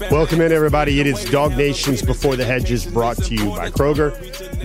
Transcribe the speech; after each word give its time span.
Welcome 0.00 0.40
in, 0.40 0.50
everybody. 0.50 0.98
It 0.98 1.06
is 1.06 1.24
DawgNation's 1.26 2.02
Before 2.02 2.34
the 2.34 2.44
Hedges 2.44 2.84
brought 2.84 3.16
to 3.18 3.34
you 3.34 3.50
by 3.50 3.70
Kroger. 3.70 4.12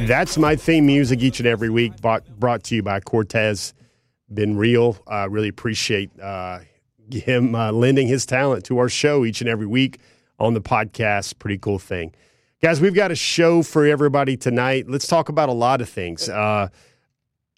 That's 0.08 0.38
my 0.40 0.56
theme 0.56 0.88
music 0.88 1.22
each 1.22 1.40
and 1.40 1.48
every 1.48 1.70
week, 1.70 2.02
brought, 2.02 2.26
brought 2.40 2.64
to 2.64 2.76
you 2.76 2.82
by 2.82 3.00
Cortez. 3.00 3.76
Been 4.34 4.58
real. 4.58 4.98
I 5.08 5.24
uh, 5.24 5.28
really 5.28 5.48
appreciate 5.48 6.10
uh, 6.20 6.60
him 7.12 7.54
uh, 7.54 7.72
lending 7.72 8.08
his 8.08 8.26
talent 8.26 8.66
to 8.66 8.80
our 8.80 8.90
show 8.90 9.24
each 9.24 9.42
and 9.42 9.50
every 9.50 9.68
week 9.68 10.00
on 10.40 10.56
the 10.56 10.62
podcast. 10.62 11.38
Pretty 11.38 11.60
cool 11.60 11.78
thing. 11.78 12.14
Guys, 12.62 12.82
we've 12.82 12.96
got 12.96 13.12
a 13.12 13.16
show 13.16 13.62
for 13.62 13.86
everybody 13.86 14.36
tonight. 14.36 14.90
Let's 14.90 15.06
talk 15.06 15.30
about 15.30 15.50
a 15.50 15.54
lot 15.54 15.80
of 15.80 15.90
things. 15.90 16.28
Uh, 16.28 16.70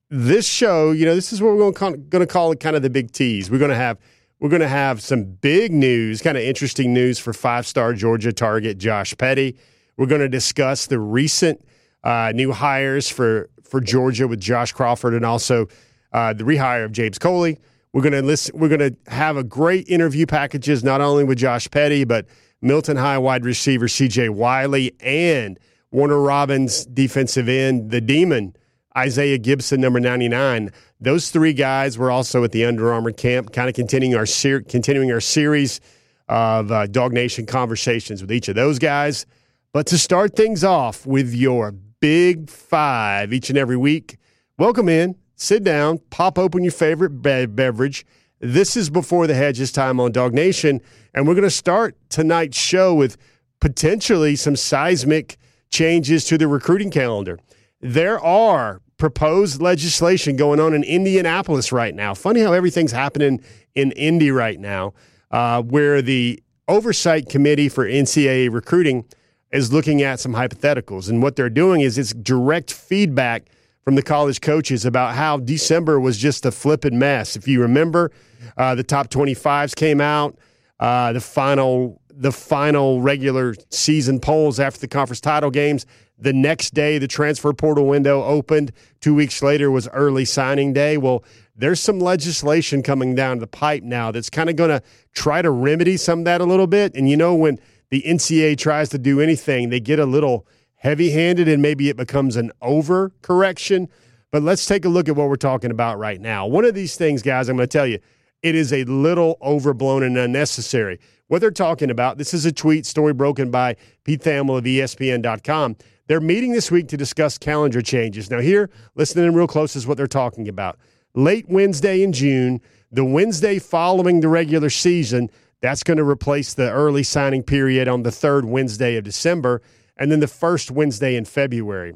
this 0.09 0.45
show, 0.45 0.91
you 0.91 1.05
know, 1.05 1.15
this 1.15 1.31
is 1.31 1.41
what 1.41 1.55
we're 1.55 1.71
going 1.71 2.09
to 2.09 2.27
call 2.27 2.51
it 2.51 2.59
kind 2.59 2.75
of 2.75 2.81
the 2.81 2.89
big 2.89 3.11
tease. 3.11 3.49
We're 3.49 3.59
going 3.59 3.71
to 3.71 3.75
have 3.75 3.97
we're 4.41 4.49
going 4.49 4.61
to 4.61 4.67
have 4.67 5.01
some 5.01 5.23
big 5.23 5.71
news, 5.71 6.19
kind 6.21 6.35
of 6.35 6.43
interesting 6.43 6.93
news 6.93 7.19
for 7.19 7.31
five-star 7.31 7.93
Georgia 7.93 8.33
target 8.33 8.79
Josh 8.79 9.15
Petty. 9.15 9.55
We're 9.97 10.07
going 10.07 10.21
to 10.21 10.29
discuss 10.29 10.87
the 10.87 10.99
recent 10.99 11.63
uh, 12.03 12.31
new 12.35 12.51
hires 12.51 13.07
for 13.07 13.49
for 13.63 13.79
Georgia 13.79 14.27
with 14.27 14.41
Josh 14.41 14.73
Crawford 14.73 15.13
and 15.13 15.23
also 15.23 15.67
uh, 16.11 16.33
the 16.33 16.43
rehire 16.43 16.83
of 16.83 16.91
James 16.91 17.19
Coley. 17.19 17.59
We're 17.93 18.01
going 18.01 18.13
to 18.13 18.23
listen. 18.23 18.57
We're 18.59 18.75
going 18.75 18.79
to 18.79 19.11
have 19.11 19.37
a 19.37 19.43
great 19.43 19.87
interview 19.87 20.25
packages, 20.25 20.83
not 20.83 21.01
only 21.01 21.23
with 21.23 21.37
Josh 21.37 21.69
Petty, 21.69 22.03
but 22.03 22.25
Milton 22.61 22.97
High 22.97 23.19
wide 23.19 23.45
receiver 23.45 23.87
C.J. 23.87 24.29
Wiley 24.29 24.95
and 25.01 25.59
Warner 25.91 26.19
Robins 26.19 26.85
defensive 26.85 27.47
end, 27.47 27.91
the 27.91 28.01
Demon 28.01 28.55
Isaiah 28.97 29.37
Gibson, 29.37 29.79
number 29.81 29.99
ninety 29.99 30.29
nine. 30.29 30.71
Those 31.01 31.31
three 31.31 31.53
guys 31.53 31.97
were 31.97 32.11
also 32.11 32.43
at 32.43 32.51
the 32.51 32.63
Under 32.63 32.93
Armour 32.93 33.11
camp, 33.11 33.51
kind 33.51 33.67
of 33.67 33.73
continuing 33.73 34.15
our 34.15 34.27
ser- 34.27 34.61
continuing 34.61 35.11
our 35.11 35.19
series 35.19 35.81
of 36.29 36.71
uh, 36.71 36.85
DawgNation 36.85 37.47
conversations 37.47 38.21
with 38.21 38.31
each 38.31 38.47
of 38.47 38.55
those 38.55 38.77
guys. 38.77 39.25
But 39.73 39.87
to 39.87 39.97
start 39.97 40.35
things 40.35 40.63
off 40.63 41.05
with 41.05 41.33
your 41.33 41.71
big 41.71 42.49
five 42.51 43.33
each 43.33 43.49
and 43.49 43.57
every 43.57 43.77
week, 43.77 44.17
welcome 44.59 44.87
in 44.87 45.15
sit 45.41 45.63
down, 45.63 45.97
pop 46.11 46.37
open 46.37 46.63
your 46.63 46.71
favorite 46.71 47.21
be- 47.21 47.47
beverage. 47.47 48.05
This 48.39 48.77
is 48.77 48.91
before 48.91 49.25
the 49.25 49.33
hedges 49.33 49.71
time 49.71 49.99
on 49.99 50.13
DawgNation, 50.13 50.81
and 51.15 51.27
we're 51.27 51.33
going 51.33 51.43
to 51.43 51.49
start 51.49 51.97
tonight's 52.09 52.59
show 52.59 52.93
with 52.93 53.17
potentially 53.59 54.35
some 54.35 54.55
seismic 54.55 55.37
changes 55.71 56.25
to 56.25 56.37
the 56.37 56.47
recruiting 56.47 56.91
calendar. 56.91 57.39
There 57.79 58.19
are 58.19 58.81
proposed 59.01 59.59
legislation 59.59 60.35
going 60.35 60.59
on 60.59 60.75
in 60.75 60.83
Indianapolis 60.83 61.71
right 61.71 61.95
now. 61.95 62.13
Funny 62.13 62.41
how 62.41 62.53
everything's 62.53 62.91
happening 62.91 63.41
in 63.73 63.91
Indy 63.93 64.29
right 64.29 64.59
now, 64.59 64.93
uh, 65.31 65.59
where 65.63 66.03
the 66.03 66.39
oversight 66.67 67.27
committee 67.27 67.67
for 67.67 67.83
NCAA 67.83 68.53
recruiting 68.53 69.03
is 69.51 69.73
looking 69.73 70.03
at 70.03 70.19
some 70.19 70.33
hypotheticals, 70.33 71.09
and 71.09 71.23
what 71.23 71.35
they're 71.35 71.49
doing 71.49 71.81
is 71.81 71.97
it's 71.97 72.13
direct 72.13 72.71
feedback 72.71 73.47
from 73.83 73.95
the 73.95 74.03
college 74.03 74.39
coaches 74.39 74.85
about 74.85 75.15
how 75.15 75.37
December 75.37 75.99
was 75.99 76.19
just 76.19 76.45
a 76.45 76.51
flipping 76.51 76.99
mess. 76.99 77.35
If 77.35 77.47
you 77.47 77.59
remember, 77.59 78.11
uh, 78.55 78.75
the 78.75 78.83
top 78.83 79.07
25s 79.07 79.75
came 79.75 79.99
out. 79.99 80.37
Uh, 80.79 81.11
the 81.13 81.21
final 81.21 81.99
the 82.13 82.31
final 82.31 83.01
regular 83.01 83.55
season 83.71 84.19
polls 84.19 84.59
after 84.59 84.79
the 84.79 84.87
conference 84.87 85.21
title 85.21 85.49
games. 85.49 85.87
The 86.21 86.33
next 86.33 86.73
day, 86.73 86.97
the 86.97 87.07
transfer 87.07 87.51
portal 87.51 87.87
window 87.87 88.23
opened. 88.23 88.71
Two 88.99 89.13
weeks 89.13 89.41
later 89.41 89.69
was 89.69 89.87
early 89.89 90.23
signing 90.23 90.71
day. 90.71 90.97
Well, 90.97 91.23
there's 91.55 91.79
some 91.79 91.99
legislation 91.99 92.83
coming 92.83 93.15
down 93.15 93.39
the 93.39 93.47
pipe 93.47 93.83
now 93.83 94.11
that's 94.11 94.29
kind 94.29 94.49
of 94.49 94.55
going 94.55 94.69
to 94.69 94.81
try 95.13 95.41
to 95.41 95.51
remedy 95.51 95.97
some 95.97 96.19
of 96.19 96.25
that 96.25 96.41
a 96.41 96.45
little 96.45 96.67
bit. 96.67 96.95
And 96.95 97.09
you 97.09 97.17
know, 97.17 97.35
when 97.35 97.59
the 97.89 98.01
NCAA 98.03 98.57
tries 98.57 98.89
to 98.89 98.97
do 98.97 99.19
anything, 99.19 99.69
they 99.69 99.79
get 99.79 99.99
a 99.99 100.05
little– 100.05 100.47
heavy 100.81 101.11
handed 101.11 101.47
and 101.47 101.61
maybe 101.61 101.89
it 101.89 101.95
becomes 101.95 102.35
an 102.35 102.51
overcorrection. 102.61 103.87
But 104.31 104.41
let's 104.41 104.65
take 104.65 104.83
a 104.83 104.89
look 104.89 105.07
at 105.07 105.15
what 105.15 105.29
we're 105.29 105.35
talking 105.35 105.69
about 105.69 105.99
right 105.99 106.19
now. 106.19 106.47
One 106.47 106.65
of 106.65 106.73
these 106.73 106.95
things, 106.95 107.21
guys, 107.21 107.49
I'm 107.49 107.55
going 107.55 107.69
to 107.69 107.77
tell 107.77 107.85
you, 107.85 107.99
it 108.41 108.55
is 108.55 108.73
a 108.73 108.83
little 108.85 109.37
overblown 109.43 110.01
and 110.01 110.17
unnecessary. 110.17 110.99
What 111.27 111.39
they're 111.39 111.51
talking 111.51 111.91
about, 111.91 112.17
this 112.17 112.33
is 112.33 112.45
a 112.45 112.51
tweet 112.51 112.87
story 112.87 113.13
broken 113.13 113.51
by 113.51 113.75
Pete 114.03 114.21
Thamel 114.21 114.57
of 114.57 114.63
ESPN.com. 114.63 115.75
They're 116.11 116.19
meeting 116.19 116.51
this 116.51 116.69
week 116.69 116.89
to 116.89 116.97
discuss 116.97 117.37
calendar 117.37 117.81
changes. 117.81 118.29
Now, 118.29 118.41
here, 118.41 118.69
listening 118.95 119.27
in 119.27 119.33
real 119.33 119.47
close 119.47 119.77
is 119.77 119.87
what 119.87 119.95
they're 119.95 120.07
talking 120.07 120.49
about. 120.49 120.77
Late 121.13 121.47
Wednesday 121.47 122.03
in 122.03 122.11
June, 122.11 122.59
the 122.91 123.05
Wednesday 123.05 123.59
following 123.59 124.19
the 124.19 124.27
regular 124.27 124.69
season, 124.69 125.29
that's 125.61 125.83
going 125.83 125.95
to 125.95 126.03
replace 126.03 126.53
the 126.53 126.69
early 126.69 127.03
signing 127.03 127.43
period 127.43 127.87
on 127.87 128.03
the 128.03 128.11
third 128.11 128.43
Wednesday 128.43 128.97
of 128.97 129.05
December 129.05 129.61
and 129.95 130.11
then 130.11 130.19
the 130.19 130.27
first 130.27 130.69
Wednesday 130.69 131.15
in 131.15 131.23
February. 131.23 131.93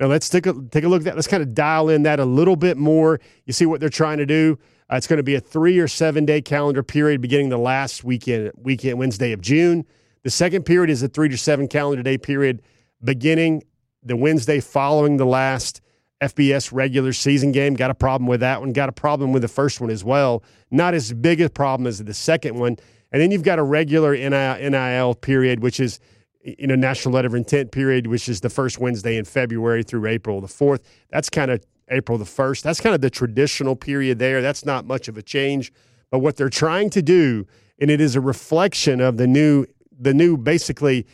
Now 0.00 0.06
let's 0.06 0.30
take 0.30 0.46
a 0.46 0.54
take 0.70 0.84
a 0.84 0.88
look 0.88 1.02
at 1.02 1.04
that. 1.04 1.16
Let's 1.16 1.28
kind 1.28 1.42
of 1.42 1.52
dial 1.52 1.90
in 1.90 2.04
that 2.04 2.20
a 2.20 2.24
little 2.24 2.56
bit 2.56 2.78
more. 2.78 3.20
You 3.44 3.52
see 3.52 3.66
what 3.66 3.80
they're 3.80 3.90
trying 3.90 4.16
to 4.16 4.24
do. 4.24 4.58
Uh, 4.90 4.96
it's 4.96 5.06
going 5.06 5.18
to 5.18 5.22
be 5.22 5.34
a 5.34 5.40
three 5.40 5.78
or 5.78 5.88
seven 5.88 6.24
day 6.24 6.40
calendar 6.40 6.82
period 6.82 7.20
beginning 7.20 7.50
the 7.50 7.58
last 7.58 8.02
weekend 8.02 8.52
weekend 8.56 8.98
Wednesday 8.98 9.32
of 9.32 9.42
June. 9.42 9.84
The 10.22 10.30
second 10.30 10.64
period 10.64 10.88
is 10.88 11.02
a 11.02 11.08
three 11.08 11.28
to 11.28 11.36
seven 11.36 11.68
calendar 11.68 12.02
day 12.02 12.16
period 12.16 12.62
beginning 13.04 13.62
the 14.02 14.16
Wednesday 14.16 14.60
following 14.60 15.16
the 15.16 15.26
last 15.26 15.80
FBS 16.22 16.72
regular 16.72 17.12
season 17.12 17.52
game. 17.52 17.74
Got 17.74 17.90
a 17.90 17.94
problem 17.94 18.28
with 18.28 18.40
that 18.40 18.60
one. 18.60 18.72
Got 18.72 18.88
a 18.88 18.92
problem 18.92 19.32
with 19.32 19.42
the 19.42 19.48
first 19.48 19.80
one 19.80 19.90
as 19.90 20.04
well. 20.04 20.42
Not 20.70 20.94
as 20.94 21.12
big 21.12 21.40
a 21.40 21.50
problem 21.50 21.86
as 21.86 21.98
the 21.98 22.14
second 22.14 22.58
one. 22.58 22.76
And 23.10 23.20
then 23.20 23.30
you've 23.30 23.42
got 23.42 23.58
a 23.58 23.62
regular 23.62 24.16
NIL 24.16 25.14
period, 25.16 25.60
which 25.60 25.80
is 25.80 26.00
you 26.44 26.66
know, 26.66 26.74
National 26.74 27.14
Letter 27.14 27.28
of 27.28 27.34
Intent 27.34 27.72
period, 27.72 28.06
which 28.06 28.28
is 28.28 28.40
the 28.40 28.50
first 28.50 28.78
Wednesday 28.78 29.16
in 29.16 29.24
February 29.24 29.82
through 29.82 30.06
April 30.06 30.40
the 30.40 30.46
4th. 30.46 30.80
That's 31.10 31.28
kind 31.28 31.50
of 31.50 31.64
April 31.88 32.18
the 32.18 32.24
1st. 32.24 32.62
That's 32.62 32.80
kind 32.80 32.94
of 32.94 33.00
the 33.00 33.10
traditional 33.10 33.76
period 33.76 34.18
there. 34.18 34.42
That's 34.42 34.64
not 34.64 34.86
much 34.86 35.08
of 35.08 35.16
a 35.16 35.22
change. 35.22 35.72
But 36.10 36.20
what 36.20 36.36
they're 36.36 36.50
trying 36.50 36.90
to 36.90 37.02
do, 37.02 37.46
and 37.78 37.90
it 37.90 38.00
is 38.00 38.16
a 38.16 38.20
reflection 38.20 39.00
of 39.00 39.16
the 39.16 39.26
new, 39.26 39.66
the 39.98 40.14
new 40.14 40.36
basically, 40.36 41.06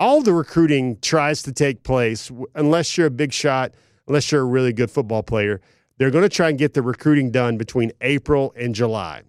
all 0.00 0.22
the 0.22 0.32
recruiting 0.32 0.98
tries 1.00 1.42
to 1.42 1.52
take 1.52 1.82
place 1.82 2.30
unless 2.54 2.96
you're 2.96 3.08
a 3.08 3.10
big 3.10 3.32
shot, 3.32 3.74
unless 4.06 4.30
you're 4.30 4.42
a 4.42 4.44
really 4.44 4.72
good 4.72 4.90
football 4.90 5.22
player. 5.22 5.60
They're 5.98 6.10
going 6.10 6.22
to 6.22 6.28
try 6.28 6.48
and 6.48 6.58
get 6.58 6.74
the 6.74 6.82
recruiting 6.82 7.30
done 7.30 7.56
between 7.56 7.92
April 8.00 8.52
and 8.56 8.74
July. 8.74 9.22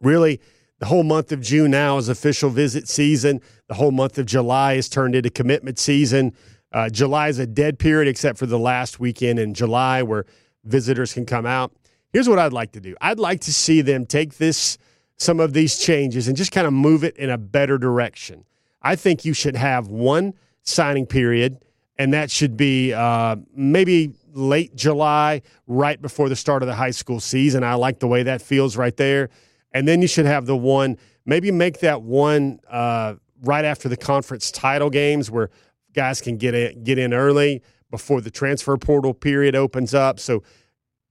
Really, 0.00 0.40
the 0.78 0.86
whole 0.86 1.02
month 1.02 1.32
of 1.32 1.42
June 1.42 1.70
now 1.72 1.98
is 1.98 2.08
official 2.08 2.50
visit 2.50 2.88
season. 2.88 3.40
The 3.66 3.74
whole 3.74 3.90
month 3.90 4.16
of 4.18 4.26
July 4.26 4.74
is 4.74 4.88
turned 4.88 5.14
into 5.14 5.28
commitment 5.28 5.78
season. 5.78 6.34
Uh, 6.72 6.88
July 6.88 7.28
is 7.28 7.38
a 7.38 7.46
dead 7.46 7.78
period 7.78 8.08
except 8.08 8.38
for 8.38 8.46
the 8.46 8.58
last 8.58 9.00
weekend 9.00 9.38
in 9.38 9.54
July 9.54 10.02
where 10.02 10.24
visitors 10.64 11.12
can 11.12 11.26
come 11.26 11.46
out. 11.46 11.72
Here's 12.12 12.28
what 12.28 12.38
I'd 12.38 12.52
like 12.52 12.72
to 12.72 12.80
do 12.80 12.94
I'd 13.00 13.18
like 13.18 13.40
to 13.42 13.52
see 13.52 13.82
them 13.82 14.06
take 14.06 14.38
this, 14.38 14.78
some 15.16 15.40
of 15.40 15.52
these 15.52 15.78
changes, 15.78 16.28
and 16.28 16.36
just 16.36 16.52
kind 16.52 16.66
of 16.66 16.72
move 16.72 17.04
it 17.04 17.16
in 17.16 17.28
a 17.28 17.38
better 17.38 17.76
direction. 17.76 18.44
I 18.82 18.96
think 18.96 19.24
you 19.24 19.32
should 19.32 19.56
have 19.56 19.88
one 19.88 20.34
signing 20.62 21.06
period, 21.06 21.64
and 21.98 22.12
that 22.12 22.30
should 22.30 22.56
be 22.56 22.92
uh, 22.92 23.36
maybe 23.54 24.12
late 24.32 24.76
July, 24.76 25.42
right 25.66 26.00
before 26.00 26.28
the 26.28 26.36
start 26.36 26.62
of 26.62 26.68
the 26.68 26.74
high 26.74 26.90
school 26.92 27.18
season. 27.18 27.64
I 27.64 27.74
like 27.74 27.98
the 27.98 28.06
way 28.06 28.22
that 28.24 28.40
feels 28.40 28.76
right 28.76 28.96
there 28.96 29.30
and 29.72 29.86
then 29.86 30.02
you 30.02 30.08
should 30.08 30.26
have 30.26 30.46
the 30.46 30.56
one 30.56 30.96
maybe 31.26 31.50
make 31.50 31.80
that 31.80 32.02
one 32.02 32.58
uh, 32.70 33.14
right 33.42 33.64
after 33.64 33.88
the 33.88 33.96
conference 33.96 34.50
title 34.50 34.90
games 34.90 35.30
where 35.30 35.50
guys 35.92 36.20
can 36.20 36.36
get 36.36 36.54
in, 36.54 36.82
get 36.84 36.98
in 36.98 37.12
early 37.12 37.62
before 37.90 38.20
the 38.20 38.30
transfer 38.30 38.76
portal 38.76 39.14
period 39.14 39.54
opens 39.54 39.94
up. 39.94 40.18
So, 40.18 40.42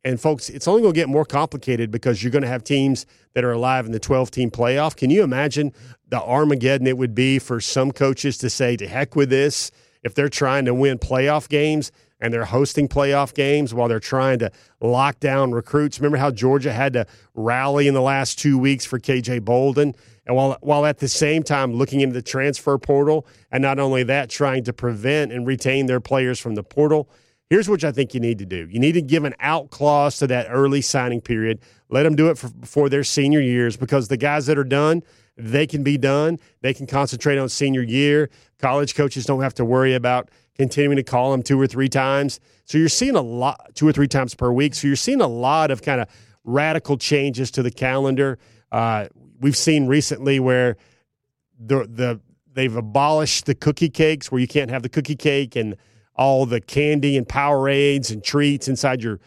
and 0.08 0.22
folks, 0.22 0.50
it's 0.50 0.70
only 0.70 0.82
going 0.82 0.94
to 0.94 1.00
get 1.00 1.10
more 1.10 1.26
complicated 1.26 1.92
because 1.92 2.24
you're 2.24 2.32
going 2.32 2.44
to 2.44 2.48
have 2.48 2.64
teams 2.64 3.06
that 3.34 3.44
are 3.44 3.52
alive 3.52 3.86
in 3.86 3.92
the 3.92 4.00
12 4.00 4.32
team 4.32 4.50
playoff. 4.50 4.96
Can 4.96 5.10
you 5.10 5.22
imagine 5.22 5.74
the 6.08 6.22
Armageddon 6.22 6.88
it 6.88 6.98
would 6.98 7.14
be 7.14 7.40
for 7.40 7.60
some 7.60 7.92
coaches 7.92 8.38
to 8.38 8.50
say, 8.50 8.78
to 8.78 8.88
heck 8.88 9.18
with 9.18 9.30
this? 9.30 9.70
If 10.04 10.16
they're 10.16 10.30
trying 10.30 10.64
to 10.64 10.74
win 10.74 10.98
playoff 10.98 11.50
games, 11.50 11.92
and 12.20 12.34
they're 12.34 12.46
hosting 12.46 12.88
playoff 12.88 13.34
games 13.34 13.74
while 13.74 13.88
they're 13.88 14.00
trying 14.00 14.40
to 14.40 14.52
lock 14.82 15.20
down 15.20 15.52
recruits. 15.52 16.00
Remember 16.00 16.18
how 16.18 16.32
Georgia 16.32 16.74
had 16.74 16.94
to 16.94 17.06
rally 17.36 17.88
in 17.88 17.94
the 17.94 18.02
last 18.02 18.40
two 18.40 18.58
weeks 18.58 18.86
for 18.86 18.98
KJ 18.98 19.46
Bolden? 19.46 19.94
And 20.26 20.36
while, 20.36 20.58
while 20.62 20.86
at 20.88 20.98
the 20.98 21.08
same 21.08 21.44
time 21.44 21.74
looking 21.74 22.02
into 22.02 22.14
the 22.14 22.24
transfer 22.24 22.78
portal, 22.80 23.28
and 23.52 23.62
not 23.62 23.78
only 23.78 24.02
that, 24.04 24.32
trying 24.32 24.64
to 24.64 24.74
prevent 24.74 25.32
and 25.32 25.46
retain 25.46 25.86
their 25.86 26.00
players 26.00 26.40
from 26.40 26.56
the 26.56 26.64
portal. 26.64 27.08
Here's 27.50 27.70
what 27.70 27.84
I 27.84 27.92
think 27.94 28.14
you 28.14 28.20
need 28.20 28.40
to 28.40 28.46
do. 28.46 28.68
You 28.70 28.80
need 28.80 28.94
to 28.94 29.02
give 29.02 29.24
an 29.24 29.34
out 29.40 29.70
clause 29.70 30.18
to 30.18 30.28
that 30.28 30.48
early 30.50 30.82
signing 30.82 31.22
period. 31.22 31.60
Let 31.90 32.04
them 32.04 32.16
do 32.16 32.30
it 32.30 32.38
for, 32.38 32.50
before 32.50 32.90
their 32.90 33.06
senior 33.06 33.40
years 33.40 33.78
because 33.78 34.10
the 34.10 34.18
guys 34.18 34.48
that 34.48 34.58
are 34.58 34.66
done, 34.66 35.02
they 35.38 35.66
can 35.66 35.82
be 35.82 35.98
done. 35.98 36.40
They 36.62 36.74
can 36.74 36.88
concentrate 36.88 37.38
on 37.38 37.48
senior 37.48 37.84
year. 37.84 38.30
College 38.60 38.96
coaches 38.96 39.26
don't 39.26 39.42
have 39.42 39.54
to 39.56 39.66
worry 39.66 39.94
about 39.94 40.30
continuing 40.56 40.98
to 40.98 41.04
call 41.04 41.32
them 41.32 41.42
two 41.42 41.60
or 41.60 41.68
three 41.68 41.88
times. 41.88 42.42
So 42.66 42.78
you're 42.78 42.90
seeing 42.90 43.16
a 43.16 43.22
lot, 43.22 43.76
two 43.76 43.88
or 43.88 43.94
three 43.94 44.08
times 44.08 44.36
per 44.36 44.52
week. 44.52 44.76
So 44.76 44.88
you're 44.88 44.98
seeing 44.98 45.22
a 45.22 45.28
lot 45.28 45.72
of 45.72 45.82
kind 45.82 46.02
of 46.02 46.10
radical 46.44 46.98
changes 46.98 47.50
to 47.52 47.64
the 47.64 47.72
calendar. 47.72 48.40
Uh, 48.72 49.08
we've 49.40 49.56
seen 49.56 49.88
recently 49.88 50.40
where 50.40 50.76
the 51.60 51.88
the 51.88 52.20
they've 52.52 52.76
abolished 52.76 53.46
the 53.46 53.56
cookie 53.56 53.90
cakes, 53.90 54.32
where 54.32 54.42
you 54.42 54.48
can't 54.48 54.70
have 54.70 54.84
the 54.84 54.90
cookie 54.90 55.16
cake 55.16 55.56
and 55.56 55.78
all 56.18 56.46
the 56.46 56.60
candy 56.60 57.18
and 57.18 57.28
Powerades 57.28 58.12
and 58.12 58.24
treats 58.24 58.68
inside 58.68 59.02
your 59.04 59.20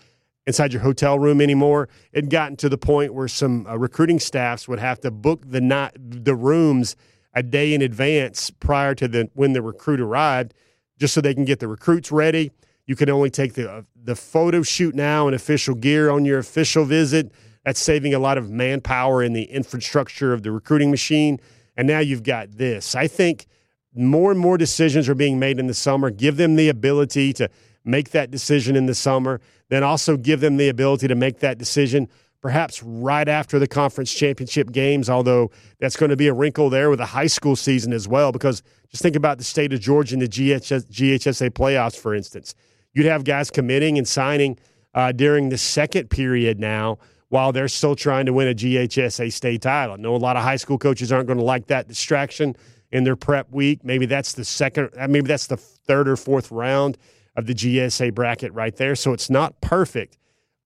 inside 0.47 0.73
your 0.73 0.83
hotel 0.83 1.19
room 1.19 1.41
anymore. 1.41 1.89
It 2.13 2.29
gotten 2.29 2.57
to 2.59 2.69
the 2.69 2.79
point 2.79 3.15
where 3.15 3.29
some 3.29 3.67
uh, 3.67 3.77
recruiting 3.77 4.19
staffs 4.19 4.67
would 4.67 4.81
have 4.81 5.01
to 5.01 5.11
book 5.11 5.43
the 5.47 5.61
night 5.61 5.93
the 5.97 6.35
rooms 6.35 6.97
a 7.35 7.43
day 7.43 7.73
in 7.73 7.83
advance 7.83 8.51
prior 8.51 8.95
to 8.97 9.07
the 9.07 9.31
when 9.35 9.53
the 9.53 9.63
recruit 9.63 10.01
arrived, 10.01 10.55
just 10.99 11.15
so 11.15 11.21
they 11.21 11.35
can 11.35 11.45
get 11.45 11.61
the 11.61 11.69
recruits 11.69 12.11
ready. 12.11 12.51
You 12.87 12.97
can 12.97 13.09
only 13.09 13.31
take 13.31 13.55
the 13.55 13.71
uh, 13.71 13.83
the 14.03 14.17
photo 14.17 14.63
shoot 14.63 14.95
now 14.95 15.27
and 15.27 15.35
official 15.35 15.75
gear 15.75 16.11
on 16.11 16.25
your 16.25 16.39
official 16.39 16.85
visit. 16.85 17.33
That's 17.65 17.79
saving 17.79 18.15
a 18.15 18.19
lot 18.19 18.39
of 18.39 18.51
manpower 18.51 19.23
in 19.23 19.35
the 19.35 19.45
infrastructure 19.45 20.33
of 20.33 20.43
the 20.43 20.51
recruiting 20.51 20.91
machine. 20.91 21.39
And 21.77 21.87
now 21.87 21.99
you've 22.01 22.23
got 22.23 22.53
this. 22.53 22.95
I 22.95 23.07
think 23.07 23.47
more 23.95 24.31
and 24.31 24.41
more 24.41 24.57
decisions 24.57 25.09
are 25.09 25.15
being 25.15 25.39
made 25.39 25.59
in 25.59 25.67
the 25.67 25.75
summer. 25.75 26.11
Give 26.11 26.37
them 26.37 26.57
the 26.57 26.69
ability 26.69 27.33
to 27.35 27.49
make 27.85 28.11
that 28.11 28.31
decision 28.31 28.77
in 28.77 28.87
the 28.87 28.95
summer, 28.95 29.41
then 29.69 29.83
also 29.83 30.17
give 30.17 30.41
them 30.41 30.57
the 30.57 30.69
ability 30.69 31.09
to 31.09 31.15
make 31.15 31.41
that 31.41 31.59
decision 31.59 32.09
perhaps 32.41 32.83
right 32.83 33.29
after 33.29 33.59
the 33.59 33.67
conference 33.67 34.13
championship 34.13 34.73
games, 34.73 35.11
although 35.11 35.51
that's 35.79 35.97
going 35.97 36.11
to 36.11 36.17
be 36.17 36.29
a 36.29 36.33
wrinkle 36.33 36.71
there 36.71 36.89
with 36.89 36.99
the 36.99 37.07
high 37.07 37.27
school 37.27 37.55
season 37.55 37.93
as 37.93 38.09
well. 38.09 38.33
Because 38.33 38.63
just 38.89 39.03
think 39.03 39.17
about 39.17 39.39
the 39.39 39.45
state 39.45 39.73
of 39.73 39.81
Georgia 39.81 40.15
in 40.15 40.21
the 40.21 40.29
GHS, 40.29 40.87
GHSA 40.87 41.51
playoffs, 41.51 41.99
for 41.99 42.15
instance. 42.15 42.55
You'd 42.93 43.07
have 43.07 43.25
guys 43.25 43.51
committing 43.51 43.99
and 43.99 44.09
signing 44.09 44.59
uh, 44.95 45.13
during 45.13 45.51
the 45.51 45.59
second 45.59 46.11
period 46.11 46.59
now 46.59 46.99
while 47.29 47.53
they're 47.53 47.69
still 47.69 47.95
trying 47.95 48.27
to 48.27 48.33
win 48.33 48.49
a 48.49 48.55
GHSA 48.55 49.33
state 49.33 49.63
title. 49.63 49.95
I 49.95 49.99
know 49.99 50.17
a 50.17 50.17
lot 50.17 50.37
of 50.37 50.43
high 50.43 50.57
school 50.57 50.79
coaches 50.79 51.13
aren't 51.13 51.29
going 51.29 51.39
to 51.39 51.45
like 51.45 51.67
that 51.69 51.87
distraction 51.87 52.57
in 52.93 53.05
their 53.05 53.17
prep 53.17 53.51
week. 53.51 53.85
Maybe 53.85 54.07
that's 54.07 54.33
the 54.33 54.45
second, 54.45 54.91
uh, 54.99 55.09
maybe 55.09 55.29
that's 55.29 55.47
the 55.47 55.57
third 55.57 56.09
or 56.09 56.17
fourth 56.17 56.51
round 56.51 56.99
of 57.37 57.47
the 57.47 57.55
GSA 57.55 58.15
bracket 58.15 58.53
right 58.53 58.75
there. 58.75 58.95
So 58.95 59.13
it's 59.13 59.31
not 59.31 59.61
perfect. 59.61 60.19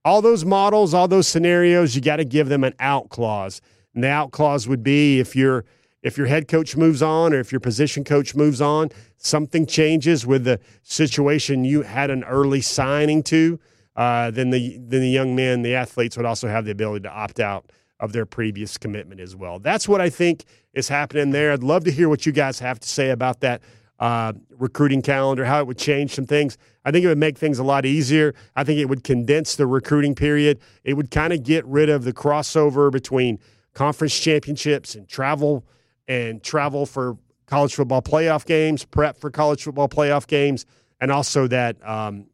All 0.04 0.20
those 0.22 0.44
models, 0.44 0.92
all 0.94 1.08
those 1.08 1.28
scenarios, 1.28 1.94
you 1.94 2.02
got 2.02 2.16
to 2.16 2.24
give 2.24 2.48
them 2.48 2.64
an 2.64 2.74
out 2.78 3.08
clause. 3.08 3.60
And 3.94 4.04
the 4.04 4.08
out 4.08 4.32
clause 4.32 4.66
would 4.68 4.82
be 4.82 5.20
if 5.20 5.36
your 5.36 5.64
if 6.02 6.18
your 6.18 6.26
head 6.26 6.48
coach 6.48 6.76
moves 6.76 7.00
on 7.00 7.32
or 7.32 7.40
if 7.40 7.50
your 7.50 7.60
position 7.60 8.04
coach 8.04 8.34
moves 8.34 8.60
on, 8.60 8.90
something 9.16 9.64
changes 9.64 10.26
with 10.26 10.44
the 10.44 10.60
situation 10.82 11.64
you 11.64 11.80
had 11.80 12.10
an 12.10 12.22
early 12.24 12.60
signing 12.60 13.22
to, 13.22 13.58
uh, 13.96 14.30
then 14.30 14.50
the 14.50 14.76
then 14.78 15.00
the 15.00 15.08
young 15.08 15.34
men, 15.34 15.62
the 15.62 15.74
athletes 15.74 16.16
would 16.16 16.26
also 16.26 16.48
have 16.48 16.66
the 16.66 16.70
ability 16.70 17.02
to 17.04 17.10
opt 17.10 17.40
out 17.40 17.70
of 18.00 18.12
their 18.12 18.26
previous 18.26 18.76
commitment 18.76 19.20
as 19.20 19.37
well. 19.37 19.58
That's 19.58 19.88
what 19.88 20.00
I 20.00 20.11
think 20.11 20.44
is 20.73 20.88
happening 20.88 21.31
there. 21.31 21.52
I'd 21.52 21.62
love 21.62 21.85
to 21.85 21.91
hear 21.91 22.08
what 22.08 22.26
you 22.26 22.32
guys 22.32 22.58
have 22.58 22.81
to 22.81 22.88
say 22.88 23.11
about 23.11 23.41
that 23.41 23.62
uh, 23.99 24.32
recruiting 24.58 25.02
calendar, 25.02 25.44
how 25.44 25.61
it 25.61 25.67
would 25.67 25.79
change 25.79 26.14
some 26.14 26.26
things. 26.26 26.58
I 26.85 26.91
think 26.91 27.05
it 27.05 27.08
would 27.08 27.19
make 27.19 27.38
things 27.38 27.58
a 27.58 27.64
lot 27.64 27.87
easier. 27.87 28.35
I 28.56 28.64
think 28.64 28.81
it 28.81 28.87
would 28.87 29.05
condense 29.05 29.56
the 29.56 29.67
recruiting 29.67 30.14
period. 30.14 30.58
It 30.82 30.94
would 30.94 31.11
kind 31.11 31.32
of 31.32 31.43
get 31.43 31.64
rid 31.67 31.88
of 31.88 32.05
the 32.05 32.12
crossover 32.12 32.91
between 32.91 33.38
conference 33.73 34.19
championships 34.19 34.94
and 34.94 35.08
travel 35.08 35.64
and 36.08 36.43
travel 36.43 36.87
for 36.87 37.17
college 37.46 37.75
football 37.75 38.02
playoff 38.02 38.44
games, 38.44 38.85
prep 38.85 39.17
for 39.17 39.31
college 39.31 39.62
football 39.62 39.88
playoff 39.88 40.26
games, 40.26 40.67
and 41.00 41.11
also 41.12 41.46
that 41.46 41.76
um, 41.87 42.26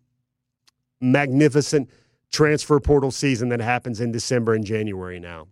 magnificent 1.00 1.90
transfer 2.30 2.78
portal 2.80 3.10
season 3.10 3.48
that 3.50 3.60
happens 3.60 4.00
in 4.00 4.12
December 4.12 4.54
and 4.54 4.64
January 4.64 5.18
now. 5.18 5.46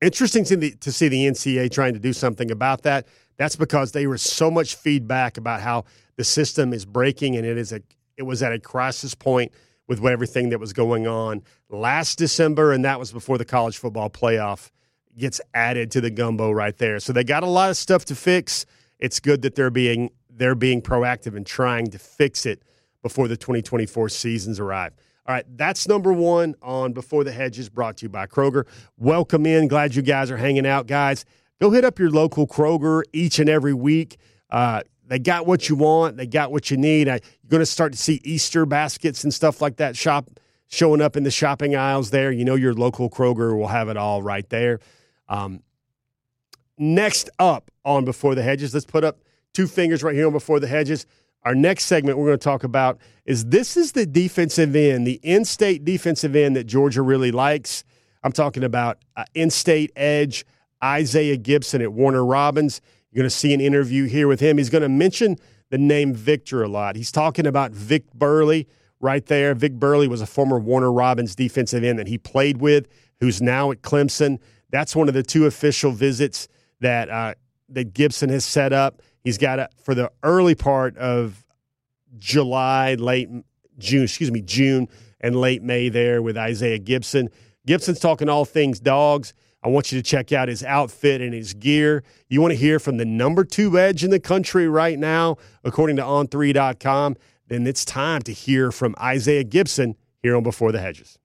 Interesting 0.00 0.44
to, 0.44 0.56
the, 0.56 0.70
to 0.76 0.92
see 0.92 1.08
the 1.08 1.24
NCAA 1.26 1.70
trying 1.70 1.94
to 1.94 2.00
do 2.00 2.12
something 2.12 2.50
about 2.50 2.82
that. 2.82 3.06
That's 3.36 3.56
because 3.56 3.92
there 3.92 4.08
was 4.08 4.22
so 4.22 4.50
much 4.50 4.74
feedback 4.74 5.38
about 5.38 5.60
how 5.60 5.84
the 6.16 6.24
system 6.24 6.72
is 6.72 6.84
breaking 6.84 7.36
and 7.36 7.46
it 7.46 7.56
is 7.56 7.72
a 7.72 7.80
it 8.16 8.22
was 8.22 8.42
at 8.42 8.52
a 8.52 8.60
crisis 8.60 9.14
point 9.14 9.52
with 9.88 10.04
everything 10.04 10.50
that 10.50 10.60
was 10.60 10.72
going 10.72 11.06
on 11.06 11.42
last 11.68 12.16
December, 12.16 12.72
and 12.72 12.84
that 12.84 12.98
was 12.98 13.12
before 13.12 13.38
the 13.38 13.44
college 13.44 13.76
football 13.76 14.08
playoff 14.08 14.70
gets 15.16 15.40
added 15.52 15.90
to 15.92 16.00
the 16.00 16.10
gumbo 16.10 16.50
right 16.50 16.76
there. 16.78 16.98
So 17.00 17.12
they 17.12 17.24
got 17.24 17.42
a 17.42 17.48
lot 17.48 17.70
of 17.70 17.76
stuff 17.76 18.04
to 18.06 18.14
fix. 18.14 18.66
It's 18.98 19.20
good 19.20 19.42
that 19.42 19.54
they're 19.54 19.70
being 19.70 20.10
they're 20.30 20.54
being 20.54 20.82
proactive 20.82 21.36
and 21.36 21.46
trying 21.46 21.88
to 21.88 21.98
fix 21.98 22.46
it 22.46 22.62
before 23.02 23.28
the 23.28 23.36
2024 23.36 24.08
seasons 24.08 24.58
arrive. 24.58 24.92
All 25.26 25.34
right, 25.34 25.46
that's 25.56 25.88
number 25.88 26.12
one 26.12 26.54
on 26.60 26.92
Before 26.92 27.24
the 27.24 27.32
Hedges, 27.32 27.70
brought 27.70 27.96
to 27.98 28.04
you 28.04 28.10
by 28.10 28.26
Kroger. 28.26 28.66
Welcome 28.98 29.46
in. 29.46 29.68
Glad 29.68 29.94
you 29.94 30.02
guys 30.02 30.30
are 30.30 30.36
hanging 30.36 30.66
out, 30.66 30.86
guys. 30.86 31.24
Go 31.62 31.70
hit 31.70 31.82
up 31.82 31.98
your 31.98 32.10
local 32.10 32.46
Kroger 32.46 33.04
each 33.14 33.38
and 33.38 33.48
every 33.48 33.72
week. 33.72 34.18
Uh, 34.50 34.82
they 35.06 35.18
got 35.18 35.46
what 35.46 35.66
you 35.70 35.76
want. 35.76 36.18
They 36.18 36.26
got 36.26 36.52
what 36.52 36.70
you 36.70 36.76
need. 36.76 37.08
I, 37.08 37.14
you're 37.14 37.48
going 37.48 37.62
to 37.62 37.66
start 37.66 37.92
to 37.92 37.98
see 37.98 38.20
Easter 38.22 38.66
baskets 38.66 39.24
and 39.24 39.32
stuff 39.32 39.62
like 39.62 39.76
that 39.76 39.96
shop 39.96 40.28
showing 40.66 41.00
up 41.00 41.16
in 41.16 41.22
the 41.22 41.30
shopping 41.30 41.74
aisles 41.74 42.10
there. 42.10 42.30
You 42.30 42.44
know 42.44 42.54
your 42.54 42.74
local 42.74 43.08
Kroger 43.08 43.56
will 43.56 43.68
have 43.68 43.88
it 43.88 43.96
all 43.96 44.22
right 44.22 44.46
there. 44.50 44.80
Um, 45.30 45.62
next 46.76 47.30
up 47.38 47.70
on 47.82 48.04
Before 48.04 48.34
the 48.34 48.42
Hedges, 48.42 48.74
let's 48.74 48.84
put 48.84 49.04
up 49.04 49.20
two 49.54 49.66
fingers 49.66 50.02
right 50.02 50.14
here 50.14 50.26
on 50.26 50.32
Before 50.34 50.60
the 50.60 50.66
Hedges. 50.66 51.06
Our 51.44 51.54
next 51.54 51.84
segment 51.84 52.16
we're 52.16 52.26
going 52.26 52.38
to 52.38 52.44
talk 52.44 52.64
about 52.64 52.98
is 53.26 53.46
this 53.46 53.76
is 53.76 53.92
the 53.92 54.06
defensive 54.06 54.74
end, 54.74 55.06
the 55.06 55.20
in-state 55.22 55.84
defensive 55.84 56.34
end 56.34 56.56
that 56.56 56.64
Georgia 56.64 57.02
really 57.02 57.32
likes. 57.32 57.84
I'm 58.22 58.32
talking 58.32 58.64
about 58.64 58.98
uh, 59.16 59.24
in-state 59.34 59.92
edge 59.96 60.46
Isaiah 60.82 61.36
Gibson 61.36 61.82
at 61.82 61.92
Warner 61.92 62.24
Robins. 62.24 62.80
You're 63.10 63.22
going 63.22 63.30
to 63.30 63.36
see 63.36 63.52
an 63.52 63.60
interview 63.60 64.06
here 64.06 64.26
with 64.26 64.40
him. 64.40 64.58
He's 64.58 64.70
going 64.70 64.82
to 64.82 64.88
mention 64.88 65.36
the 65.70 65.78
name 65.78 66.14
Victor 66.14 66.62
a 66.62 66.68
lot. 66.68 66.96
He's 66.96 67.12
talking 67.12 67.46
about 67.46 67.72
Vic 67.72 68.12
Burley 68.14 68.66
right 69.00 69.24
there. 69.26 69.54
Vic 69.54 69.74
Burley 69.74 70.08
was 70.08 70.22
a 70.22 70.26
former 70.26 70.58
Warner 70.58 70.92
Robins 70.92 71.34
defensive 71.34 71.84
end 71.84 71.98
that 71.98 72.08
he 72.08 72.16
played 72.16 72.58
with, 72.58 72.88
who's 73.20 73.42
now 73.42 73.70
at 73.70 73.82
Clemson. 73.82 74.38
That's 74.70 74.96
one 74.96 75.08
of 75.08 75.14
the 75.14 75.22
two 75.22 75.46
official 75.46 75.92
visits 75.92 76.48
that 76.80 77.08
uh, 77.10 77.34
that 77.68 77.94
Gibson 77.94 78.30
has 78.30 78.44
set 78.44 78.72
up. 78.72 79.02
He's 79.24 79.38
got 79.38 79.58
it 79.58 79.70
for 79.82 79.94
the 79.94 80.12
early 80.22 80.54
part 80.54 80.96
of 80.98 81.44
July, 82.18 82.94
late 82.94 83.28
June, 83.78 84.04
excuse 84.04 84.30
me, 84.30 84.42
June 84.42 84.88
and 85.20 85.34
late 85.34 85.62
May 85.62 85.88
there 85.88 86.22
with 86.22 86.36
Isaiah 86.36 86.78
Gibson. 86.78 87.30
Gibson's 87.66 87.98
talking 87.98 88.28
all 88.28 88.44
things 88.44 88.78
dogs. 88.78 89.32
I 89.62 89.68
want 89.68 89.90
you 89.90 90.00
to 90.00 90.06
check 90.06 90.30
out 90.30 90.48
his 90.48 90.62
outfit 90.62 91.22
and 91.22 91.32
his 91.32 91.54
gear. 91.54 92.04
You 92.28 92.42
want 92.42 92.52
to 92.52 92.58
hear 92.58 92.78
from 92.78 92.98
the 92.98 93.06
number 93.06 93.44
two 93.44 93.78
edge 93.78 94.04
in 94.04 94.10
the 94.10 94.20
country 94.20 94.68
right 94.68 94.98
now, 94.98 95.38
according 95.64 95.96
to 95.96 96.02
on3.com, 96.02 97.16
then 97.48 97.66
it's 97.66 97.86
time 97.86 98.20
to 98.22 98.32
hear 98.32 98.70
from 98.70 98.94
Isaiah 99.00 99.44
Gibson 99.44 99.96
here 100.22 100.36
on 100.36 100.42
Before 100.42 100.70
the 100.70 100.80
Hedges. 100.80 101.18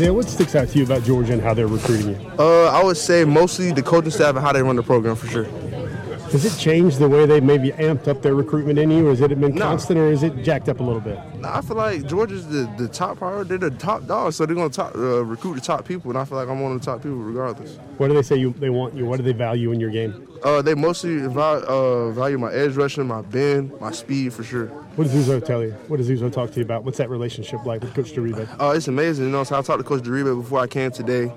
Isaiah, 0.00 0.14
what 0.14 0.30
sticks 0.30 0.54
out 0.54 0.66
to 0.66 0.78
you 0.78 0.84
about 0.84 1.02
Georgia 1.02 1.34
and 1.34 1.42
how 1.42 1.52
they're 1.52 1.66
recruiting 1.66 2.08
you? 2.08 2.30
Uh, 2.38 2.70
I 2.72 2.82
would 2.82 2.96
say 2.96 3.22
mostly 3.26 3.70
the 3.70 3.82
coaching 3.82 4.10
staff 4.10 4.34
and 4.34 4.38
how 4.38 4.50
they 4.50 4.62
run 4.62 4.76
the 4.76 4.82
program 4.82 5.14
for 5.14 5.26
sure. 5.26 5.44
Has 5.44 6.42
it 6.42 6.58
changed 6.58 6.98
the 6.98 7.06
way 7.06 7.26
they 7.26 7.38
maybe 7.38 7.72
amped 7.72 8.08
up 8.08 8.22
their 8.22 8.34
recruitment 8.34 8.78
in 8.78 8.90
you, 8.90 9.08
or 9.08 9.10
has 9.10 9.20
it 9.20 9.38
been 9.38 9.54
no. 9.54 9.60
constant, 9.60 9.98
or 9.98 10.10
is 10.10 10.22
it 10.22 10.42
jacked 10.42 10.70
up 10.70 10.80
a 10.80 10.82
little 10.82 11.02
bit? 11.02 11.18
No, 11.40 11.50
I 11.50 11.60
feel 11.60 11.76
like 11.76 12.06
Georgia's 12.06 12.46
the, 12.46 12.72
the 12.78 12.88
top 12.88 13.18
priority. 13.18 13.48
They're 13.48 13.68
the 13.68 13.76
top 13.76 14.06
dog, 14.06 14.32
so 14.32 14.46
they're 14.46 14.54
going 14.54 14.70
to 14.70 14.84
uh, 14.84 15.20
recruit 15.20 15.56
the 15.56 15.60
top 15.60 15.84
people, 15.84 16.10
and 16.10 16.18
I 16.18 16.24
feel 16.24 16.38
like 16.38 16.48
I'm 16.48 16.60
one 16.60 16.72
of 16.72 16.80
the 16.80 16.86
top 16.86 17.02
people 17.02 17.18
regardless. 17.18 17.76
What 17.98 18.08
do 18.08 18.14
they 18.14 18.22
say 18.22 18.36
you 18.36 18.54
they 18.54 18.70
want 18.70 18.94
you? 18.94 19.04
What 19.04 19.18
do 19.18 19.22
they 19.22 19.34
value 19.34 19.70
in 19.70 19.80
your 19.80 19.90
game? 19.90 20.26
Uh, 20.42 20.62
they 20.62 20.74
mostly 20.74 21.18
value, 21.26 21.66
uh, 21.66 22.10
value 22.12 22.38
my 22.38 22.50
edge 22.52 22.74
rushing, 22.74 23.06
my 23.06 23.20
bend, 23.20 23.78
my 23.80 23.92
speed 23.92 24.32
for 24.32 24.44
sure. 24.44 24.72
What 25.00 25.08
does 25.08 25.26
Uzo 25.26 25.42
tell 25.42 25.64
you? 25.64 25.70
What 25.88 25.96
does 25.96 26.10
Uzo 26.10 26.30
talk 26.30 26.50
to 26.50 26.56
you 26.56 26.62
about? 26.62 26.84
What's 26.84 26.98
that 26.98 27.08
relationship 27.08 27.64
like 27.64 27.80
with 27.80 27.94
Coach 27.94 28.12
Diribe? 28.12 28.46
Oh, 28.60 28.72
it's 28.72 28.86
amazing. 28.86 29.24
You 29.24 29.30
know, 29.30 29.44
so 29.44 29.58
I 29.58 29.62
talked 29.62 29.78
to 29.78 29.82
Coach 29.82 30.02
Diribe 30.02 30.38
before 30.42 30.60
I 30.60 30.66
came 30.66 30.90
today. 30.90 31.22
You 31.22 31.28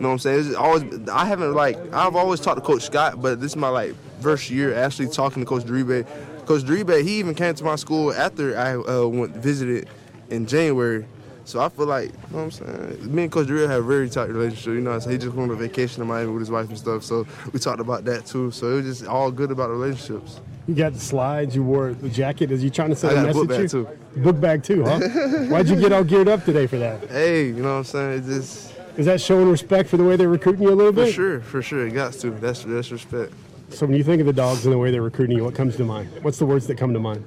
know 0.00 0.08
what 0.08 0.12
I'm 0.12 0.18
saying? 0.20 0.46
It's 0.46 0.56
always 0.56 1.06
I 1.10 1.26
haven't 1.26 1.52
like 1.52 1.76
I've 1.92 2.16
always 2.16 2.40
talked 2.40 2.56
to 2.56 2.64
Coach 2.64 2.80
Scott, 2.80 3.20
but 3.20 3.38
this 3.38 3.52
is 3.52 3.56
my 3.56 3.68
like 3.68 3.94
first 4.22 4.48
year 4.48 4.74
actually 4.74 5.10
talking 5.10 5.42
to 5.42 5.46
Coach 5.46 5.64
Diribe. 5.64 6.06
Coach 6.46 6.62
Diribe, 6.62 7.02
he 7.02 7.18
even 7.18 7.34
came 7.34 7.54
to 7.54 7.62
my 7.62 7.76
school 7.76 8.10
after 8.10 8.56
I 8.56 8.76
uh, 8.76 9.06
went 9.06 9.36
visited 9.36 9.90
in 10.30 10.46
January. 10.46 11.04
So 11.50 11.60
I 11.60 11.68
feel 11.68 11.86
like, 11.86 12.10
you 12.10 12.12
know 12.30 12.36
what 12.36 12.42
I'm 12.42 12.50
saying? 12.52 13.12
Me 13.12 13.24
and 13.24 13.32
Coach 13.32 13.48
Diribe 13.48 13.68
have 13.68 13.82
a 13.82 13.86
very 13.86 14.08
tight 14.08 14.28
relationship. 14.28 14.74
You 14.74 14.82
know, 14.82 14.96
so 15.00 15.10
he 15.10 15.18
just 15.18 15.34
went 15.34 15.50
on 15.50 15.56
a 15.56 15.58
vacation 15.58 16.00
in 16.00 16.06
Miami 16.06 16.30
with 16.30 16.42
his 16.42 16.50
wife 16.50 16.68
and 16.68 16.78
stuff. 16.78 17.02
So 17.02 17.26
we 17.52 17.58
talked 17.58 17.80
about 17.80 18.04
that 18.04 18.24
too. 18.24 18.52
So 18.52 18.68
it 18.68 18.74
was 18.84 18.98
just 18.98 19.08
all 19.10 19.32
good 19.32 19.50
about 19.50 19.68
relationships. 19.68 20.40
You 20.68 20.76
got 20.76 20.92
the 20.92 21.00
slides. 21.00 21.56
You 21.56 21.64
wore 21.64 21.92
the 21.92 22.08
jacket. 22.08 22.52
Is 22.52 22.62
you 22.62 22.70
trying 22.70 22.90
to 22.90 22.94
send 22.94 23.18
I 23.18 23.22
a 23.22 23.26
message? 23.26 23.48
Book 23.48 23.48
bag 23.48 23.68
too. 23.68 23.88
Book 24.18 24.40
bag 24.40 24.62
too, 24.62 24.84
huh? 24.84 25.00
Why'd 25.48 25.68
you 25.68 25.74
get 25.74 25.92
all 25.92 26.04
geared 26.04 26.28
up 26.28 26.44
today 26.44 26.68
for 26.68 26.78
that? 26.78 27.08
Hey, 27.08 27.46
you 27.46 27.54
know 27.54 27.72
what 27.72 27.78
I'm 27.78 27.84
saying? 27.84 28.18
It's 28.18 28.28
just 28.28 28.74
Is 28.96 29.06
that 29.06 29.20
showing 29.20 29.50
respect 29.50 29.88
for 29.88 29.96
the 29.96 30.04
way 30.04 30.14
they're 30.14 30.28
recruiting 30.28 30.62
you 30.62 30.72
a 30.72 30.76
little 30.76 30.92
bit? 30.92 31.06
For 31.06 31.12
sure, 31.12 31.40
for 31.40 31.62
sure. 31.62 31.84
It 31.84 31.94
got 31.94 32.12
to. 32.12 32.30
That's 32.30 32.62
that's 32.62 32.92
respect. 32.92 33.32
So 33.70 33.86
when 33.86 33.96
you 33.96 34.04
think 34.04 34.20
of 34.20 34.26
the 34.26 34.32
dogs 34.32 34.64
and 34.66 34.72
the 34.72 34.78
way 34.78 34.92
they're 34.92 35.02
recruiting 35.02 35.36
you, 35.36 35.42
what 35.42 35.56
comes 35.56 35.74
to 35.78 35.84
mind? 35.84 36.10
What's 36.22 36.38
the 36.38 36.46
words 36.46 36.68
that 36.68 36.78
come 36.78 36.92
to 36.92 37.00
mind? 37.00 37.26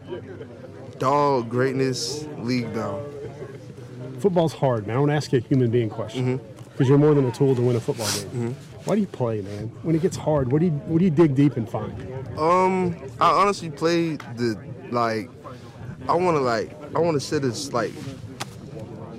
Dog 0.98 1.50
greatness, 1.50 2.26
league 2.38 2.74
bound. 2.74 3.13
Football's 4.24 4.54
hard, 4.54 4.88
man. 4.88 4.96
I 4.96 5.00
want 5.00 5.10
to 5.10 5.16
ask 5.16 5.34
you 5.34 5.40
a 5.40 5.42
human 5.42 5.70
being 5.70 5.90
question 5.90 6.40
because 6.72 6.88
you're 6.88 6.98
more 6.98 7.14
than 7.14 7.26
a 7.26 7.32
tool 7.34 7.58
to 7.58 7.62
win 7.62 7.76
a 7.76 7.80
football 7.82 8.08
game. 8.10 8.56
Why 8.86 8.96
do 8.96 9.02
you 9.02 9.08
play, 9.08 9.42
man? 9.42 9.68
When 9.82 9.98
it 9.98 10.02
gets 10.02 10.16
hard, 10.16 10.50
what 10.50 10.60
do 10.60 10.68
you 10.68 10.72
what 10.72 11.00
do 11.00 11.04
you 11.04 11.12
dig 11.12 11.36
deep 11.36 11.58
and 11.58 11.70
find? 11.70 11.92
Um, 12.40 12.96
I 13.20 13.32
honestly 13.32 13.70
play 13.70 14.16
the 14.38 14.58
like. 14.92 15.30
I 16.08 16.14
want 16.14 16.38
to 16.38 16.40
like. 16.40 16.72
I 16.96 17.00
want 17.00 17.16
to 17.16 17.20
set 17.20 17.42
this 17.42 17.74
like. 17.74 17.92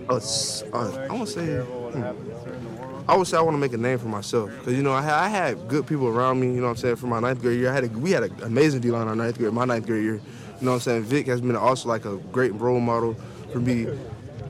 A, 0.08 0.14
uh, 0.14 1.06
I 1.11 1.12
want 1.12 1.26
to 1.28 1.34
say. 1.34 1.58
hmm. 1.58 3.04
I 3.06 3.14
would 3.14 3.26
say 3.26 3.37
I 3.37 3.42
want 3.42 3.56
to 3.56 3.58
make 3.58 3.75
a 3.75 3.76
name 3.76 3.99
for 3.99 4.08
myself 4.08 4.50
because 4.58 4.73
you 4.73 4.82
know 4.82 4.94
I 4.94 5.02
had, 5.02 5.12
I 5.12 5.28
had 5.28 5.68
good 5.68 5.87
people 5.87 6.08
around 6.08 6.40
me. 6.40 6.46
You 6.46 6.54
know 6.54 6.62
what 6.62 6.70
I'm 6.70 6.76
saying 6.76 6.96
for 6.96 7.08
my 7.08 7.20
ninth 7.20 7.42
grade 7.42 7.61
year. 7.61 7.70
I 7.70 7.75
had 7.75 7.84
a, 7.84 7.88
we 7.88 8.12
had 8.12 8.23
an 8.23 8.42
amazing 8.42 8.80
D 8.80 8.90
line 8.90 9.06
our 9.06 9.14
ninth 9.14 9.37
grade. 9.37 9.52
My 9.52 9.66
ninth 9.66 9.84
grade 9.84 10.02
year. 10.02 10.14
You 10.14 10.20
know 10.62 10.70
what 10.70 10.76
I'm 10.76 10.80
saying. 10.80 11.02
Vic 11.02 11.26
has 11.26 11.42
been 11.42 11.56
also 11.56 11.90
like 11.90 12.06
a 12.06 12.16
great 12.32 12.54
role 12.54 12.80
model 12.80 13.14
for 13.52 13.61
me. 13.61 13.87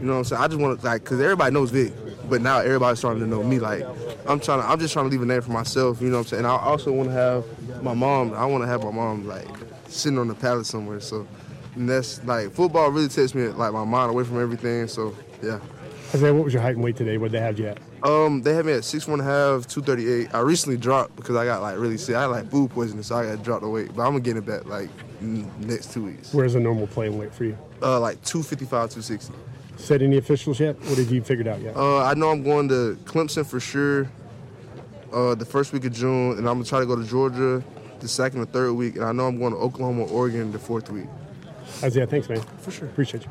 You 0.01 0.07
know 0.07 0.13
what 0.13 0.19
I'm 0.19 0.25
saying. 0.25 0.43
I 0.43 0.49
just 0.49 0.61
want 0.61 0.81
to 0.81 0.87
like 0.87 1.05
because 1.05 1.21
everybody 1.21 1.53
knows 1.53 1.71
Vic, 1.71 1.93
but 2.29 2.41
now 2.41 2.59
everybody's 2.59 2.99
starting 2.99 3.21
to 3.21 3.27
know 3.29 3.43
me. 3.43 3.59
Like 3.59 3.85
I'm 4.27 4.41
trying 4.41 4.61
to. 4.61 4.69
I'm 4.69 4.79
just 4.79 4.93
trying 4.93 5.07
to 5.07 5.11
leave 5.11 5.23
a 5.23 5.27
name 5.27 5.43
for 5.43 5.53
myself. 5.53 6.01
You 6.01 6.09
know 6.09 6.19
what 6.19 6.21
I'm 6.21 6.29
saying. 6.29 6.45
And 6.45 6.47
I 6.47 6.57
also 6.57 6.93
want 6.93 7.09
to 7.09 7.15
have 7.15 7.83
my 7.83 7.95
mom. 7.95 8.35
I 8.35 8.47
want 8.47 8.63
to 8.63 8.69
have 8.69 8.83
my 8.83 8.91
mom 8.91 9.27
like 9.27 9.49
sitting 9.89 10.19
on 10.19 10.29
the 10.29 10.35
pallet 10.35 10.67
somewhere. 10.67 11.01
So. 11.01 11.27
And 11.77 11.89
that's 11.89 12.23
like 12.25 12.53
football 12.53 12.89
really 12.91 13.09
takes 13.09 13.35
me 13.35 13.49
like 13.49 13.73
my 13.73 13.85
mind 13.85 14.11
away 14.11 14.23
from 14.23 14.41
everything. 14.41 14.87
So 14.87 15.13
yeah. 15.43 15.59
Isaiah, 16.15 16.33
what 16.33 16.45
was 16.45 16.53
your 16.53 16.63
height 16.63 16.77
and 16.77 16.85
weight 16.85 16.95
today? 16.95 17.19
What 17.19 17.33
did 17.33 17.41
they 17.41 17.45
have 17.45 17.59
you 17.59 17.67
at? 17.67 17.79
Um, 18.05 18.43
they 18.43 18.55
had 18.55 18.65
me 18.65 18.75
at 18.75 18.85
six 18.85 19.09
one 19.09 19.19
half, 19.19 19.67
two 19.67 19.83
thirty 19.83 20.09
eight. 20.13 20.33
I 20.33 20.39
recently 20.39 20.77
dropped 20.77 21.17
because 21.17 21.35
I 21.35 21.45
got 21.45 21.63
like 21.63 21.77
really 21.77 21.97
sick. 21.97 22.15
I 22.15 22.21
had 22.21 22.27
like 22.27 22.49
food 22.49 22.71
poisoning, 22.71 23.03
so 23.03 23.17
I 23.17 23.25
got 23.25 23.31
dropped 23.31 23.45
drop 23.45 23.61
the 23.63 23.69
weight. 23.69 23.89
But 23.89 24.03
I'm 24.03 24.13
gonna 24.13 24.21
get 24.21 24.37
it 24.37 24.47
back 24.47 24.67
like 24.67 24.89
next 25.21 25.93
two 25.93 26.05
weeks. 26.05 26.33
Where's 26.33 26.55
a 26.55 26.61
normal 26.61 26.87
playing 26.87 27.19
weight 27.19 27.35
for 27.35 27.45
you? 27.45 27.59
Uh, 27.83 27.99
like 27.99 28.23
two 28.23 28.45
fifty 28.45 28.67
five, 28.67 28.91
two 28.91 29.03
sixty. 29.03 29.35
Said 29.85 30.01
any 30.01 30.17
officials 30.17 30.61
yet? 30.61 30.81
What 30.81 30.97
have 30.97 31.11
you 31.13 31.21
figured 31.21 31.47
out 31.47 31.61
yet? 31.61 31.77
Uh, 31.77 32.03
I 32.03 32.15
know 32.15 32.31
I'm 32.31 32.43
going 32.43 32.69
to 32.71 32.99
Clemson 33.05 33.45
for 33.45 33.61
sure. 33.61 34.11
Uh, 35.13 35.35
the 35.35 35.45
first 35.45 35.75
week 35.75 35.85
of 35.85 35.93
June, 35.93 36.39
and 36.39 36.49
I'm 36.49 36.55
gonna 36.55 36.65
try 36.65 36.81
to 36.81 36.87
go 36.87 36.97
to 36.97 37.05
Georgia 37.05 37.63
the 38.01 38.09
second 38.09 38.41
or 38.41 38.47
third 38.47 38.73
week, 38.73 38.97
and 38.97 39.05
I 39.05 39.13
know 39.13 39.27
I'm 39.27 39.39
going 39.39 39.53
to 39.53 39.59
Oklahoma, 39.59 40.05
Oregon 40.05 40.51
the 40.53 40.59
fourth 40.59 40.91
week. 40.91 41.05
Isaiah, 41.83 42.07
thanks, 42.07 42.31
man. 42.31 42.41
For 42.59 42.71
sure. 42.71 42.89
Appreciate 42.89 43.25
you. 43.25 43.31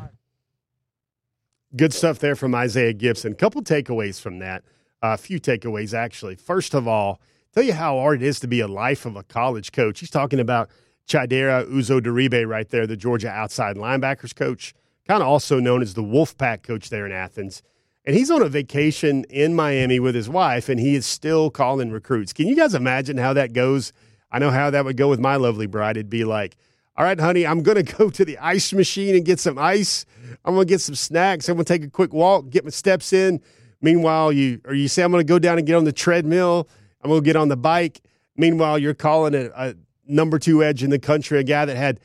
Good 1.76 1.92
stuff 1.92 2.20
there 2.20 2.36
from 2.36 2.54
Isaiah 2.54 2.94
Gibson. 2.94 3.34
Couple 3.34 3.64
takeaways 3.64 4.22
from 4.22 4.38
that. 4.40 4.64
A 5.02 5.18
few 5.18 5.40
takeaways, 5.40 5.94
actually. 5.94 6.36
First 6.36 6.76
of 6.76 6.88
all, 6.88 7.20
tell 7.52 7.64
you 7.64 7.74
how 7.74 7.98
hard 7.98 8.22
it 8.22 8.26
is 8.26 8.40
to 8.42 8.48
be 8.48 8.60
a 8.60 8.68
life 8.68 9.08
of 9.08 9.16
a 9.16 9.24
college 9.24 9.72
coach. 9.72 10.00
He's 10.00 10.12
talking 10.12 10.40
about 10.40 10.70
Chidera 11.08 11.68
Uzo-Diribe 11.68 12.48
right 12.48 12.70
there, 12.70 12.86
the 12.86 12.96
Georgia 12.96 13.30
outside 13.30 13.76
linebackers 13.76 14.36
coach, 14.36 14.76
kind 15.08 15.22
of 15.22 15.28
also 15.28 15.60
known 15.60 15.82
as 15.82 15.94
the 15.94 16.04
Wolfpack 16.04 16.64
coach 16.64 16.90
there 16.90 17.06
in 17.06 17.12
Athens. 17.12 17.62
And 18.06 18.16
he's 18.16 18.30
on 18.30 18.42
a 18.42 18.50
vacation 18.50 19.24
in 19.30 19.56
Miami 19.56 20.00
with 20.00 20.14
his 20.14 20.30
wife, 20.30 20.68
and 20.68 20.80
he 20.80 20.96
is 20.96 21.06
still 21.06 21.50
calling 21.50 21.92
recruits. 21.92 22.34
Can 22.34 22.48
you 22.48 22.56
guys 22.56 22.74
imagine 22.74 23.18
how 23.18 23.34
that 23.34 23.54
goes? 23.54 23.94
I 24.32 24.40
know 24.40 24.52
how 24.52 24.70
that 24.72 24.84
would 24.84 24.98
go 24.98 25.10
with 25.10 25.20
my 25.20 25.38
lovely 25.38 25.68
bride. 25.68 25.96
It'd 25.96 26.10
be 26.10 26.26
like, 26.26 26.58
all 26.98 27.06
right, 27.06 27.20
honey, 27.20 27.46
I'm 27.46 27.64
going 27.64 27.84
to 27.84 27.96
go 27.96 28.10
to 28.10 28.26
the 28.26 28.38
ice 28.40 28.74
machine 28.74 29.16
and 29.16 29.24
get 29.24 29.40
some 29.40 29.58
ice. 29.58 30.06
I'm 30.44 30.56
going 30.56 30.68
to 30.68 30.72
get 30.72 30.82
some 30.82 30.96
snacks. 30.96 31.48
I'm 31.48 31.56
going 31.56 31.66
to 31.66 31.74
take 31.74 31.84
a 31.84 31.90
quick 31.90 32.14
walk, 32.14 32.50
get 32.50 32.64
my 32.64 32.72
steps 32.72 33.14
in. 33.14 33.42
Meanwhile, 33.82 34.32
you 34.32 34.62
or 34.66 34.74
you 34.74 34.88
say 34.88 35.04
I'm 35.04 35.12
going 35.12 35.26
to 35.26 35.30
go 35.30 35.40
down 35.40 35.58
and 35.58 35.68
get 35.68 35.76
on 35.76 35.84
the 35.84 35.92
treadmill. 35.92 36.70
I'm 37.02 37.10
going 37.10 37.22
to 37.22 37.26
get 37.26 37.36
on 37.36 37.50
the 37.50 37.58
bike. 37.58 38.02
Meanwhile, 38.38 38.80
you're 38.80 38.94
calling 38.94 39.36
a, 39.36 39.52
a 39.56 39.76
number 40.08 40.40
two 40.40 40.64
edge 40.64 40.84
in 40.84 40.90
the 40.90 41.00
country, 41.00 41.40
a 41.40 41.44
guy 41.44 41.66
that 41.66 41.76
had, 41.76 42.00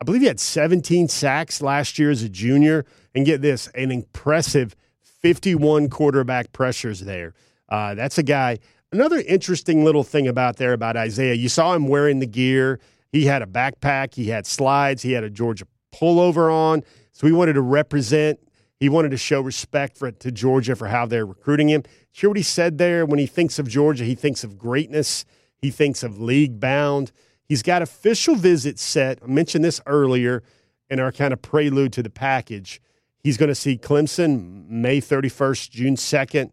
I 0.00 0.04
believe 0.04 0.22
he 0.22 0.26
had 0.26 0.40
17 0.40 1.08
sacks 1.08 1.62
last 1.62 1.98
year 1.98 2.10
as 2.10 2.22
a 2.22 2.28
junior. 2.28 2.84
And 3.14 3.24
get 3.24 3.42
this, 3.42 3.68
an 3.76 3.92
impressive 3.92 4.74
51 5.02 5.88
quarterback 5.88 6.52
pressures 6.52 7.00
there. 7.00 7.32
Uh, 7.68 7.94
that's 7.94 8.18
a 8.18 8.22
guy. 8.22 8.58
Another 8.90 9.22
interesting 9.26 9.84
little 9.84 10.04
thing 10.04 10.28
about 10.28 10.56
there 10.56 10.72
about 10.72 10.96
Isaiah, 10.96 11.34
you 11.34 11.48
saw 11.48 11.74
him 11.74 11.88
wearing 11.88 12.18
the 12.18 12.26
gear. 12.26 12.80
He 13.10 13.26
had 13.26 13.42
a 13.42 13.46
backpack, 13.46 14.14
he 14.14 14.28
had 14.28 14.46
slides, 14.46 15.02
he 15.02 15.12
had 15.12 15.22
a 15.22 15.30
Georgia 15.30 15.66
pullover 15.94 16.52
on. 16.52 16.82
So 17.12 17.26
he 17.26 17.32
wanted 17.32 17.52
to 17.52 17.60
represent. 17.60 18.40
He 18.80 18.88
wanted 18.88 19.12
to 19.12 19.16
show 19.16 19.40
respect 19.40 19.96
for 19.96 20.10
to 20.10 20.32
Georgia 20.32 20.74
for 20.74 20.88
how 20.88 21.06
they're 21.06 21.24
recruiting 21.24 21.68
him. 21.68 21.84
Hear 22.10 22.30
what 22.30 22.36
he 22.36 22.42
said 22.42 22.78
there? 22.78 23.06
When 23.06 23.20
he 23.20 23.26
thinks 23.26 23.58
of 23.58 23.68
Georgia, 23.68 24.04
he 24.04 24.16
thinks 24.16 24.42
of 24.42 24.58
greatness. 24.58 25.24
He 25.56 25.70
thinks 25.70 26.02
of 26.02 26.20
league 26.20 26.58
bound. 26.58 27.12
He's 27.46 27.62
got 27.62 27.82
official 27.82 28.34
visits 28.34 28.82
set. 28.82 29.18
I 29.22 29.26
mentioned 29.26 29.64
this 29.64 29.80
earlier 29.86 30.42
in 30.88 31.00
our 31.00 31.12
kind 31.12 31.32
of 31.32 31.42
prelude 31.42 31.92
to 31.94 32.02
the 32.02 32.10
package. 32.10 32.80
He's 33.22 33.36
going 33.36 33.48
to 33.48 33.54
see 33.54 33.76
Clemson 33.76 34.68
May 34.68 35.00
31st, 35.00 35.70
June 35.70 35.96
2nd. 35.96 36.50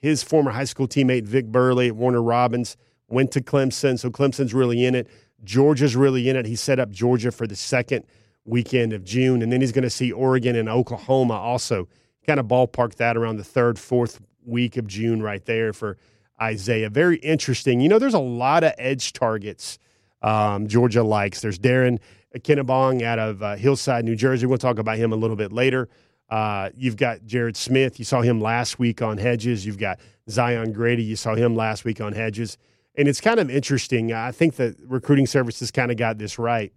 His 0.00 0.22
former 0.22 0.50
high 0.50 0.64
school 0.64 0.88
teammate 0.88 1.24
Vic 1.24 1.46
Burley 1.46 1.88
at 1.88 1.96
Warner 1.96 2.22
Robins 2.22 2.76
went 3.08 3.32
to 3.32 3.40
Clemson, 3.40 3.98
so 3.98 4.10
Clemson's 4.10 4.54
really 4.54 4.84
in 4.84 4.94
it. 4.94 5.08
Georgia's 5.42 5.96
really 5.96 6.28
in 6.28 6.36
it. 6.36 6.46
He 6.46 6.56
set 6.56 6.78
up 6.78 6.90
Georgia 6.90 7.30
for 7.30 7.46
the 7.46 7.56
second 7.56 8.04
weekend 8.44 8.92
of 8.92 9.04
June, 9.04 9.42
and 9.42 9.52
then 9.52 9.60
he's 9.60 9.72
going 9.72 9.82
to 9.84 9.90
see 9.90 10.12
Oregon 10.12 10.56
and 10.56 10.68
Oklahoma 10.68 11.34
also. 11.34 11.88
Kind 12.26 12.40
of 12.40 12.46
ballpark 12.46 12.94
that 12.96 13.16
around 13.16 13.36
the 13.36 13.44
third, 13.44 13.78
fourth 13.78 14.20
week 14.44 14.76
of 14.76 14.86
June, 14.86 15.22
right 15.22 15.44
there 15.44 15.72
for 15.72 15.98
Isaiah. 16.40 16.90
Very 16.90 17.16
interesting. 17.18 17.80
You 17.80 17.88
know, 17.88 17.98
there's 17.98 18.14
a 18.14 18.18
lot 18.18 18.64
of 18.64 18.72
edge 18.78 19.12
targets 19.12 19.78
um, 20.24 20.66
Georgia 20.66 21.02
likes. 21.02 21.42
There's 21.42 21.58
Darren 21.58 21.98
Ikinnagbon 22.34 23.02
out 23.02 23.18
of 23.18 23.42
uh, 23.42 23.56
Hillside, 23.56 24.04
New 24.04 24.16
Jersey. 24.16 24.46
We'll 24.46 24.58
talk 24.58 24.78
about 24.78 24.96
him 24.96 25.12
a 25.12 25.16
little 25.16 25.36
bit 25.36 25.52
later. 25.52 25.88
Uh, 26.30 26.70
you've 26.74 26.96
got 26.96 27.24
Jared 27.26 27.56
Smith. 27.56 27.98
You 27.98 28.04
saw 28.04 28.22
him 28.22 28.40
last 28.40 28.78
week 28.78 29.02
on 29.02 29.18
Hedges. 29.18 29.66
You've 29.66 29.78
got 29.78 30.00
Zion 30.30 30.72
Grady. 30.72 31.04
You 31.04 31.14
saw 31.14 31.34
him 31.34 31.54
last 31.54 31.84
week 31.84 32.00
on 32.00 32.14
Hedges. 32.14 32.56
And 32.96 33.06
it's 33.06 33.20
kind 33.20 33.38
of 33.38 33.50
interesting. 33.50 34.12
I 34.12 34.32
think 34.32 34.56
the 34.56 34.74
recruiting 34.86 35.26
services 35.26 35.70
kind 35.70 35.90
of 35.90 35.98
got 35.98 36.16
this 36.16 36.38
right. 36.38 36.72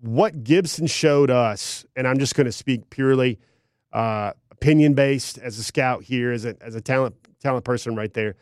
What 0.00 0.42
Gibson 0.42 0.86
showed 0.86 1.30
us, 1.30 1.84
and 1.94 2.08
I'm 2.08 2.18
just 2.18 2.34
going 2.34 2.46
to 2.46 2.52
speak 2.52 2.88
purely 2.88 3.38
uh, 3.92 4.32
opinion 4.50 4.94
based 4.94 5.38
as 5.38 5.58
a 5.58 5.62
scout 5.62 6.02
here, 6.02 6.32
as 6.32 6.46
a, 6.46 6.56
as 6.62 6.74
a 6.74 6.80
talent 6.80 7.14
talent 7.40 7.64
person 7.64 7.94
right 7.94 8.12
there. 8.14 8.36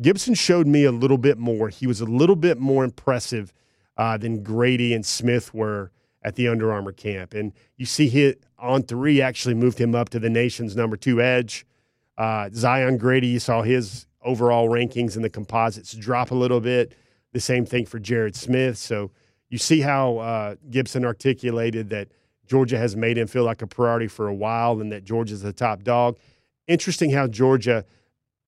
Gibson 0.00 0.34
showed 0.34 0.66
me 0.66 0.84
a 0.84 0.92
little 0.92 1.18
bit 1.18 1.38
more. 1.38 1.68
He 1.68 1.86
was 1.86 2.00
a 2.00 2.04
little 2.04 2.36
bit 2.36 2.58
more 2.58 2.82
impressive 2.82 3.52
uh, 3.98 4.16
than 4.16 4.42
Grady 4.42 4.94
and 4.94 5.04
Smith 5.04 5.52
were 5.52 5.90
at 6.22 6.36
the 6.36 6.48
Under 6.48 6.72
Armour 6.72 6.92
camp. 6.92 7.34
And 7.34 7.52
you 7.76 7.84
see 7.84 8.08
hit 8.08 8.42
On3 8.62 9.20
actually 9.20 9.54
moved 9.54 9.78
him 9.78 9.94
up 9.94 10.08
to 10.10 10.18
the 10.18 10.30
nation's 10.30 10.76
number 10.76 10.96
two 10.96 11.20
edge. 11.20 11.66
Uh, 12.16 12.48
Zion 12.52 12.96
Grady, 12.96 13.28
you 13.28 13.40
saw 13.40 13.62
his 13.62 14.06
overall 14.22 14.68
rankings 14.68 15.16
in 15.16 15.22
the 15.22 15.30
composites 15.30 15.92
drop 15.92 16.30
a 16.30 16.34
little 16.34 16.60
bit. 16.60 16.92
The 17.32 17.40
same 17.40 17.66
thing 17.66 17.86
for 17.86 17.98
Jared 17.98 18.34
Smith. 18.34 18.78
So 18.78 19.10
you 19.48 19.58
see 19.58 19.80
how 19.80 20.18
uh, 20.18 20.54
Gibson 20.70 21.04
articulated 21.04 21.90
that 21.90 22.08
Georgia 22.46 22.78
has 22.78 22.96
made 22.96 23.18
him 23.18 23.26
feel 23.26 23.44
like 23.44 23.62
a 23.62 23.66
priority 23.66 24.08
for 24.08 24.26
a 24.26 24.34
while 24.34 24.80
and 24.80 24.90
that 24.90 25.04
Georgia's 25.04 25.42
the 25.42 25.52
top 25.52 25.82
dog. 25.82 26.18
Interesting 26.66 27.10
how 27.10 27.26
Georgia 27.26 27.84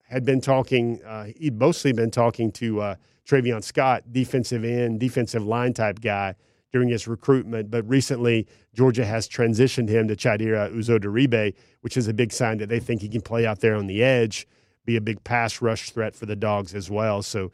had 0.08 0.24
been 0.24 0.40
talking, 0.40 1.02
uh, 1.04 1.26
he'd 1.36 1.58
mostly 1.58 1.92
been 1.92 2.10
talking 2.10 2.50
to 2.52 2.80
uh, 2.80 2.94
Travion 3.30 3.62
Scott, 3.62 4.12
defensive 4.12 4.64
end, 4.64 4.98
defensive 4.98 5.44
line 5.44 5.72
type 5.72 6.00
guy 6.00 6.34
during 6.72 6.88
his 6.88 7.06
recruitment. 7.06 7.70
But 7.70 7.88
recently, 7.88 8.48
Georgia 8.74 9.04
has 9.04 9.28
transitioned 9.28 9.88
him 9.88 10.08
to 10.08 10.16
Chidera 10.16 10.74
Uzodiribe, 10.74 11.54
which 11.82 11.96
is 11.96 12.08
a 12.08 12.14
big 12.14 12.32
sign 12.32 12.58
that 12.58 12.68
they 12.68 12.80
think 12.80 13.02
he 13.02 13.08
can 13.08 13.20
play 13.20 13.46
out 13.46 13.60
there 13.60 13.76
on 13.76 13.86
the 13.86 14.02
edge, 14.02 14.48
be 14.84 14.96
a 14.96 15.00
big 15.00 15.22
pass 15.22 15.62
rush 15.62 15.90
threat 15.90 16.16
for 16.16 16.26
the 16.26 16.34
dogs 16.34 16.74
as 16.74 16.90
well. 16.90 17.22
So 17.22 17.52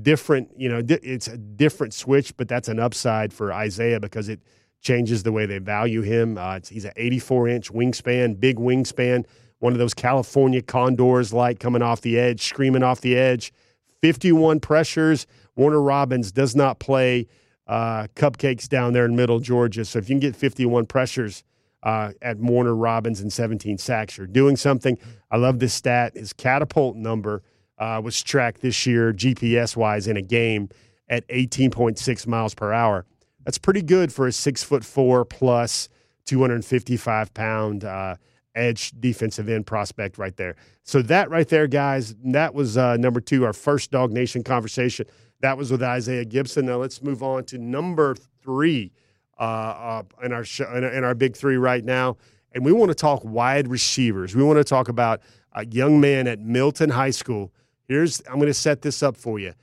different, 0.00 0.50
you 0.56 0.68
know, 0.68 0.82
it's 0.88 1.28
a 1.28 1.36
different 1.36 1.92
switch, 1.92 2.34
but 2.36 2.48
that's 2.48 2.68
an 2.68 2.78
upside 2.78 3.32
for 3.32 3.52
Isaiah 3.52 4.00
because 4.00 4.28
it 4.28 4.40
changes 4.80 5.22
the 5.22 5.32
way 5.32 5.44
they 5.44 5.58
value 5.58 6.00
him. 6.00 6.38
Uh, 6.38 6.60
he's 6.66 6.86
an 6.86 6.92
84 6.96 7.48
inch 7.48 7.72
wingspan, 7.72 8.40
big 8.40 8.56
wingspan, 8.56 9.26
one 9.58 9.74
of 9.74 9.78
those 9.78 9.92
California 9.92 10.62
condors 10.62 11.32
like 11.32 11.60
coming 11.60 11.82
off 11.82 12.00
the 12.00 12.18
edge, 12.18 12.42
screaming 12.42 12.82
off 12.82 13.02
the 13.02 13.16
edge. 13.16 13.52
51 14.02 14.60
pressures. 14.60 15.26
Warner 15.56 15.80
Robins 15.80 16.32
does 16.32 16.56
not 16.56 16.78
play 16.78 17.26
uh, 17.66 18.08
cupcakes 18.14 18.68
down 18.68 18.92
there 18.92 19.04
in 19.04 19.14
middle 19.14 19.40
Georgia. 19.40 19.84
So 19.84 19.98
if 19.98 20.08
you 20.08 20.14
can 20.14 20.20
get 20.20 20.36
51 20.36 20.86
pressures 20.86 21.44
uh, 21.82 22.12
at 22.20 22.38
Warner 22.38 22.74
Robins 22.74 23.20
and 23.20 23.32
17 23.32 23.78
sacks, 23.78 24.18
you're 24.18 24.26
doing 24.26 24.56
something. 24.56 24.98
I 25.30 25.36
love 25.36 25.58
this 25.58 25.74
stat. 25.74 26.16
His 26.16 26.32
catapult 26.32 26.96
number 26.96 27.42
uh, 27.78 28.00
was 28.02 28.22
tracked 28.22 28.60
this 28.60 28.86
year, 28.86 29.12
GPS 29.12 29.76
wise, 29.76 30.06
in 30.06 30.16
a 30.16 30.22
game 30.22 30.68
at 31.08 31.26
18.6 31.28 32.26
miles 32.26 32.54
per 32.54 32.72
hour. 32.72 33.06
That's 33.44 33.58
pretty 33.58 33.82
good 33.82 34.12
for 34.12 34.26
a 34.26 34.32
six 34.32 34.62
foot 34.62 34.84
four 34.84 35.24
plus 35.24 35.88
255 36.26 37.34
pound 37.34 37.84
uh, 37.84 38.16
edge 38.54 38.92
defensive 39.00 39.48
end 39.48 39.66
prospect 39.66 40.18
right 40.18 40.36
there. 40.36 40.56
So 40.82 41.02
that 41.02 41.30
right 41.30 41.48
there, 41.48 41.66
guys, 41.66 42.14
that 42.24 42.54
was 42.54 42.76
uh, 42.76 42.96
number 42.96 43.20
two, 43.20 43.44
our 43.44 43.52
first 43.52 43.90
DawgNation 43.90 44.44
conversation. 44.44 45.06
That 45.40 45.56
was 45.56 45.70
with 45.70 45.82
Isaiah 45.82 46.24
Gibson. 46.24 46.66
Now 46.66 46.76
let's 46.76 47.02
move 47.02 47.22
on 47.22 47.44
to 47.44 47.58
number 47.58 48.14
three 48.42 48.92
uh, 49.38 49.42
uh, 49.42 50.02
in 50.22 50.32
our 50.32 50.44
show, 50.44 50.70
in 50.74 51.04
our 51.04 51.14
big 51.14 51.36
three 51.36 51.56
right 51.56 51.84
now, 51.84 52.16
and 52.52 52.64
we 52.64 52.72
want 52.72 52.90
to 52.90 52.94
talk 52.94 53.22
wide 53.24 53.68
receivers. 53.68 54.36
We 54.36 54.42
want 54.42 54.58
to 54.58 54.64
talk 54.64 54.88
about 54.88 55.22
a 55.52 55.64
young 55.66 56.00
man 56.00 56.26
at 56.26 56.40
Milton 56.40 56.90
High 56.90 57.10
School. 57.10 57.52
Here's 57.88 58.20
I'm 58.28 58.34
going 58.34 58.46
to 58.46 58.54
set 58.54 58.82
this 58.82 59.02
up 59.02 59.16
for 59.16 59.38
you. 59.38 59.54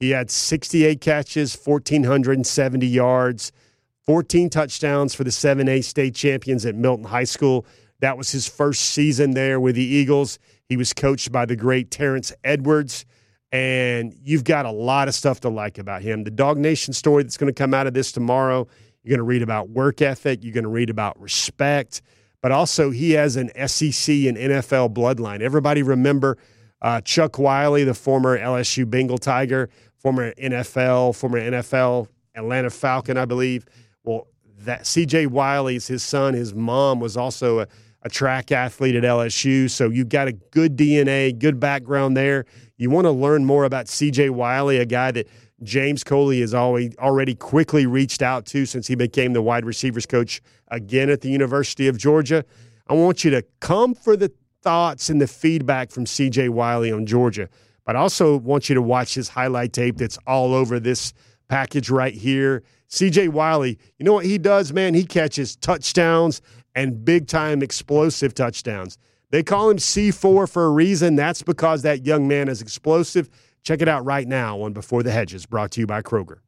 He 0.00 0.10
had 0.10 0.30
68 0.30 1.00
catches, 1.00 1.54
1,470 1.54 2.86
yards, 2.86 3.52
14 4.04 4.50
touchdowns 4.50 5.14
for 5.14 5.24
the 5.24 5.30
7A 5.30 5.82
state 5.84 6.14
champions 6.14 6.66
at 6.66 6.74
Milton 6.74 7.04
High 7.06 7.24
School. 7.24 7.66
That 8.00 8.18
was 8.18 8.30
his 8.30 8.48
first 8.48 8.80
season 8.80 9.32
there 9.32 9.58
with 9.58 9.76
the 9.76 9.84
Eagles. 9.84 10.38
He 10.68 10.76
was 10.76 10.92
coached 10.92 11.32
by 11.32 11.46
the 11.46 11.56
great 11.56 11.90
Terrence 11.90 12.32
Edwards. 12.44 13.06
And 13.52 14.14
you've 14.22 14.44
got 14.44 14.66
a 14.66 14.70
lot 14.70 15.08
of 15.08 15.14
stuff 15.14 15.40
to 15.40 15.48
like 15.48 15.78
about 15.78 16.02
him. 16.02 16.24
The 16.24 16.30
DawgNation 16.30 16.94
story 16.94 17.22
that's 17.22 17.36
going 17.36 17.52
to 17.52 17.58
come 17.58 17.72
out 17.72 17.86
of 17.86 17.94
this 17.94 18.12
tomorrow, 18.12 18.66
you're 19.02 19.16
going 19.16 19.18
to 19.18 19.24
read 19.24 19.42
about 19.42 19.70
work 19.70 20.02
ethic, 20.02 20.42
you're 20.42 20.52
going 20.52 20.64
to 20.64 20.70
read 20.70 20.90
about 20.90 21.18
respect, 21.20 22.02
but 22.42 22.52
also 22.52 22.90
he 22.90 23.12
has 23.12 23.36
an 23.36 23.50
SEC 23.68 24.14
and 24.14 24.36
NFL 24.36 24.92
bloodline. 24.92 25.40
Everybody 25.40 25.82
remember 25.82 26.36
uh, 26.82 27.00
Chuck 27.00 27.38
Wiley, 27.38 27.84
the 27.84 27.94
former 27.94 28.38
LSU 28.38 28.88
Bengal 28.88 29.18
Tiger, 29.18 29.70
former 29.96 30.32
NFL, 30.34 31.16
former 31.16 31.40
NFL 31.40 32.08
Atlanta 32.34 32.70
Falcon, 32.70 33.16
I 33.16 33.24
believe. 33.24 33.64
Well, 34.04 34.26
that 34.58 34.82
CJ 34.82 35.28
Wiley's 35.28 35.86
his 35.86 36.02
son, 36.02 36.34
his 36.34 36.54
mom 36.54 37.00
was 37.00 37.16
also 37.16 37.60
a 37.60 37.68
a 38.06 38.08
track 38.08 38.52
athlete 38.52 38.94
at 38.94 39.02
LSU. 39.02 39.68
So 39.68 39.90
you've 39.90 40.08
got 40.08 40.28
a 40.28 40.32
good 40.32 40.76
DNA, 40.76 41.36
good 41.36 41.58
background 41.58 42.16
there. 42.16 42.46
You 42.76 42.88
want 42.88 43.06
to 43.06 43.10
learn 43.10 43.44
more 43.44 43.64
about 43.64 43.86
CJ 43.86 44.30
Wiley, 44.30 44.78
a 44.78 44.86
guy 44.86 45.10
that 45.10 45.28
James 45.64 46.04
Coley 46.04 46.40
has 46.40 46.54
always 46.54 46.96
already 46.98 47.34
quickly 47.34 47.84
reached 47.84 48.22
out 48.22 48.46
to 48.46 48.64
since 48.64 48.86
he 48.86 48.94
became 48.94 49.32
the 49.32 49.42
wide 49.42 49.64
receivers 49.64 50.06
coach 50.06 50.40
again 50.68 51.10
at 51.10 51.20
the 51.20 51.28
University 51.28 51.88
of 51.88 51.98
Georgia. 51.98 52.44
I 52.86 52.94
want 52.94 53.24
you 53.24 53.30
to 53.32 53.42
come 53.58 53.92
for 53.92 54.16
the 54.16 54.30
thoughts 54.62 55.08
and 55.08 55.20
the 55.20 55.26
feedback 55.26 55.90
from 55.90 56.04
CJ 56.04 56.50
Wiley 56.50 56.92
on 56.92 57.06
Georgia, 57.06 57.48
but 57.84 57.96
I 57.96 57.98
also 57.98 58.36
want 58.36 58.68
you 58.68 58.76
to 58.76 58.82
watch 58.82 59.14
his 59.14 59.28
highlight 59.28 59.72
tape 59.72 59.96
that's 59.96 60.18
all 60.28 60.54
over 60.54 60.78
this 60.78 61.12
package 61.48 61.90
right 61.90 62.14
here. 62.14 62.62
CJ 62.88 63.30
Wiley, 63.30 63.80
you 63.98 64.04
know 64.04 64.12
what 64.12 64.26
he 64.26 64.38
does, 64.38 64.72
man? 64.72 64.94
He 64.94 65.04
catches 65.04 65.56
touchdowns 65.56 66.40
and 66.76 67.04
big 67.04 67.26
time 67.26 67.62
explosive 67.62 68.34
touchdowns. 68.34 68.98
They 69.30 69.42
call 69.42 69.70
him 69.70 69.78
C4 69.78 70.48
for 70.48 70.66
a 70.66 70.70
reason. 70.70 71.16
That's 71.16 71.42
because 71.42 71.82
that 71.82 72.06
young 72.06 72.28
man 72.28 72.48
is 72.48 72.62
explosive. 72.62 73.28
Check 73.64 73.82
it 73.82 73.88
out 73.88 74.04
right 74.04 74.28
now 74.28 74.60
on 74.60 74.72
Before 74.72 75.02
the 75.02 75.10
Hedges, 75.10 75.46
brought 75.46 75.72
to 75.72 75.80
you 75.80 75.86
by 75.88 76.02
Kroger. 76.02 76.38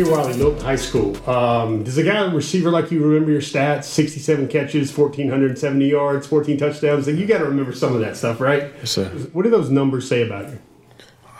CJ 0.00 0.10
Wiley, 0.10 0.36
Milton 0.38 0.64
High 0.64 0.76
School. 0.76 1.30
Um, 1.30 1.84
does 1.84 1.98
a 1.98 2.02
guy, 2.02 2.24
a 2.24 2.34
receiver 2.34 2.70
like 2.70 2.90
you, 2.90 3.02
remember 3.02 3.30
your 3.30 3.40
stats? 3.40 3.84
67 3.84 4.48
catches, 4.48 4.96
1,470 4.96 5.88
yards, 5.88 6.26
14 6.26 6.58
touchdowns. 6.58 7.06
Like 7.06 7.16
you 7.16 7.26
got 7.26 7.38
to 7.38 7.44
remember 7.44 7.72
some 7.72 7.94
of 7.94 8.00
that 8.00 8.16
stuff, 8.16 8.40
right? 8.40 8.72
Yes, 8.78 8.90
sir. 8.90 9.08
What 9.32 9.42
do 9.42 9.50
those 9.50 9.70
numbers 9.70 10.08
say 10.08 10.22
about 10.22 10.50
you? 10.50 10.58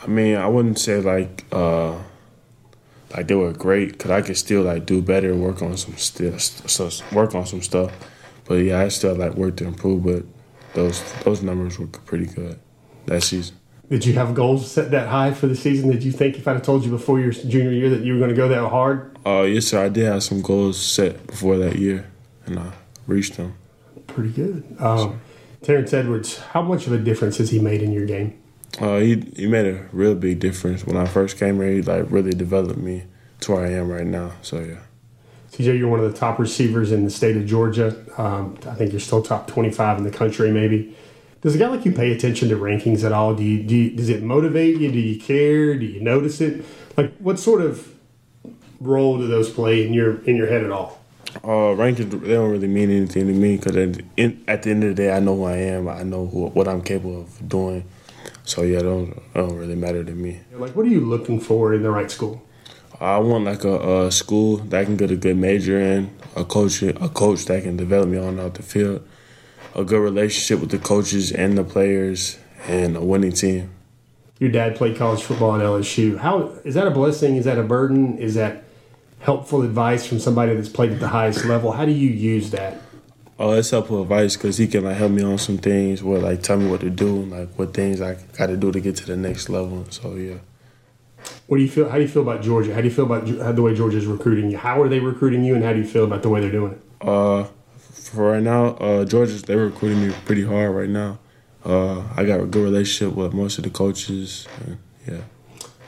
I 0.03 0.07
mean, 0.07 0.35
I 0.35 0.47
wouldn't 0.47 0.79
say 0.79 0.99
like 0.99 1.45
uh, 1.51 1.95
like 3.15 3.27
they 3.27 3.35
were 3.35 3.53
great 3.53 3.93
because 3.93 4.11
I 4.11 4.21
could 4.21 4.37
still 4.37 4.63
like 4.63 4.85
do 4.85 5.01
better, 5.01 5.35
work 5.35 5.61
on 5.61 5.77
some 5.77 5.95
still, 5.97 6.37
work 7.11 7.35
on 7.35 7.45
some 7.45 7.61
stuff. 7.61 7.91
But 8.45 8.55
yeah, 8.55 8.79
I 8.79 8.87
still 8.87 9.15
like 9.15 9.35
work 9.35 9.57
to 9.57 9.65
improve. 9.65 10.03
But 10.03 10.23
those 10.73 11.01
those 11.23 11.43
numbers 11.43 11.77
were 11.77 11.87
pretty 11.87 12.25
good 12.25 12.59
that 13.05 13.21
season. 13.21 13.55
Did 13.91 14.05
you 14.05 14.13
have 14.13 14.33
goals 14.33 14.71
set 14.71 14.91
that 14.91 15.09
high 15.09 15.33
for 15.33 15.47
the 15.47 15.55
season? 15.55 15.91
Did 15.91 16.01
you 16.01 16.13
think 16.13 16.37
if 16.37 16.47
I'd 16.47 16.53
have 16.53 16.61
told 16.61 16.85
you 16.85 16.91
before 16.91 17.19
your 17.19 17.31
junior 17.31 17.71
year 17.71 17.89
that 17.89 18.03
you 18.03 18.13
were 18.13 18.19
going 18.19 18.29
to 18.29 18.35
go 18.35 18.47
that 18.47 18.69
hard? 18.69 19.17
Uh, 19.25 19.41
yes, 19.41 19.65
sir. 19.65 19.83
I 19.83 19.89
did 19.89 20.05
have 20.05 20.23
some 20.23 20.41
goals 20.41 20.81
set 20.81 21.27
before 21.27 21.57
that 21.57 21.75
year, 21.75 22.09
and 22.45 22.57
I 22.57 22.71
reached 23.05 23.35
them. 23.35 23.53
Pretty 24.07 24.29
good. 24.29 24.63
Um, 24.79 25.19
Terrence 25.61 25.91
Edwards, 25.91 26.37
how 26.39 26.61
much 26.61 26.87
of 26.87 26.93
a 26.93 26.97
difference 26.99 27.37
has 27.39 27.49
he 27.49 27.59
made 27.59 27.81
in 27.81 27.91
your 27.91 28.05
game? 28.05 28.41
Uh, 28.79 28.99
he 28.99 29.29
he 29.35 29.45
made 29.45 29.65
a 29.65 29.89
real 29.91 30.15
big 30.15 30.39
difference 30.39 30.85
when 30.85 30.95
I 30.95 31.05
first 31.05 31.37
came 31.37 31.57
here. 31.57 31.71
He 31.71 31.81
like 31.81 32.05
really 32.09 32.31
developed 32.31 32.79
me 32.79 33.03
to 33.41 33.51
where 33.51 33.65
I 33.65 33.71
am 33.71 33.89
right 33.89 34.07
now. 34.07 34.31
So 34.41 34.61
yeah. 34.61 34.79
CJ, 35.51 35.77
you're 35.77 35.89
one 35.89 35.99
of 35.99 36.09
the 36.09 36.17
top 36.17 36.39
receivers 36.39 36.93
in 36.93 37.03
the 37.03 37.11
state 37.11 37.35
of 37.35 37.45
Georgia. 37.45 37.93
Um, 38.17 38.57
I 38.65 38.73
think 38.73 38.93
you're 38.93 39.01
still 39.01 39.21
top 39.21 39.47
25 39.47 39.97
in 39.97 40.03
the 40.05 40.11
country, 40.11 40.49
maybe. 40.49 40.95
Does 41.41 41.55
a 41.55 41.57
guy 41.57 41.67
like 41.67 41.85
you 41.85 41.91
pay 41.91 42.11
attention 42.11 42.49
to 42.49 42.55
rankings 42.55 43.03
at 43.03 43.11
all? 43.11 43.33
Do 43.33 43.43
you, 43.43 43.63
do 43.63 43.75
you, 43.75 43.89
does 43.89 44.09
it 44.09 44.21
motivate 44.21 44.77
you? 44.77 44.91
Do 44.91 44.99
you 44.99 45.19
care? 45.19 45.75
Do 45.75 45.85
you 45.85 45.99
notice 45.99 46.39
it? 46.39 46.63
Like, 46.95 47.17
what 47.17 47.39
sort 47.39 47.61
of 47.61 47.95
role 48.79 49.17
do 49.17 49.27
those 49.27 49.49
play 49.49 49.85
in 49.85 49.93
your 49.93 50.21
in 50.23 50.35
your 50.35 50.47
head 50.47 50.63
at 50.63 50.71
all? 50.71 51.01
Uh, 51.43 51.73
rankings 51.73 52.11
they 52.21 52.33
don't 52.33 52.51
really 52.51 52.67
mean 52.67 52.91
anything 52.91 53.25
to 53.25 53.33
me 53.33 53.55
because 53.55 53.75
at, 53.75 54.33
at, 54.47 54.63
the 54.63 54.69
end 54.69 54.83
of 54.83 54.89
the 54.89 54.95
day, 54.95 55.11
I 55.11 55.19
know 55.19 55.35
who 55.35 55.45
I 55.45 55.55
am. 55.55 55.87
I 55.87 56.03
know 56.03 56.27
who, 56.27 56.47
what 56.47 56.67
I'm 56.67 56.81
capable 56.81 57.21
of 57.21 57.49
doing. 57.49 57.85
So 58.43 58.63
yeah, 58.63 58.81
don't 58.81 59.19
don't 59.33 59.55
really 59.55 59.75
matter 59.75 60.03
to 60.03 60.11
me. 60.11 60.41
Like, 60.51 60.75
what 60.75 60.85
are 60.85 60.89
you 60.89 61.01
looking 61.01 61.39
for 61.39 61.73
in 61.73 61.81
the 61.81 61.89
right 61.89 62.11
school? 62.11 62.43
I 62.99 63.17
want 63.17 63.45
like 63.45 63.63
a, 63.63 64.05
a 64.05 64.11
school 64.11 64.57
that 64.57 64.81
I 64.81 64.85
can 64.85 64.95
get 64.95 65.09
a 65.09 65.15
good 65.15 65.37
major 65.37 65.79
in, 65.79 66.15
a 66.35 66.45
coach 66.45 66.83
a 66.83 66.93
coach 67.09 67.45
that 67.45 67.63
can 67.63 67.77
develop 67.77 68.09
me 68.09 68.19
on 68.19 68.39
out 68.39 68.53
the 68.55 68.63
field, 68.63 69.07
a 69.75 69.83
good 69.83 70.01
relationship 70.01 70.59
with 70.59 70.71
the 70.71 70.77
coaches 70.77 71.31
and 71.31 71.57
the 71.57 71.63
players, 71.63 72.37
and 72.67 72.95
a 72.95 73.01
winning 73.01 73.31
team. 73.31 73.71
Your 74.39 74.51
dad 74.51 74.75
played 74.75 74.97
college 74.97 75.21
football 75.21 75.55
at 75.55 75.61
LSU. 75.61 76.17
How 76.17 76.47
is 76.63 76.73
that 76.75 76.87
a 76.87 76.91
blessing? 76.91 77.35
Is 77.35 77.45
that 77.45 77.57
a 77.57 77.63
burden? 77.63 78.17
Is 78.17 78.35
that 78.35 78.63
helpful 79.19 79.61
advice 79.61 80.05
from 80.05 80.19
somebody 80.19 80.55
that's 80.55 80.69
played 80.69 80.91
at 80.91 80.99
the 80.99 81.09
highest 81.09 81.45
level? 81.45 81.71
How 81.71 81.85
do 81.85 81.91
you 81.91 82.09
use 82.09 82.51
that? 82.51 82.81
Oh, 83.37 83.51
it's 83.53 83.69
helpful 83.69 84.01
advice 84.01 84.35
because 84.35 84.57
he 84.57 84.67
can 84.67 84.83
like 84.83 84.97
help 84.97 85.11
me 85.11 85.23
on 85.23 85.37
some 85.37 85.57
things, 85.57 86.01
or 86.01 86.19
like 86.19 86.41
tell 86.41 86.57
me 86.57 86.69
what 86.69 86.81
to 86.81 86.89
do, 86.89 87.23
like 87.25 87.49
what 87.57 87.73
things 87.73 88.01
I 88.01 88.17
got 88.37 88.47
to 88.47 88.57
do 88.57 88.71
to 88.71 88.79
get 88.79 88.95
to 88.97 89.05
the 89.05 89.17
next 89.17 89.49
level. 89.49 89.85
So 89.89 90.15
yeah. 90.15 90.37
What 91.47 91.57
do 91.57 91.63
you 91.63 91.69
feel? 91.69 91.89
How 91.89 91.95
do 91.95 92.01
you 92.01 92.07
feel 92.07 92.21
about 92.23 92.41
Georgia? 92.41 92.73
How 92.73 92.81
do 92.81 92.87
you 92.87 92.93
feel 92.93 93.05
about 93.05 93.55
the 93.55 93.61
way 93.61 93.75
Georgia's 93.75 94.05
recruiting 94.05 94.49
you? 94.49 94.57
How 94.57 94.81
are 94.81 94.89
they 94.89 94.99
recruiting 94.99 95.43
you, 95.43 95.55
and 95.55 95.63
how 95.63 95.73
do 95.73 95.79
you 95.79 95.87
feel 95.87 96.03
about 96.03 96.23
the 96.23 96.29
way 96.29 96.41
they're 96.41 96.51
doing 96.51 96.73
it? 96.73 97.07
Uh, 97.07 97.45
for 97.91 98.31
right 98.31 98.43
now, 98.43 98.75
uh, 98.75 99.05
Georgia's 99.05 99.43
they're 99.43 99.57
recruiting 99.57 100.07
me 100.07 100.13
pretty 100.25 100.43
hard 100.43 100.75
right 100.75 100.89
now. 100.89 101.19
Uh, 101.63 102.03
I 102.15 102.25
got 102.25 102.39
a 102.39 102.45
good 102.45 102.63
relationship 102.63 103.15
with 103.15 103.33
most 103.33 103.57
of 103.57 103.63
the 103.63 103.69
coaches. 103.69 104.47
And, 104.65 104.77
yeah. 105.07 105.21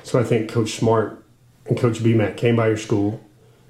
So 0.03 0.19
I 0.19 0.23
think 0.23 0.49
Coach 0.49 0.71
Smart 0.71 1.23
and 1.65 1.77
Coach 1.77 1.99
BMAC 1.99 2.37
came 2.37 2.55
by 2.55 2.67
your 2.67 2.77
school. 2.77 3.21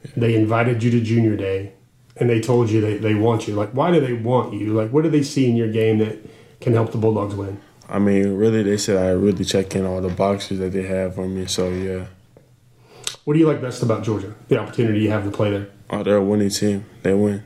Yeah. 0.04 0.12
They 0.18 0.36
invited 0.36 0.84
you 0.84 0.92
to 0.92 1.02
junior 1.02 1.38
day, 1.38 1.74
and 2.18 2.30
they 2.30 2.42
told 2.42 2.70
you 2.70 2.82
they, 2.82 2.98
they 2.98 3.16
want 3.16 3.48
you. 3.48 3.56
Like, 3.56 3.72
why 3.72 3.92
do 3.92 4.02
they 4.02 4.14
want 4.14 4.54
you? 4.54 4.74
Like, 4.74 4.92
what 4.92 5.04
do 5.04 5.10
they 5.10 5.24
see 5.24 5.50
in 5.50 5.56
your 5.56 5.72
game 5.72 6.00
that 6.00 6.18
can 6.60 6.74
help 6.74 6.92
the 6.92 6.98
Bulldogs 6.98 7.36
win? 7.36 7.62
I 7.88 8.00
mean, 8.00 8.36
really, 8.36 8.64
they 8.64 8.78
said 8.78 8.98
I 8.98 9.12
really 9.12 9.46
check 9.46 9.76
in 9.76 9.86
all 9.86 10.02
the 10.02 10.10
boxes 10.10 10.60
that 10.60 10.72
they 10.72 10.84
have 10.84 11.16
for 11.16 11.28
me. 11.28 11.46
So 11.46 11.70
yeah. 11.70 12.08
What 13.24 13.34
do 13.34 13.40
you 13.40 13.48
like 13.48 13.62
best 13.62 13.84
about 13.84 14.04
Georgia? 14.04 14.34
The 14.50 14.58
opportunity 14.58 15.02
you 15.02 15.12
have 15.12 15.24
to 15.24 15.32
play 15.32 15.52
there. 15.52 15.70
Oh, 15.90 16.04
they're 16.04 16.18
a 16.18 16.24
winning 16.24 16.50
team. 16.50 16.86
They 17.04 17.14
win. 17.14 17.44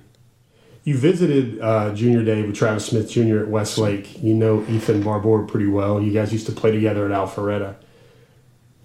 You 0.87 0.97
visited 0.97 1.59
uh, 1.59 1.93
Junior 1.93 2.23
Day 2.23 2.43
with 2.43 2.55
Travis 2.55 2.85
Smith 2.85 3.11
Jr. 3.11 3.39
at 3.39 3.49
Westlake. 3.49 4.23
You 4.23 4.33
know 4.33 4.63
Ethan 4.69 5.03
Barbour 5.03 5.43
pretty 5.43 5.67
well. 5.67 6.01
You 6.01 6.13
guys 6.13 6.31
used 6.31 6.45
to 6.45 6.53
play 6.53 6.71
together 6.71 7.05
at 7.05 7.11
Alpharetta. 7.11 7.75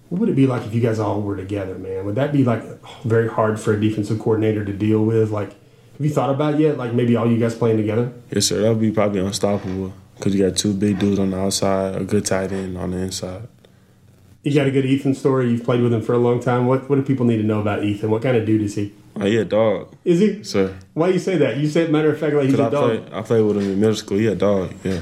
What 0.09 0.19
would 0.19 0.27
it 0.27 0.35
be 0.35 0.45
like 0.45 0.65
if 0.65 0.73
you 0.73 0.81
guys 0.81 0.99
all 0.99 1.21
were 1.21 1.37
together, 1.37 1.75
man? 1.75 2.03
Would 2.05 2.15
that 2.15 2.33
be 2.33 2.43
like 2.43 2.61
very 3.05 3.29
hard 3.29 3.57
for 3.57 3.71
a 3.71 3.79
defensive 3.79 4.19
coordinator 4.19 4.65
to 4.65 4.73
deal 4.73 5.05
with? 5.05 5.31
Like, 5.31 5.51
have 5.51 6.01
you 6.05 6.09
thought 6.09 6.29
about 6.29 6.59
yet? 6.59 6.77
Like 6.77 6.91
maybe 6.93 7.15
all 7.15 7.31
you 7.31 7.37
guys 7.37 7.55
playing 7.55 7.77
together? 7.77 8.11
Yes, 8.31 8.47
sir. 8.47 8.63
That 8.63 8.67
would 8.71 8.81
be 8.81 8.91
probably 8.91 9.21
unstoppable 9.21 9.93
because 10.17 10.35
you 10.35 10.45
got 10.45 10.57
two 10.57 10.73
big 10.73 10.99
dudes 10.99 11.19
on 11.19 11.31
the 11.31 11.39
outside, 11.39 11.95
a 11.95 12.03
good 12.03 12.25
tight 12.25 12.51
end 12.51 12.77
on 12.77 12.91
the 12.91 12.97
inside. 12.97 13.47
You 14.43 14.53
got 14.53 14.67
a 14.67 14.71
good 14.71 14.85
Ethan 14.85 15.15
story. 15.15 15.49
You've 15.49 15.63
played 15.63 15.81
with 15.81 15.93
him 15.93 16.01
for 16.01 16.13
a 16.13 16.17
long 16.17 16.41
time. 16.41 16.67
What 16.67 16.89
What 16.89 16.97
do 16.97 17.01
people 17.01 17.25
need 17.25 17.37
to 17.37 17.43
know 17.43 17.61
about 17.61 17.83
Ethan? 17.83 18.09
What 18.09 18.21
kind 18.21 18.35
of 18.35 18.45
dude 18.45 18.61
is 18.61 18.75
he? 18.75 18.93
Oh, 19.15 19.25
he 19.25 19.37
a 19.37 19.45
dog. 19.45 19.95
Is 20.03 20.19
he? 20.19 20.43
Sir. 20.43 20.75
Why 20.93 21.09
you 21.09 21.19
say 21.19 21.37
that? 21.37 21.57
You 21.57 21.69
said 21.69 21.91
matter 21.91 22.11
of 22.11 22.19
fact 22.19 22.35
like 22.35 22.45
he's 22.45 22.59
a 22.59 22.65
I 22.65 22.69
dog. 22.69 22.89
Played, 22.89 23.13
I 23.13 23.21
played 23.21 23.41
with 23.41 23.57
him 23.57 23.63
in 23.63 23.79
middle 23.79 23.95
school. 23.95 24.19
Yeah, 24.19 24.33
dog. 24.33 24.73
Yeah. 24.83 24.99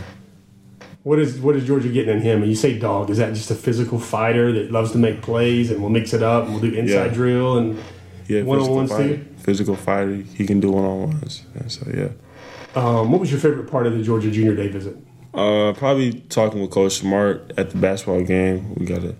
What 1.03 1.17
is 1.17 1.39
what 1.39 1.55
is 1.55 1.65
Georgia 1.65 1.89
getting 1.89 2.17
in 2.17 2.21
him? 2.21 2.41
And 2.41 2.49
you 2.49 2.55
say 2.55 2.77
dog, 2.77 3.09
is 3.09 3.17
that 3.17 3.33
just 3.33 3.49
a 3.49 3.55
physical 3.55 3.99
fighter 3.99 4.51
that 4.51 4.71
loves 4.71 4.91
to 4.91 4.99
make 4.99 5.21
plays 5.21 5.71
and 5.71 5.81
we'll 5.81 5.89
mix 5.89 6.13
it 6.13 6.21
up 6.21 6.43
and 6.43 6.53
we'll 6.53 6.61
do 6.61 6.77
inside 6.77 7.05
yeah. 7.05 7.13
drill 7.13 7.57
and 7.57 7.79
yeah, 8.27 8.43
one 8.43 8.59
on 8.59 8.69
ones 8.69 8.91
too? 8.91 9.25
Physical 9.37 9.75
fighter, 9.75 10.13
he 10.13 10.45
can 10.45 10.59
do 10.59 10.71
one 10.71 10.85
on 10.85 11.01
ones. 11.09 11.43
So 11.67 11.89
yeah. 11.91 12.09
Um, 12.75 13.11
what 13.11 13.19
was 13.19 13.31
your 13.31 13.39
favorite 13.39 13.69
part 13.71 13.87
of 13.87 13.93
the 13.93 14.03
Georgia 14.03 14.29
Junior 14.29 14.55
Day 14.55 14.67
visit? 14.67 14.95
Uh, 15.33 15.73
probably 15.73 16.19
talking 16.29 16.61
with 16.61 16.71
Coach 16.71 16.97
Smart 16.99 17.51
at 17.57 17.71
the 17.71 17.77
basketball 17.77 18.23
game. 18.23 18.75
We 18.75 18.85
gotta 18.85 19.15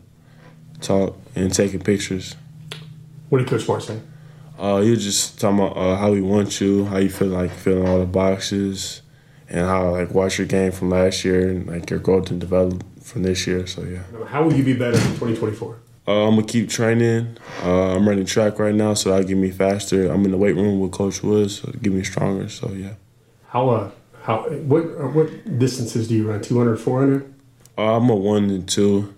talk 0.82 1.18
and 1.36 1.54
taking 1.54 1.80
pictures. 1.80 2.36
What 3.30 3.40
did 3.40 3.48
Coach 3.48 3.64
Smart 3.64 3.84
say? 3.84 4.00
Uh, 4.60 4.82
he 4.82 4.92
was 4.92 5.04
just 5.04 5.40
talking 5.40 5.60
about 5.60 5.78
uh, 5.78 5.96
how 5.96 6.14
he 6.14 6.22
wants 6.22 6.62
you, 6.62 6.86
how 6.86 6.98
you 6.98 7.10
feel 7.10 7.30
like 7.30 7.52
filling 7.52 7.88
all 7.88 8.00
the 8.00 8.06
boxes, 8.06 9.02
and 9.50 9.66
how 9.66 9.92
like 9.92 10.12
watch 10.12 10.38
your 10.38 10.48
game 10.48 10.72
from 10.72 10.90
last 10.90 11.26
year 11.26 11.50
and 11.50 11.68
like 11.68 11.90
your 11.90 12.00
growth 12.00 12.30
and 12.30 12.40
develop 12.40 12.84
from 13.02 13.24
this 13.24 13.48
year. 13.48 13.66
So 13.66 13.84
yeah. 13.84 14.04
How 14.28 14.44
will 14.44 14.54
you 14.54 14.64
be 14.64 14.74
better 14.74 14.98
in 14.98 15.14
2024? 15.18 15.80
Uh, 16.08 16.28
I'm 16.28 16.36
gonna 16.36 16.48
keep 16.48 16.70
training. 16.70 17.38
Uh, 17.64 17.96
I'm 17.96 18.08
running 18.08 18.26
track 18.26 18.60
right 18.60 18.74
now, 18.74 18.94
so 18.94 19.10
that'll 19.12 19.28
get 19.28 19.38
me 19.38 19.52
faster. 19.52 20.12
I'm 20.12 20.26
in 20.26 20.32
the 20.32 20.38
weight 20.38 20.56
room 20.56 20.80
with 20.80 20.92
Coach 20.92 21.24
Woods, 21.24 21.62
so 21.62 21.72
get 21.82 21.94
me 21.94 22.04
stronger. 22.04 22.50
So 22.50 22.70
yeah. 22.72 22.94
How 23.48 23.70
uh 23.70 23.92
how 24.24 24.44
what 24.50 24.84
uh, 24.84 25.08
what 25.08 25.60
distances 25.60 26.08
do 26.08 26.16
you 26.16 26.30
run? 26.30 26.42
200, 26.42 26.78
400? 26.78 27.34
Uh, 27.78 27.98
I'm 27.98 28.10
a 28.10 28.16
one 28.16 28.50
and 28.50 28.68
two. 28.68 29.14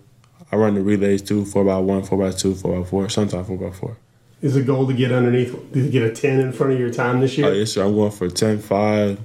I 0.54 0.56
run 0.56 0.74
the 0.76 0.82
relays 0.82 1.20
too, 1.20 1.44
four 1.44 1.64
by 1.64 1.78
one, 1.78 2.04
four 2.04 2.16
by 2.16 2.30
two, 2.30 2.54
four 2.54 2.80
by 2.80 2.88
four, 2.88 3.08
sometimes 3.08 3.48
four 3.48 3.56
by 3.56 3.70
four. 3.70 3.96
Is 4.40 4.54
the 4.54 4.62
goal 4.62 4.86
to 4.86 4.92
get 4.92 5.10
underneath, 5.10 5.52
to 5.72 5.90
get 5.90 6.02
a 6.02 6.14
10 6.14 6.38
in 6.38 6.52
front 6.52 6.72
of 6.72 6.78
your 6.78 6.92
time 6.92 7.18
this 7.18 7.36
year? 7.36 7.48
Uh, 7.48 7.54
yes, 7.54 7.72
sir. 7.72 7.84
I'm 7.84 7.92
going 7.92 8.12
for 8.12 8.28
10 8.28 8.60
5, 8.60 9.20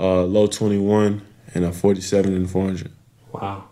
uh, 0.00 0.22
low 0.24 0.48
21, 0.48 1.22
and 1.54 1.64
a 1.64 1.70
47 1.70 2.34
and 2.34 2.50
400. 2.50 2.90
Wow. 3.30 3.68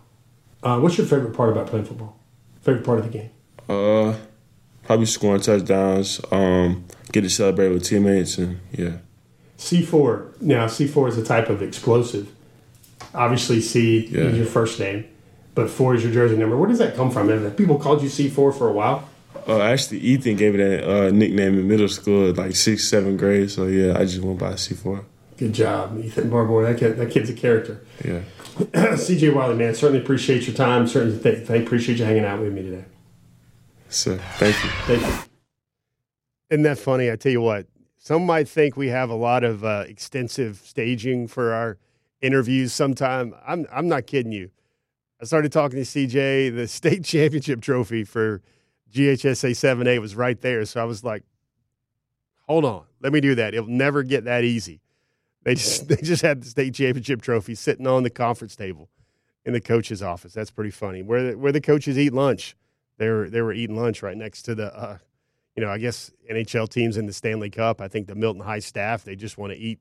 Uh, 0.63 0.79
what's 0.79 0.97
your 0.97 1.07
favorite 1.09 1.35
part 1.35 1.51
about 1.51 1.67
playing 1.67 1.85
football? 1.85 2.17
Favorite 2.63 2.85
part 2.85 3.01
of 3.01 3.11
the 3.11 3.19
game? 3.19 3.31
Uh, 3.69 4.17
probably 4.85 5.07
scoring 5.07 5.41
touchdowns, 5.41 6.21
um, 6.31 6.85
get 7.11 7.23
to 7.23 7.31
celebrate 7.31 7.71
with 7.71 7.83
teammates, 7.83 8.39
and 8.39 8.61
yeah. 8.71 8.99
C4. 9.59 10.43
Now, 10.43 10.67
C4 10.67 11.09
is 11.09 11.19
a 11.19 11.25
type 11.25 11.49
of 11.49 11.61
explosive. 11.61 12.33
Obviously, 13.15 13.61
C 13.63 14.07
yeah. 14.07 14.21
is 14.21 14.37
your 14.37 14.47
first 14.47 14.79
name, 14.79 15.05
but 15.59 15.69
4 15.69 15.97
is 15.97 16.05
your 16.05 16.13
jersey 16.13 16.37
number. 16.37 16.57
Where 16.57 16.69
does 16.69 16.79
that 16.79 16.95
come 16.95 17.11
from? 17.11 17.29
Have 17.31 17.57
people 17.57 17.81
called 17.81 18.01
you 18.01 18.09
C4 18.09 18.57
for 18.57 18.69
a 18.69 18.73
while? 18.73 19.09
Uh, 19.49 19.61
actually, 19.61 19.99
Ethan 19.99 20.37
gave 20.37 20.55
it 20.55 20.61
a 20.61 21.09
uh, 21.09 21.11
nickname 21.11 21.59
in 21.59 21.67
middle 21.67 21.89
school, 21.89 22.33
like 22.33 22.55
sixth, 22.55 22.87
seventh 22.87 23.19
grade. 23.19 23.51
So 23.51 23.67
yeah, 23.67 23.99
I 23.99 24.05
just 24.05 24.21
went 24.21 24.39
by 24.39 24.53
C4. 24.53 25.05
Good 25.37 25.53
job, 25.53 25.99
Ethan 25.99 26.31
Barbour. 26.31 26.63
That 26.63 26.79
kid, 26.79 26.97
that 26.97 27.11
kid's 27.11 27.29
a 27.31 27.33
character. 27.33 27.85
Yeah. 28.05 28.21
CJ 28.57 29.35
Wiley, 29.35 29.57
man, 29.57 29.75
certainly 29.75 30.01
appreciate 30.01 30.47
your 30.47 30.55
time. 30.55 30.87
Certainly, 30.87 31.25
th- 31.25 31.49
th- 31.49 31.67
appreciate 31.67 31.99
you 31.99 32.05
hanging 32.05 32.25
out 32.25 32.41
with 32.41 32.53
me 32.53 32.63
today. 32.63 32.85
Sir, 33.89 34.19
thank 34.37 34.55
you. 34.63 34.71
Thank 34.87 35.03
you. 35.03 35.23
Isn't 36.51 36.63
that 36.63 36.79
funny? 36.79 37.11
I 37.11 37.17
tell 37.17 37.33
you 37.33 37.41
what, 37.41 37.67
some 37.97 38.25
might 38.25 38.49
think 38.49 38.77
we 38.77 38.89
have 38.89 39.11
a 39.11 39.17
lot 39.17 39.43
of 39.43 39.65
uh, 39.65 39.85
extensive 39.89 40.61
staging 40.65 41.27
for 41.27 41.53
our 41.53 41.79
interviews. 42.21 42.73
Sometime 42.73 43.35
I'm 43.45 43.67
I'm 43.73 43.89
not 43.89 44.07
kidding 44.07 44.31
you. 44.31 44.51
I 45.21 45.25
started 45.25 45.53
talking 45.53 45.83
to 45.83 45.85
CJ. 45.85 46.55
The 46.55 46.69
state 46.69 47.05
championship 47.05 47.61
trophy 47.61 48.05
for 48.05 48.43
GHSA 48.93 49.51
7A 49.51 50.01
was 50.01 50.17
right 50.17 50.41
there. 50.41 50.65
So 50.65 50.81
I 50.81 50.85
was 50.85 51.05
like, 51.05 51.25
hold 52.47 52.65
on, 52.65 52.85
let 53.01 53.13
me 53.13 53.21
do 53.21 53.35
that. 53.35 53.55
It'll 53.55 53.69
never 53.69 54.03
get 54.03 54.25
that 54.25 54.45
easy. 54.45 54.81
They 55.43 55.55
just 55.55 55.89
they 55.89 55.97
just 55.97 56.23
had 56.23 56.43
the 56.43 56.49
state 56.49 56.75
championship 56.75 57.23
trophy 57.23 57.55
sitting 57.55 57.87
on 57.87 58.03
the 58.03 58.11
conference 58.11 58.57
table 58.57 58.89
in 59.45 59.53
the 59.53 59.61
coach's 59.61 60.03
office. 60.03 60.33
That's 60.33 60.51
pretty 60.51 60.71
funny. 60.71 61.03
Where 61.03 61.31
the, 61.31 61.39
where 61.39 61.53
the 61.53 61.61
coaches 61.61 61.99
eat 61.99 62.13
lunch, 62.13 62.57
they 62.99 63.09
were 63.09 63.29
they 63.29 63.43
were 63.43 63.53
eating 63.53 63.77
lunch 63.77 64.03
right 64.03 64.17
next 64.17 64.43
to 64.43 64.55
the, 64.55 64.75
uh, 64.77 64.99
you 65.57 65.65
know, 65.65 65.71
I 65.71 65.79
guess 65.79 66.11
NHL 66.31 66.69
teams 66.69 66.97
in 66.97 67.07
the 67.07 67.13
Stanley 67.13 67.51
Cup. 67.51 67.81
I 67.81 67.89
think 67.89 68.07
the 68.07 68.15
Milton 68.15 68.43
High 68.43 68.59
staff 68.61 69.05
they 69.05 69.17
just 69.17 69.39
want 69.39 69.53
to 69.53 69.59
eat 69.59 69.81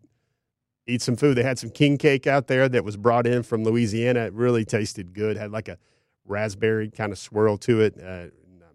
eat 0.88 1.02
some 1.02 1.16
food. 1.16 1.36
They 1.36 1.44
had 1.44 1.60
some 1.60 1.70
king 1.70 1.98
cake 1.98 2.28
out 2.28 2.48
there 2.48 2.68
that 2.70 2.84
was 2.84 2.98
brought 2.98 3.28
in 3.28 3.44
from 3.44 3.64
Louisiana. 3.64 4.22
It 4.22 4.34
really 4.34 4.66
tasted 4.66 5.14
good. 5.14 5.38
Had 5.38 5.52
like 5.52 5.68
a 5.68 5.78
raspberry 6.26 6.90
kind 6.90 7.12
of 7.12 7.20
swirl 7.20 7.58
to 7.60 7.82
it. 7.82 7.96
Uh, 7.98 8.28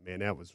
man, 0.04 0.20
that 0.20 0.36
was 0.36 0.54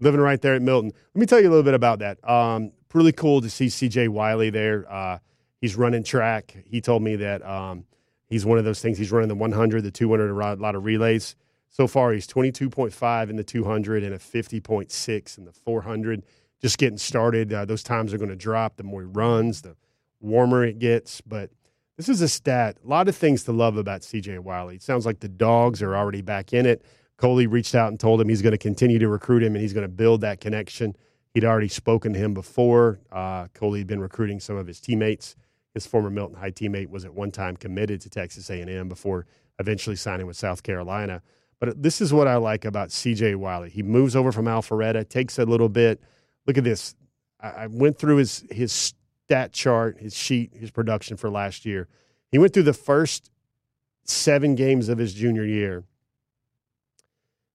living 0.00 0.20
right 0.20 0.40
there 0.40 0.54
at 0.54 0.62
Milton. 0.62 0.92
Let 1.14 1.20
me 1.20 1.26
tell 1.26 1.40
you 1.40 1.48
a 1.48 1.50
little 1.50 1.64
bit 1.64 1.74
about 1.74 2.00
that. 2.00 2.26
Um, 2.28 2.72
really 2.92 3.12
cool 3.12 3.40
to 3.40 3.50
see 3.50 3.66
CJ 3.66 4.08
Wiley 4.08 4.50
there. 4.50 4.90
Uh, 4.90 5.18
he's 5.60 5.76
running 5.76 6.02
track. 6.02 6.56
He 6.64 6.80
told 6.80 7.02
me 7.02 7.16
that 7.16 7.46
um, 7.46 7.84
he's 8.26 8.44
one 8.44 8.58
of 8.58 8.64
those 8.64 8.80
things. 8.80 8.98
He's 8.98 9.12
running 9.12 9.28
the 9.28 9.34
100, 9.34 9.82
the 9.82 9.90
200, 9.90 10.30
a 10.30 10.56
lot 10.56 10.74
of 10.74 10.84
relays. 10.84 11.36
So 11.68 11.86
far, 11.86 12.12
he's 12.12 12.26
22.5 12.26 13.30
in 13.30 13.36
the 13.36 13.44
200 13.44 14.02
and 14.02 14.14
a 14.14 14.18
50.6 14.18 15.38
in 15.38 15.44
the 15.44 15.52
400. 15.52 16.24
Just 16.60 16.78
getting 16.78 16.98
started. 16.98 17.52
Uh, 17.52 17.64
those 17.64 17.82
times 17.82 18.12
are 18.12 18.18
going 18.18 18.30
to 18.30 18.36
drop. 18.36 18.76
The 18.76 18.82
more 18.82 19.02
he 19.02 19.06
runs, 19.06 19.62
the 19.62 19.76
warmer 20.20 20.64
it 20.64 20.78
gets. 20.78 21.20
But 21.20 21.50
this 21.96 22.08
is 22.08 22.20
a 22.20 22.28
stat. 22.28 22.78
A 22.84 22.88
lot 22.88 23.08
of 23.08 23.16
things 23.16 23.44
to 23.44 23.52
love 23.52 23.76
about 23.76 24.02
CJ 24.02 24.40
Wiley. 24.40 24.76
It 24.76 24.82
sounds 24.82 25.06
like 25.06 25.20
the 25.20 25.28
dogs 25.28 25.82
are 25.82 25.96
already 25.96 26.22
back 26.22 26.52
in 26.52 26.66
it. 26.66 26.84
Coley 27.16 27.46
reached 27.46 27.74
out 27.74 27.88
and 27.88 28.00
told 28.00 28.20
him 28.20 28.28
he's 28.28 28.40
going 28.40 28.52
to 28.52 28.58
continue 28.58 28.98
to 28.98 29.08
recruit 29.08 29.42
him 29.42 29.54
and 29.54 29.60
he's 29.60 29.74
going 29.74 29.84
to 29.84 29.88
build 29.88 30.22
that 30.22 30.40
connection. 30.40 30.96
He'd 31.34 31.44
already 31.44 31.68
spoken 31.68 32.14
to 32.14 32.18
him 32.18 32.32
before. 32.32 32.98
Uh, 33.12 33.48
Coley 33.48 33.80
had 33.80 33.86
been 33.86 34.00
recruiting 34.00 34.40
some 34.40 34.56
of 34.56 34.66
his 34.66 34.80
teammates. 34.80 35.36
His 35.74 35.86
former 35.86 36.10
Milton 36.10 36.36
High 36.36 36.50
teammate 36.50 36.88
was 36.88 37.04
at 37.04 37.14
one 37.14 37.30
time 37.30 37.56
committed 37.56 38.00
to 38.00 38.10
Texas 38.10 38.48
A&M 38.50 38.88
before 38.88 39.26
eventually 39.58 39.96
signing 39.96 40.26
with 40.26 40.36
South 40.36 40.62
Carolina. 40.62 41.22
But 41.60 41.82
this 41.82 42.00
is 42.00 42.12
what 42.12 42.26
I 42.26 42.36
like 42.36 42.64
about 42.64 42.90
C.J. 42.90 43.34
Wiley. 43.34 43.68
He 43.68 43.82
moves 43.82 44.16
over 44.16 44.32
from 44.32 44.46
Alpharetta, 44.46 45.06
takes 45.06 45.38
a 45.38 45.44
little 45.44 45.68
bit. 45.68 46.00
Look 46.46 46.56
at 46.56 46.64
this. 46.64 46.94
I 47.38 47.68
went 47.68 47.98
through 47.98 48.16
his 48.16 48.44
his 48.50 48.72
stat 49.30 49.52
chart, 49.52 50.00
his 50.00 50.16
sheet, 50.16 50.52
his 50.56 50.72
production 50.72 51.16
for 51.16 51.30
last 51.30 51.64
year. 51.64 51.86
He 52.32 52.38
went 52.38 52.52
through 52.52 52.64
the 52.64 52.72
first 52.72 53.30
seven 54.02 54.56
games 54.56 54.88
of 54.88 54.98
his 54.98 55.14
junior 55.14 55.44
year 55.44 55.84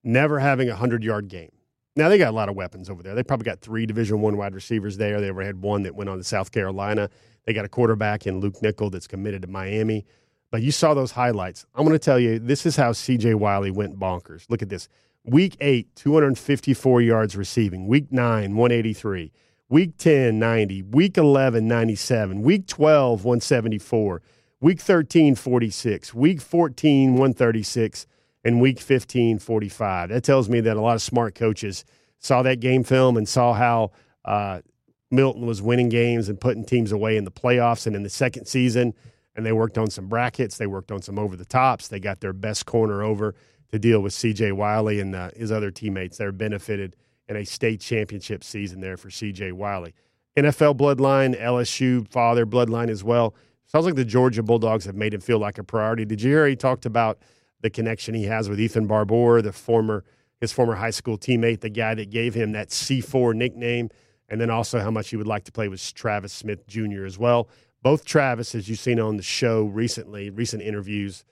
never 0.01 0.39
having 0.39 0.69
a 0.69 0.71
100 0.71 1.03
yard 1.03 1.27
game. 1.27 1.51
Now 1.97 2.07
they 2.07 2.17
got 2.17 2.29
a 2.29 2.35
lot 2.35 2.47
of 2.47 2.55
weapons 2.55 2.89
over 2.89 3.03
there. 3.03 3.13
They 3.13 3.23
probably 3.23 3.43
got 3.43 3.59
three 3.59 3.85
Division 3.85 4.21
One 4.21 4.37
wide 4.37 4.55
receivers 4.55 4.95
there. 4.95 5.19
They 5.19 5.27
ever 5.27 5.43
had 5.43 5.61
one 5.61 5.83
that 5.83 5.95
went 5.95 6.09
on 6.09 6.17
to 6.17 6.23
South 6.23 6.49
Carolina. 6.49 7.09
They 7.45 7.51
got 7.51 7.65
a 7.65 7.69
quarterback 7.69 8.25
in 8.25 8.39
Luke 8.39 8.61
Nickel 8.61 8.89
that's 8.89 9.07
committed 9.07 9.41
to 9.41 9.49
Miami. 9.49 10.05
But 10.51 10.61
you 10.61 10.71
saw 10.71 10.93
those 10.93 11.11
highlights. 11.11 11.65
I'm 11.75 11.83
going 11.83 11.97
to 11.97 11.99
tell 11.99 12.19
you 12.19 12.39
this 12.39 12.65
is 12.65 12.77
how 12.77 12.93
C.J. 12.93 13.33
Wiley 13.33 13.71
went 13.71 13.99
bonkers. 13.99 14.45
Look 14.49 14.61
at 14.61 14.69
this. 14.69 14.87
Week 15.25 15.57
eight, 15.59 15.93
254 15.95 17.01
yards 17.01 17.35
receiving. 17.35 17.85
Week 17.87 18.13
nine, 18.13 18.55
183. 18.55 19.33
Week 19.67 19.97
10, 19.97 20.37
90. 20.37 20.83
Week 20.83 21.17
11, 21.17 21.67
97. 21.67 22.41
Week 22.43 22.67
12, 22.67 23.25
174. 23.25 24.21
Week 24.61 24.79
13, 24.79 25.33
46. 25.33 26.13
Week 26.13 26.39
14, 26.39 27.13
136 27.13 28.05
in 28.43 28.59
week 28.59 28.79
15, 28.79 29.39
45. 29.39 30.09
That 30.09 30.23
tells 30.23 30.49
me 30.49 30.59
that 30.61 30.77
a 30.77 30.81
lot 30.81 30.93
of 30.93 31.01
smart 31.01 31.33
coaches 31.33 31.83
saw 32.19 32.43
that 32.43 32.59
game 32.59 32.83
film 32.83 33.17
and 33.17 33.27
saw 33.27 33.53
how 33.53 33.91
uh, 34.23 34.61
Milton 35.09 35.47
was 35.47 35.63
winning 35.63 35.89
games 35.89 36.29
and 36.29 36.39
putting 36.39 36.63
teams 36.63 36.91
away 36.91 37.17
in 37.17 37.23
the 37.23 37.31
playoffs 37.31 37.87
and 37.87 37.95
in 37.95 38.03
the 38.03 38.09
second 38.09 38.45
season. 38.45 38.93
And 39.35 39.43
they 39.43 39.51
worked 39.51 39.79
on 39.79 39.89
some 39.89 40.07
brackets. 40.07 40.57
They 40.57 40.67
worked 40.67 40.91
on 40.91 41.01
some 41.01 41.17
over 41.17 41.35
the 41.35 41.43
tops. 41.43 41.87
They 41.87 41.99
got 41.99 42.21
their 42.21 42.33
best 42.33 42.67
corner 42.67 43.01
over 43.01 43.33
to 43.71 43.79
deal 43.79 43.99
with 43.99 44.13
CJ 44.13 44.53
Wiley 44.53 44.99
and 44.99 45.15
uh, 45.15 45.31
his 45.35 45.51
other 45.51 45.71
teammates. 45.71 46.17
They're 46.17 46.31
benefited 46.31 46.95
in 47.27 47.35
a 47.35 47.45
state 47.45 47.81
championship 47.81 48.43
season 48.43 48.81
there 48.81 48.97
for 48.97 49.09
CJ 49.09 49.53
Wiley. 49.53 49.93
NFL 50.37 50.77
bloodline, 50.77 51.39
LSU 51.41 52.07
father 52.09 52.45
bloodline 52.45 52.89
as 52.89 53.03
well. 53.03 53.33
Sounds 53.65 53.85
like 53.85 53.95
the 53.95 54.05
Georgia 54.05 54.43
Bulldogs 54.43 54.85
have 54.85 54.95
made 54.95 55.13
him 55.13 55.21
feel 55.21 55.39
like 55.39 55.57
a 55.57 55.63
priority. 55.63 56.05
Did 56.05 56.21
you 56.21 56.31
hear 56.31 56.47
he 56.47 56.55
talked 56.55 56.85
about 56.85 57.19
the 57.61 57.69
connection 57.69 58.13
he 58.13 58.25
has 58.25 58.49
with 58.49 58.59
Ethan 58.59 58.85
Barbour, 58.85 59.41
the 59.41 59.53
former 59.53 60.03
his 60.41 60.51
former 60.51 60.75
high 60.75 60.91
school 60.91 61.17
teammate, 61.17 61.61
the 61.61 61.69
guy 61.69 61.95
that 61.95 62.09
gave 62.09 62.33
him 62.33 62.51
that 62.51 62.69
C4 62.69 63.33
nickname, 63.33 63.89
and 64.29 64.39
then 64.39 64.49
also 64.49 64.79
how 64.79 64.91
much 64.91 65.09
he 65.09 65.15
would 65.15 65.27
like 65.27 65.45
to 65.45 65.51
play 65.51 65.69
with 65.69 65.93
Travis 65.93 66.33
Smith 66.33 66.67
Jr. 66.67 67.05
as 67.05 67.17
well. 67.17 67.47
Both 67.81 68.03
Travis, 68.03 68.53
as 68.53 68.67
you've 68.67 68.79
seen 68.79 68.99
on 68.99 69.15
the 69.15 69.23
show 69.23 69.63
recently, 69.63 70.29
recent 70.29 70.61
interviews, 70.61 71.23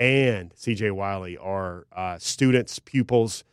and 0.00 0.54
CJ 0.54 0.92
Wiley 0.92 1.36
are 1.38 1.86
uh, 1.94 2.18
students, 2.18 2.78
pupils 2.78 3.44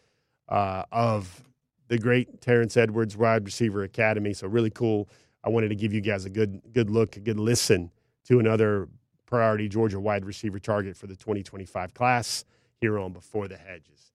uh, 0.49 0.83
of 0.91 1.43
the 1.87 1.97
great 1.97 2.41
Terrence 2.41 2.77
Edwards 2.77 3.15
Wide 3.15 3.45
Receiver 3.45 3.83
Academy. 3.83 4.33
So 4.33 4.47
really 4.47 4.69
cool. 4.69 5.09
I 5.43 5.49
wanted 5.49 5.69
to 5.69 5.75
give 5.75 5.93
you 5.93 6.01
guys 6.01 6.25
a 6.25 6.29
good 6.29 6.61
good 6.73 6.89
look, 6.89 7.17
a 7.17 7.19
good 7.19 7.39
listen 7.39 7.91
to 8.25 8.39
another 8.39 8.87
priority 9.25 9.67
Georgia 9.67 9.99
wide 9.99 10.25
receiver 10.25 10.59
target 10.59 10.95
for 10.95 11.07
the 11.07 11.15
2025 11.15 11.93
class 11.93 12.45
here 12.79 12.97
on 12.97 13.13
Before 13.13 13.47
the 13.47 13.57
Hedges. 13.57 14.11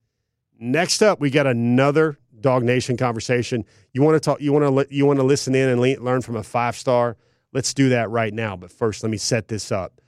Next 0.59 1.03
up, 1.03 1.21
we 1.21 1.31
got 1.31 1.47
another 1.47 2.19
DawgNation 2.41 2.99
conversation. 2.99 3.65
You 3.93 4.03
want 4.03 4.17
to 4.17 4.21
talk? 4.21 4.41
You 4.41 4.53
want 4.53 4.89
to 4.89 4.95
you 4.95 5.07
want 5.07 5.19
to 5.19 5.25
listen 5.25 5.55
in 5.55 5.69
and 5.69 5.81
le- 5.81 6.03
learn 6.03 6.21
from 6.21 6.37
a 6.37 6.43
five 6.43 6.77
star? 6.77 7.17
Let's 7.53 7.75
do 7.75 7.89
that 7.91 8.11
right 8.11 8.33
now. 8.33 8.57
But 8.57 8.71
first, 8.71 9.03
let 9.03 9.11
me 9.11 9.17
set 9.17 9.49
this 9.49 9.73
up. 9.73 10.01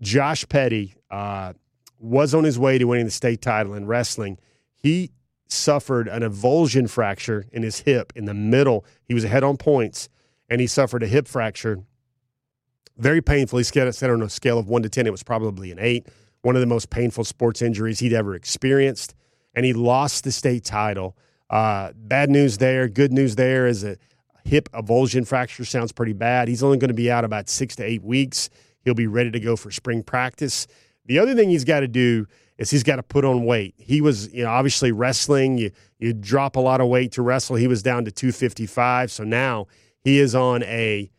Josh 0.00 0.46
Petty 0.48 0.94
uh, 1.10 1.52
was 1.98 2.34
on 2.34 2.44
his 2.44 2.58
way 2.58 2.78
to 2.78 2.84
winning 2.84 3.06
the 3.06 3.10
state 3.10 3.40
title 3.40 3.74
in 3.74 3.86
wrestling. 3.86 4.38
He 4.74 5.12
suffered 5.48 6.08
an 6.08 6.22
avulsion 6.22 6.88
fracture 6.88 7.46
in 7.52 7.62
his 7.62 7.80
hip 7.80 8.12
in 8.16 8.24
the 8.24 8.34
middle. 8.34 8.84
He 9.06 9.14
was 9.14 9.24
ahead 9.24 9.44
on 9.44 9.56
points, 9.56 10.08
and 10.48 10.60
he 10.60 10.66
suffered 10.66 11.02
a 11.02 11.06
hip 11.06 11.28
fracture 11.28 11.84
very 12.96 13.20
painful. 13.20 13.58
He 13.58 13.64
said 13.64 14.10
on 14.10 14.22
a 14.22 14.28
scale 14.28 14.58
of 14.58 14.68
one 14.68 14.82
to 14.82 14.88
10, 14.88 15.06
it 15.06 15.10
was 15.10 15.22
probably 15.22 15.70
an 15.72 15.78
eight. 15.80 16.06
One 16.42 16.54
of 16.54 16.60
the 16.60 16.66
most 16.66 16.90
painful 16.90 17.24
sports 17.24 17.62
injuries 17.62 17.98
he'd 17.98 18.12
ever 18.12 18.34
experienced. 18.34 19.14
And 19.54 19.64
he 19.64 19.72
lost 19.72 20.24
the 20.24 20.32
state 20.32 20.64
title. 20.64 21.16
Uh, 21.50 21.92
bad 21.94 22.30
news 22.30 22.58
there. 22.58 22.88
Good 22.88 23.12
news 23.12 23.36
there 23.36 23.66
is 23.66 23.84
a 23.84 23.96
hip 24.44 24.68
avulsion 24.72 25.26
fracture 25.26 25.64
sounds 25.64 25.92
pretty 25.92 26.12
bad. 26.12 26.48
He's 26.48 26.62
only 26.62 26.78
going 26.78 26.88
to 26.88 26.94
be 26.94 27.10
out 27.10 27.24
about 27.24 27.48
six 27.48 27.76
to 27.76 27.84
eight 27.84 28.02
weeks. 28.02 28.50
He'll 28.84 28.94
be 28.94 29.06
ready 29.06 29.30
to 29.30 29.40
go 29.40 29.56
for 29.56 29.70
spring 29.70 30.02
practice. 30.02 30.66
The 31.06 31.18
other 31.18 31.34
thing 31.34 31.50
he's 31.50 31.64
got 31.64 31.80
to 31.80 31.88
do 31.88 32.26
is 32.58 32.70
he's 32.70 32.82
got 32.82 32.96
to 32.96 33.02
put 33.02 33.24
on 33.24 33.44
weight. 33.44 33.74
He 33.76 34.00
was, 34.00 34.32
you 34.32 34.44
know, 34.44 34.50
obviously 34.50 34.92
wrestling. 34.92 35.58
You 35.58 35.70
you 35.98 36.12
drop 36.12 36.56
a 36.56 36.60
lot 36.60 36.80
of 36.80 36.88
weight 36.88 37.12
to 37.12 37.22
wrestle. 37.22 37.56
He 37.56 37.66
was 37.66 37.82
down 37.82 38.04
to 38.04 38.10
255, 38.10 39.10
so 39.10 39.24
now 39.24 39.66
he 40.02 40.18
is 40.18 40.34
on 40.34 40.62
a 40.64 41.10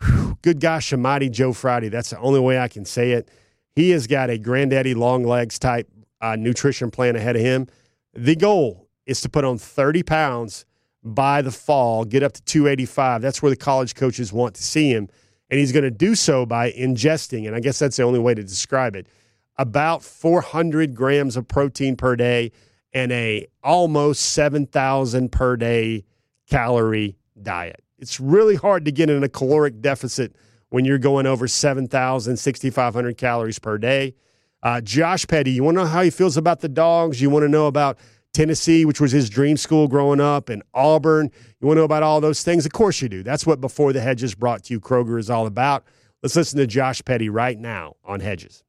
whew, 0.00 0.38
good 0.42 0.60
gosh 0.60 0.92
almighty 0.92 1.28
Joe 1.28 1.52
Friday. 1.52 1.88
That's 1.88 2.10
the 2.10 2.18
only 2.18 2.40
way 2.40 2.58
I 2.58 2.68
can 2.68 2.84
say 2.84 3.12
it. 3.12 3.30
He 3.74 3.90
has 3.90 4.06
got 4.06 4.30
a 4.30 4.38
granddaddy 4.38 4.94
long 4.94 5.24
legs 5.24 5.58
type 5.58 5.88
uh, 6.20 6.36
nutrition 6.36 6.90
plan 6.90 7.16
ahead 7.16 7.36
of 7.36 7.42
him. 7.42 7.66
The 8.12 8.36
goal 8.36 8.88
is 9.06 9.20
to 9.22 9.28
put 9.28 9.44
on 9.44 9.58
30 9.58 10.02
pounds 10.02 10.66
by 11.02 11.40
the 11.42 11.50
fall, 11.50 12.04
get 12.04 12.22
up 12.22 12.32
to 12.32 12.42
285. 12.42 13.22
That's 13.22 13.42
where 13.42 13.50
the 13.50 13.56
college 13.56 13.94
coaches 13.94 14.32
want 14.32 14.54
to 14.56 14.62
see 14.62 14.90
him. 14.90 15.08
And 15.50 15.58
he's 15.58 15.72
going 15.72 15.84
to 15.84 15.90
do 15.90 16.14
so 16.14 16.46
by 16.46 16.70
ingesting, 16.72 17.46
and 17.46 17.56
I 17.56 17.60
guess 17.60 17.78
that's 17.78 17.96
the 17.96 18.04
only 18.04 18.20
way 18.20 18.34
to 18.34 18.42
describe 18.42 18.94
it, 18.94 19.08
about 19.60 20.02
400 20.02 20.94
grams 20.94 21.36
of 21.36 21.46
protein 21.46 21.94
per 21.94 22.16
day 22.16 22.50
and 22.94 23.12
a 23.12 23.46
almost 23.62 24.22
7,000 24.32 25.30
per 25.30 25.54
day 25.58 26.02
calorie 26.48 27.18
diet. 27.40 27.84
It's 27.98 28.18
really 28.18 28.54
hard 28.56 28.86
to 28.86 28.90
get 28.90 29.10
in 29.10 29.22
a 29.22 29.28
caloric 29.28 29.82
deficit 29.82 30.34
when 30.70 30.86
you're 30.86 30.96
going 30.96 31.26
over 31.26 31.46
7,000, 31.46 32.38
6,500 32.38 33.18
calories 33.18 33.58
per 33.58 33.76
day. 33.76 34.14
Uh, 34.62 34.80
Josh 34.80 35.26
Petty, 35.26 35.50
you 35.50 35.62
want 35.62 35.76
to 35.76 35.84
know 35.84 35.90
how 35.90 36.00
he 36.00 36.08
feels 36.08 36.38
about 36.38 36.60
the 36.60 36.68
dogs? 36.68 37.20
You 37.20 37.28
want 37.28 37.42
to 37.42 37.48
know 37.48 37.66
about 37.66 37.98
Tennessee, 38.32 38.86
which 38.86 38.98
was 38.98 39.12
his 39.12 39.28
dream 39.28 39.58
school 39.58 39.88
growing 39.88 40.20
up, 40.20 40.48
and 40.48 40.62
Auburn. 40.72 41.30
You 41.60 41.66
want 41.66 41.76
to 41.76 41.80
know 41.80 41.84
about 41.84 42.02
all 42.02 42.22
those 42.22 42.42
things? 42.42 42.64
Of 42.64 42.72
course 42.72 43.02
you 43.02 43.10
do. 43.10 43.22
That's 43.22 43.46
what 43.46 43.60
Before 43.60 43.92
the 43.92 44.00
Hedges 44.00 44.34
brought 44.34 44.64
to 44.64 44.72
you, 44.72 44.80
Kroger, 44.80 45.18
is 45.18 45.28
all 45.28 45.46
about. 45.46 45.84
Let's 46.22 46.34
listen 46.34 46.58
to 46.60 46.66
Josh 46.66 47.04
Petty 47.04 47.28
right 47.28 47.58
now 47.58 47.96
on 48.06 48.20
Hedges. 48.20 48.64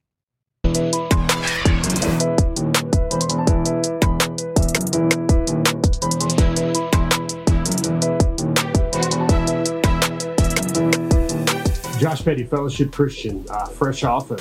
Josh 12.02 12.24
Petty, 12.24 12.42
Fellowship 12.42 12.90
Christian, 12.90 13.46
uh, 13.48 13.66
fresh 13.66 14.02
off 14.02 14.32
a 14.32 14.38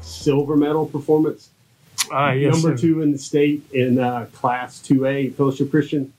silver 0.00 0.56
medal 0.56 0.86
performance 0.86 1.50
uh, 2.10 2.30
yes, 2.30 2.54
number 2.54 2.74
sir. 2.74 2.80
two 2.80 3.02
in 3.02 3.12
the 3.12 3.18
state 3.18 3.62
in 3.72 3.98
uh, 3.98 4.26
Class 4.32 4.80
2A, 4.80 5.34
Fellowship 5.34 5.70
Christian. 5.70 6.12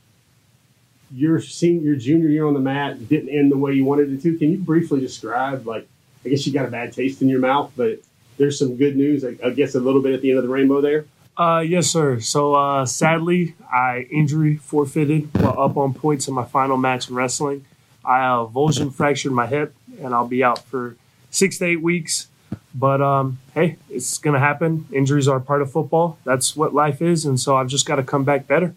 Your 1.12 1.42
senior, 1.42 1.82
your 1.82 1.96
junior 1.96 2.28
year 2.28 2.46
on 2.46 2.54
the 2.54 2.60
mat 2.60 3.10
didn't 3.10 3.30
end 3.30 3.52
the 3.52 3.58
way 3.58 3.74
you 3.74 3.86
wanted 3.86 4.12
it 4.13 4.22
to. 4.22 4.38
Can 4.38 4.52
you 4.52 4.58
briefly 4.60 5.00
describe, 5.00 5.66
like, 5.66 5.88
I 6.24 6.30
guess 6.30 6.46
you 6.46 6.54
got 6.54 6.66
a 6.66 6.72
bad 6.72 6.94
taste 6.94 7.24
in 7.24 7.28
your 7.28 7.39
mouth, 7.39 7.72
but 7.76 8.00
there's 8.38 8.60
some 8.60 8.76
good 8.76 8.96
news. 8.96 9.24
I, 9.26 9.36
I 9.43 9.52
guess 9.52 9.76
a 9.76 9.80
little 9.80 10.02
bit 10.02 10.13
at 10.13 10.22
the 10.22 10.30
end 10.30 10.39
of 10.39 10.43
the 10.43 10.50
rainbow 10.50 10.82
there. 10.82 11.06
Uh, 11.36 11.63
yes, 11.65 11.88
sir. 11.88 12.19
So 12.19 12.54
uh, 12.54 12.86
sadly, 12.86 13.56
I 13.72 14.08
injury 14.12 14.58
forfeited 14.58 15.30
while 15.34 15.60
up 15.60 15.78
on 15.78 15.93
points 15.93 16.28
in 16.28 16.34
my 16.34 16.46
final 16.46 16.78
match 16.78 17.10
in 17.10 17.15
wrestling. 17.15 17.65
I 18.06 18.26
uh, 18.26 18.46
avulsion 18.46 18.93
fractured 18.93 19.32
my 19.32 19.48
hip, 19.48 19.74
and 20.02 20.13
I'll 20.13 20.28
be 20.28 20.43
out 20.43 20.60
for 20.60 20.96
six 21.32 21.58
to 21.60 21.65
eight 21.65 21.82
weeks. 21.82 22.28
But 22.76 23.02
um, 23.02 23.39
hey, 23.54 23.78
it's 23.89 24.17
gonna 24.17 24.39
happen. 24.39 24.88
Injuries 24.91 25.28
are 25.28 25.39
part 25.39 25.62
of 25.62 25.72
football. 25.72 26.17
That's 26.24 26.56
what 26.56 26.74
life 26.74 27.02
is, 27.02 27.26
and 27.26 27.39
so 27.39 27.56
I've 27.56 27.67
just 27.67 27.86
got 27.86 27.96
to 27.96 28.04
come 28.04 28.24
back 28.24 28.48
better. 28.48 28.76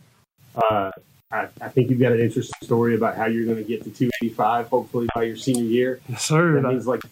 Uh, 0.55 0.91
I, 1.31 1.49
I, 1.61 1.69
think 1.69 1.91
you've 1.91 2.01
got 2.01 2.13
an 2.13 2.21
interesting 2.21 2.55
story 2.63 2.95
about 2.95 3.17
how 3.17 3.27
you're 3.27 3.45
going 3.45 3.59
to 3.59 3.65
get 3.65 3.85
to 3.85 3.91
285, 3.91 4.69
hopefully 4.69 5.07
by 5.15 5.25
your 5.25 5.37
senior 5.37 5.65
year. 5.65 6.01
Yes, 6.09 6.25
sir. 6.25 6.61
That 6.61 6.69
means 6.69 6.87
like 6.87 7.03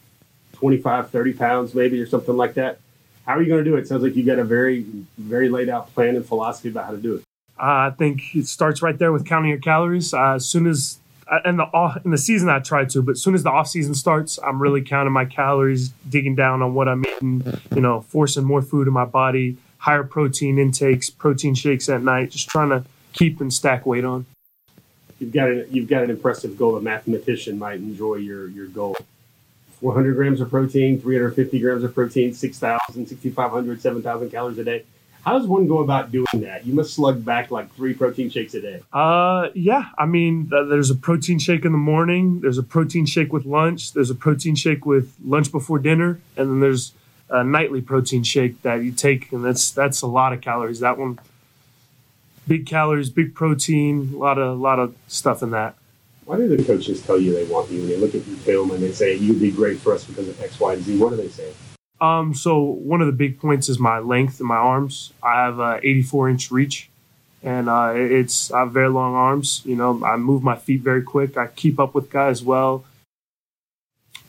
25, 0.64 1.10
30 1.10 1.32
pounds, 1.34 1.74
maybe, 1.74 2.00
or 2.00 2.06
something 2.06 2.38
like 2.38 2.54
that. 2.54 2.78
How 3.26 3.36
are 3.36 3.42
you 3.42 3.48
going 3.48 3.62
to 3.62 3.70
do 3.70 3.76
it? 3.76 3.86
Sounds 3.86 4.02
like 4.02 4.16
you 4.16 4.24
got 4.24 4.38
a 4.38 4.44
very, 4.44 4.86
very 5.18 5.50
laid 5.50 5.68
out 5.68 5.92
plan 5.92 6.16
and 6.16 6.24
philosophy 6.24 6.70
about 6.70 6.86
how 6.86 6.92
to 6.92 6.96
do 6.96 7.16
it. 7.16 7.22
Uh, 7.58 7.92
I 7.92 7.92
think 7.98 8.34
it 8.34 8.46
starts 8.46 8.80
right 8.80 8.98
there 8.98 9.12
with 9.12 9.26
counting 9.26 9.50
your 9.50 9.58
calories. 9.58 10.14
Uh, 10.14 10.36
as 10.36 10.46
soon 10.46 10.66
as 10.66 11.00
in 11.44 11.58
the 11.58 11.64
off, 11.64 12.02
in 12.02 12.12
the 12.12 12.16
season 12.16 12.48
I 12.48 12.60
try 12.60 12.86
to, 12.86 13.02
but 13.02 13.12
as 13.12 13.22
soon 13.22 13.34
as 13.34 13.42
the 13.42 13.50
off 13.50 13.68
season 13.68 13.94
starts, 13.94 14.38
I'm 14.42 14.58
really 14.58 14.80
counting 14.80 15.12
my 15.12 15.26
calories, 15.26 15.90
digging 16.08 16.34
down 16.34 16.62
on 16.62 16.72
what 16.72 16.88
I'm 16.88 17.04
eating, 17.04 17.60
you 17.74 17.82
know, 17.82 18.00
forcing 18.00 18.44
more 18.44 18.62
food 18.62 18.88
in 18.88 18.94
my 18.94 19.04
body, 19.04 19.58
higher 19.76 20.02
protein 20.02 20.58
intakes, 20.58 21.10
protein 21.10 21.54
shakes 21.54 21.90
at 21.90 22.02
night, 22.02 22.30
just 22.30 22.48
trying 22.48 22.70
to 22.70 22.86
keep 23.12 23.38
and 23.38 23.52
stack 23.52 23.84
weight 23.84 24.06
on. 24.06 24.24
You've 25.18 25.32
got 25.34 25.50
an, 25.50 25.66
you've 25.70 25.88
got 25.90 26.04
an 26.04 26.10
impressive 26.10 26.56
goal. 26.56 26.74
A 26.78 26.80
mathematician 26.80 27.58
might 27.58 27.80
enjoy 27.80 28.14
your 28.14 28.48
your 28.48 28.68
goal. 28.68 28.96
400 29.84 30.14
grams 30.14 30.40
of 30.40 30.48
protein, 30.48 30.98
350 30.98 31.60
grams 31.60 31.84
of 31.84 31.94
protein, 31.94 32.32
6,000, 32.32 33.06
6,500, 33.06 33.82
7,000 33.82 34.30
calories 34.30 34.56
a 34.56 34.64
day. 34.64 34.82
How 35.26 35.36
does 35.36 35.46
one 35.46 35.68
go 35.68 35.80
about 35.80 36.10
doing 36.10 36.24
that? 36.36 36.64
You 36.64 36.72
must 36.72 36.94
slug 36.94 37.22
back 37.22 37.50
like 37.50 37.70
three 37.74 37.92
protein 37.92 38.30
shakes 38.30 38.54
a 38.54 38.62
day. 38.62 38.80
Uh, 38.94 39.48
yeah. 39.52 39.90
I 39.98 40.06
mean, 40.06 40.48
there's 40.48 40.88
a 40.88 40.94
protein 40.94 41.38
shake 41.38 41.66
in 41.66 41.72
the 41.72 41.78
morning. 41.78 42.40
There's 42.40 42.56
a 42.56 42.62
protein 42.62 43.04
shake 43.04 43.30
with 43.30 43.44
lunch. 43.44 43.92
There's 43.92 44.08
a 44.08 44.14
protein 44.14 44.54
shake 44.54 44.86
with 44.86 45.14
lunch 45.22 45.52
before 45.52 45.78
dinner, 45.78 46.18
and 46.34 46.50
then 46.50 46.60
there's 46.60 46.94
a 47.28 47.44
nightly 47.44 47.82
protein 47.82 48.22
shake 48.22 48.62
that 48.62 48.76
you 48.82 48.90
take, 48.90 49.32
and 49.32 49.44
that's 49.44 49.70
that's 49.70 50.00
a 50.00 50.06
lot 50.06 50.32
of 50.32 50.40
calories. 50.40 50.80
That 50.80 50.96
one, 50.96 51.18
big 52.48 52.64
calories, 52.64 53.10
big 53.10 53.34
protein, 53.34 54.12
a 54.14 54.16
lot 54.16 54.38
of 54.38 54.48
a 54.58 54.60
lot 54.60 54.78
of 54.78 54.94
stuff 55.08 55.42
in 55.42 55.50
that. 55.50 55.76
Why 56.24 56.38
do 56.38 56.48
the 56.48 56.64
coaches 56.64 57.02
tell 57.02 57.18
you 57.18 57.34
they 57.34 57.44
want 57.44 57.70
you? 57.70 57.86
They 57.86 57.96
look 57.96 58.14
at 58.14 58.26
your 58.26 58.36
film 58.38 58.70
and 58.70 58.82
they 58.82 58.92
say 58.92 59.14
you'd 59.14 59.40
be 59.40 59.50
great 59.50 59.78
for 59.78 59.92
us 59.92 60.04
because 60.04 60.28
of 60.28 60.40
X, 60.40 60.58
Y, 60.58 60.72
and 60.72 60.82
Z, 60.82 60.96
what 60.98 61.10
do 61.10 61.16
they 61.16 61.28
say? 61.28 61.52
Um, 62.00 62.34
so 62.34 62.60
one 62.60 63.00
of 63.00 63.06
the 63.06 63.12
big 63.12 63.38
points 63.38 63.68
is 63.68 63.78
my 63.78 63.98
length 63.98 64.40
in 64.40 64.46
my 64.46 64.56
arms. 64.56 65.12
I 65.22 65.44
have 65.44 65.58
a 65.58 65.80
84 65.82 66.30
inch 66.30 66.50
reach, 66.50 66.88
and 67.42 67.68
uh, 67.68 67.92
it's 67.94 68.50
I 68.50 68.60
have 68.60 68.72
very 68.72 68.88
long 68.88 69.14
arms. 69.14 69.62
You 69.64 69.76
know, 69.76 70.02
I 70.04 70.16
move 70.16 70.42
my 70.42 70.56
feet 70.56 70.80
very 70.80 71.02
quick. 71.02 71.36
I 71.36 71.46
keep 71.46 71.78
up 71.78 71.94
with 71.94 72.10
guys 72.10 72.42
well. 72.42 72.84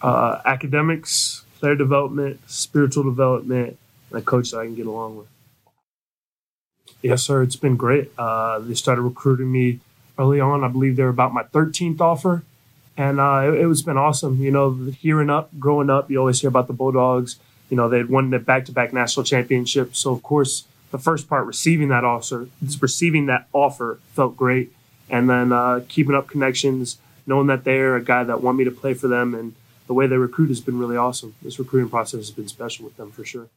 Uh, 0.02 0.42
academics, 0.46 1.44
player 1.60 1.76
development, 1.76 2.40
spiritual 2.46 3.04
development, 3.04 3.78
and 4.12 4.20
a 4.20 4.22
coach 4.22 4.52
that 4.52 4.60
I 4.60 4.66
can 4.66 4.76
get 4.76 4.86
along 4.86 5.18
with. 5.18 5.28
Yes, 7.02 7.24
sir. 7.24 7.42
It's 7.42 7.56
been 7.56 7.78
great. 7.78 8.12
Uh, 8.18 8.60
they 8.60 8.74
started 8.74 9.02
recruiting 9.02 9.52
me 9.52 9.80
early 10.18 10.40
on. 10.40 10.64
I 10.64 10.68
believe 10.68 10.96
they 10.96 11.04
were 11.04 11.10
about 11.10 11.34
my 11.34 11.44
13th 11.44 12.02
offer, 12.02 12.44
and 12.98 13.20
uh, 13.20 13.52
it, 13.54 13.70
it's 13.70 13.82
been 13.82 13.98
awesome. 13.98 14.42
You 14.42 14.52
know, 14.52 14.72
hearing 15.00 15.30
up, 15.30 15.50
growing 15.60 15.90
up, 15.90 16.10
you 16.10 16.18
always 16.18 16.42
hear 16.42 16.50
about 16.50 16.68
the 16.68 16.74
Bulldogs 16.74 17.38
you 17.70 17.78
know, 17.78 17.90
they 17.90 17.98
had 17.98 18.10
won 18.10 18.30
the 18.30 18.40
back-to-back 18.40 18.94
national 18.94 19.24
championship. 19.24 19.96
So 19.96 20.12
of 20.12 20.24
course, 20.24 20.66
the 20.92 20.98
first 20.98 21.28
part, 21.28 21.46
receiving 21.46 21.90
that 21.90 22.04
offer, 22.04 22.48
receiving 22.80 23.26
that 23.26 23.48
offer 23.54 24.00
felt 24.14 24.38
great, 24.38 24.72
and 25.10 25.30
then 25.30 25.52
uh, 25.52 25.84
keeping 25.88 26.16
up 26.16 26.28
connections, 26.28 26.98
knowing 27.26 27.48
that 27.48 27.64
they're 27.64 27.96
a 27.96 28.04
guy 28.04 28.24
that 28.24 28.42
want 28.42 28.58
me 28.58 28.64
to 28.64 28.72
play 28.72 28.94
for 28.94 29.08
them, 29.08 29.34
and 29.34 29.56
the 29.88 29.94
way 29.94 30.08
they 30.08 30.18
recruit 30.18 30.48
has 30.48 30.62
been 30.62 30.78
really 30.78 30.98
awesome. 30.98 31.36
This 31.42 31.60
recruiting 31.60 31.90
process 31.90 32.20
has 32.20 32.32
been 32.32 32.48
special 32.48 32.86
with 32.86 32.98
them 32.98 33.12
for 33.12 33.26
sure. 33.26 33.48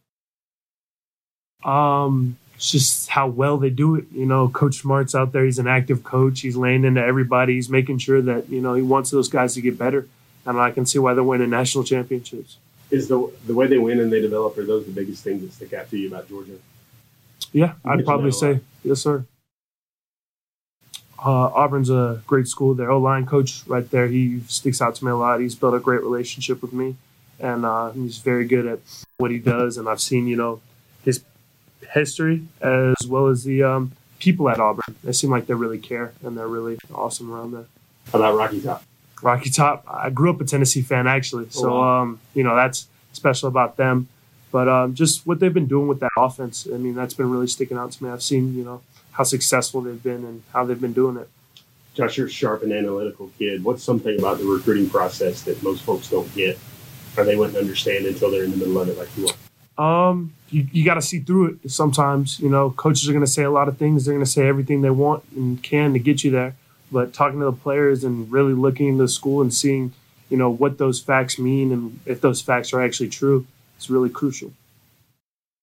Um, 1.64 2.36
it's 2.58 2.70
just 2.70 3.08
how 3.08 3.28
well 3.28 3.56
they 3.56 3.70
do 3.70 3.94
it. 3.94 4.04
You 4.12 4.26
know, 4.26 4.48
Coach 4.48 4.82
Smart's 4.82 5.14
out 5.14 5.32
there. 5.32 5.44
He's 5.44 5.58
an 5.58 5.66
active 5.66 6.04
coach. 6.04 6.40
He's 6.40 6.56
laying 6.56 6.84
into 6.84 7.02
everybody. 7.02 7.54
He's 7.54 7.70
making 7.70 7.98
sure 7.98 8.20
that 8.20 8.50
you 8.50 8.60
know 8.60 8.74
he 8.74 8.82
wants 8.82 9.10
those 9.10 9.28
guys 9.28 9.54
to 9.54 9.62
get 9.62 9.78
better, 9.78 10.06
and 10.44 10.60
I 10.60 10.70
can 10.72 10.84
see 10.84 10.98
why 10.98 11.14
they're 11.14 11.24
winning 11.24 11.50
national 11.50 11.84
championships 11.84 12.58
is 12.90 13.08
the 13.08 13.30
the 13.46 13.54
way 13.54 13.66
they 13.66 13.78
win 13.78 14.00
and 14.00 14.12
they 14.12 14.20
develop 14.20 14.56
are 14.58 14.64
those 14.64 14.86
the 14.86 14.92
biggest 14.92 15.22
things 15.22 15.42
that 15.42 15.52
stick 15.52 15.72
out 15.72 15.90
to 15.90 15.98
you 15.98 16.08
about 16.08 16.28
Georgia? 16.28 16.58
Yeah, 17.52 17.74
I'd 17.84 18.04
probably 18.04 18.32
say 18.32 18.60
yes, 18.82 19.00
sir. 19.00 19.24
Uh, 21.18 21.48
Auburn's 21.48 21.90
a 21.90 22.22
great 22.26 22.46
school. 22.46 22.74
Their 22.74 22.90
O 22.90 22.98
line 22.98 23.26
coach 23.26 23.62
right 23.66 23.88
there, 23.90 24.06
he 24.06 24.40
sticks 24.46 24.80
out 24.80 24.94
to 24.96 25.04
me 25.04 25.10
a 25.10 25.16
lot. 25.16 25.40
He's 25.40 25.54
built 25.54 25.74
a 25.74 25.80
great 25.80 26.02
relationship 26.02 26.62
with 26.62 26.72
me, 26.72 26.96
and 27.40 27.64
uh, 27.64 27.90
he's 27.90 28.18
very 28.18 28.46
good 28.46 28.66
at 28.66 28.78
what 29.16 29.30
he 29.30 29.38
does. 29.38 29.76
And 29.76 29.88
I've 29.88 30.00
seen, 30.00 30.28
you 30.28 30.36
know, 30.36 30.60
his 31.04 31.24
history 31.92 32.46
as 32.60 33.06
well 33.06 33.28
as 33.28 33.44
the 33.44 33.62
um, 33.62 33.92
people 34.18 34.48
at 34.48 34.58
Auburn. 34.58 34.96
They 35.04 35.12
seem 35.12 35.30
like 35.30 35.46
they 35.46 35.54
really 35.54 35.78
care 35.78 36.12
and 36.22 36.36
they're 36.36 36.48
really 36.48 36.78
awesome 36.94 37.32
around 37.32 37.52
there. 37.52 37.66
How 38.12 38.18
about 38.18 38.36
Rocky 38.36 38.60
Top? 38.60 38.84
Rocky 39.22 39.50
Top. 39.50 39.84
I 39.88 40.10
grew 40.10 40.30
up 40.30 40.40
a 40.40 40.44
Tennessee 40.44 40.82
fan 40.82 41.06
actually, 41.06 41.44
oh, 41.46 41.60
so 41.60 41.82
um, 41.82 42.20
you 42.34 42.42
know 42.42 42.54
that's 42.54 42.86
special 43.12 43.48
about 43.48 43.76
them. 43.76 44.08
But 44.50 44.68
um, 44.68 44.94
just 44.94 45.26
what 45.26 45.40
they've 45.40 45.52
been 45.52 45.66
doing 45.66 45.88
with 45.88 46.00
that 46.00 46.10
offense, 46.16 46.66
I 46.72 46.78
mean, 46.78 46.94
that's 46.94 47.12
been 47.12 47.30
really 47.30 47.48
sticking 47.48 47.76
out 47.76 47.92
to 47.92 48.04
me. 48.04 48.10
I've 48.10 48.22
seen 48.22 48.56
you 48.56 48.64
know 48.64 48.80
how 49.12 49.24
successful 49.24 49.80
they've 49.82 50.02
been 50.02 50.24
and 50.24 50.42
how 50.52 50.64
they've 50.64 50.80
been 50.80 50.92
doing 50.92 51.16
it. 51.16 51.28
Josh, 51.94 52.16
you're 52.16 52.28
a 52.28 52.30
sharp 52.30 52.62
and 52.62 52.72
analytical 52.72 53.30
kid. 53.38 53.64
What's 53.64 53.82
something 53.82 54.18
about 54.18 54.38
the 54.38 54.44
recruiting 54.44 54.88
process 54.88 55.42
that 55.42 55.60
most 55.64 55.82
folks 55.82 56.08
don't 56.08 56.32
get? 56.34 56.56
or 57.18 57.24
they 57.24 57.36
wouldn't 57.36 57.58
understand 57.58 58.06
until 58.06 58.30
they're 58.30 58.44
in 58.44 58.52
the 58.52 58.56
middle 58.56 58.78
of 58.78 58.88
it, 58.88 58.96
like 58.96 59.08
you 59.16 59.28
are? 59.76 60.08
Um, 60.08 60.32
you, 60.50 60.66
you 60.72 60.84
got 60.84 60.94
to 60.94 61.02
see 61.02 61.20
through 61.20 61.58
it 61.62 61.70
sometimes. 61.70 62.40
You 62.40 62.48
know, 62.48 62.70
coaches 62.70 63.08
are 63.08 63.12
going 63.12 63.24
to 63.24 63.30
say 63.30 63.44
a 63.44 63.50
lot 63.50 63.68
of 63.68 63.78
things. 63.78 64.04
They're 64.04 64.14
going 64.14 64.24
to 64.24 64.30
say 64.30 64.46
everything 64.46 64.82
they 64.82 64.90
want 64.90 65.24
and 65.34 65.62
can 65.62 65.92
to 65.92 65.98
get 65.98 66.24
you 66.24 66.30
there. 66.30 66.54
But 66.90 67.12
talking 67.12 67.38
to 67.40 67.46
the 67.46 67.52
players 67.52 68.04
and 68.04 68.30
really 68.30 68.54
looking 68.54 68.88
into 68.88 69.04
the 69.04 69.08
school 69.08 69.42
and 69.42 69.52
seeing, 69.52 69.92
you 70.30 70.36
know, 70.36 70.50
what 70.50 70.78
those 70.78 71.00
facts 71.00 71.38
mean 71.38 71.70
and 71.72 72.00
if 72.06 72.20
those 72.20 72.40
facts 72.40 72.72
are 72.72 72.80
actually 72.80 73.10
true 73.10 73.46
is 73.78 73.90
really 73.90 74.10
crucial. 74.10 74.52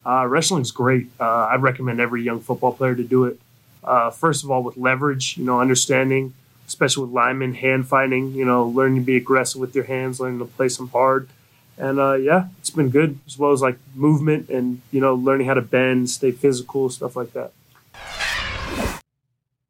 Uh, 0.06 0.28
wrestling's 0.28 0.72
great. 0.72 1.08
Uh, 1.20 1.50
I'd 1.52 1.64
recommend 1.64 2.00
every 2.00 2.22
young 2.22 2.40
football 2.40 2.74
player 2.74 2.94
to 2.96 3.04
do 3.04 3.26
it. 3.26 3.40
Uh, 3.84 4.12
first 4.12 4.44
of 4.44 4.52
all, 4.52 4.62
with 4.62 4.78
leverage, 4.78 5.38
you 5.38 5.46
know, 5.46 5.60
understanding, 5.60 6.34
especially 6.68 7.06
with 7.06 7.14
linemen, 7.14 7.56
hand 7.56 7.88
fighting, 7.88 8.34
you 8.34 8.46
know, 8.46 8.68
learning 8.68 9.02
to 9.02 9.06
be 9.06 9.18
aggressive 9.18 9.60
with 9.60 9.74
your 9.74 9.86
hands, 9.86 10.20
learning 10.20 10.40
to 10.40 10.46
play 10.46 10.70
some 10.70 10.90
hard. 10.90 11.28
And 11.78 12.00
uh, 12.00 12.14
yeah, 12.14 12.48
it's 12.60 12.70
been 12.70 12.90
good, 12.90 13.20
as 13.28 13.38
well 13.38 13.52
as 13.52 13.62
like 13.62 13.78
movement 13.94 14.50
and, 14.50 14.82
you 14.92 15.02
know, 15.02 15.14
learning 15.14 15.48
how 15.48 15.56
to 15.56 15.62
bend, 15.62 16.10
stay 16.10 16.32
physical, 16.32 16.90
stuff 16.90 17.16
like 17.16 17.34
that. 17.34 17.52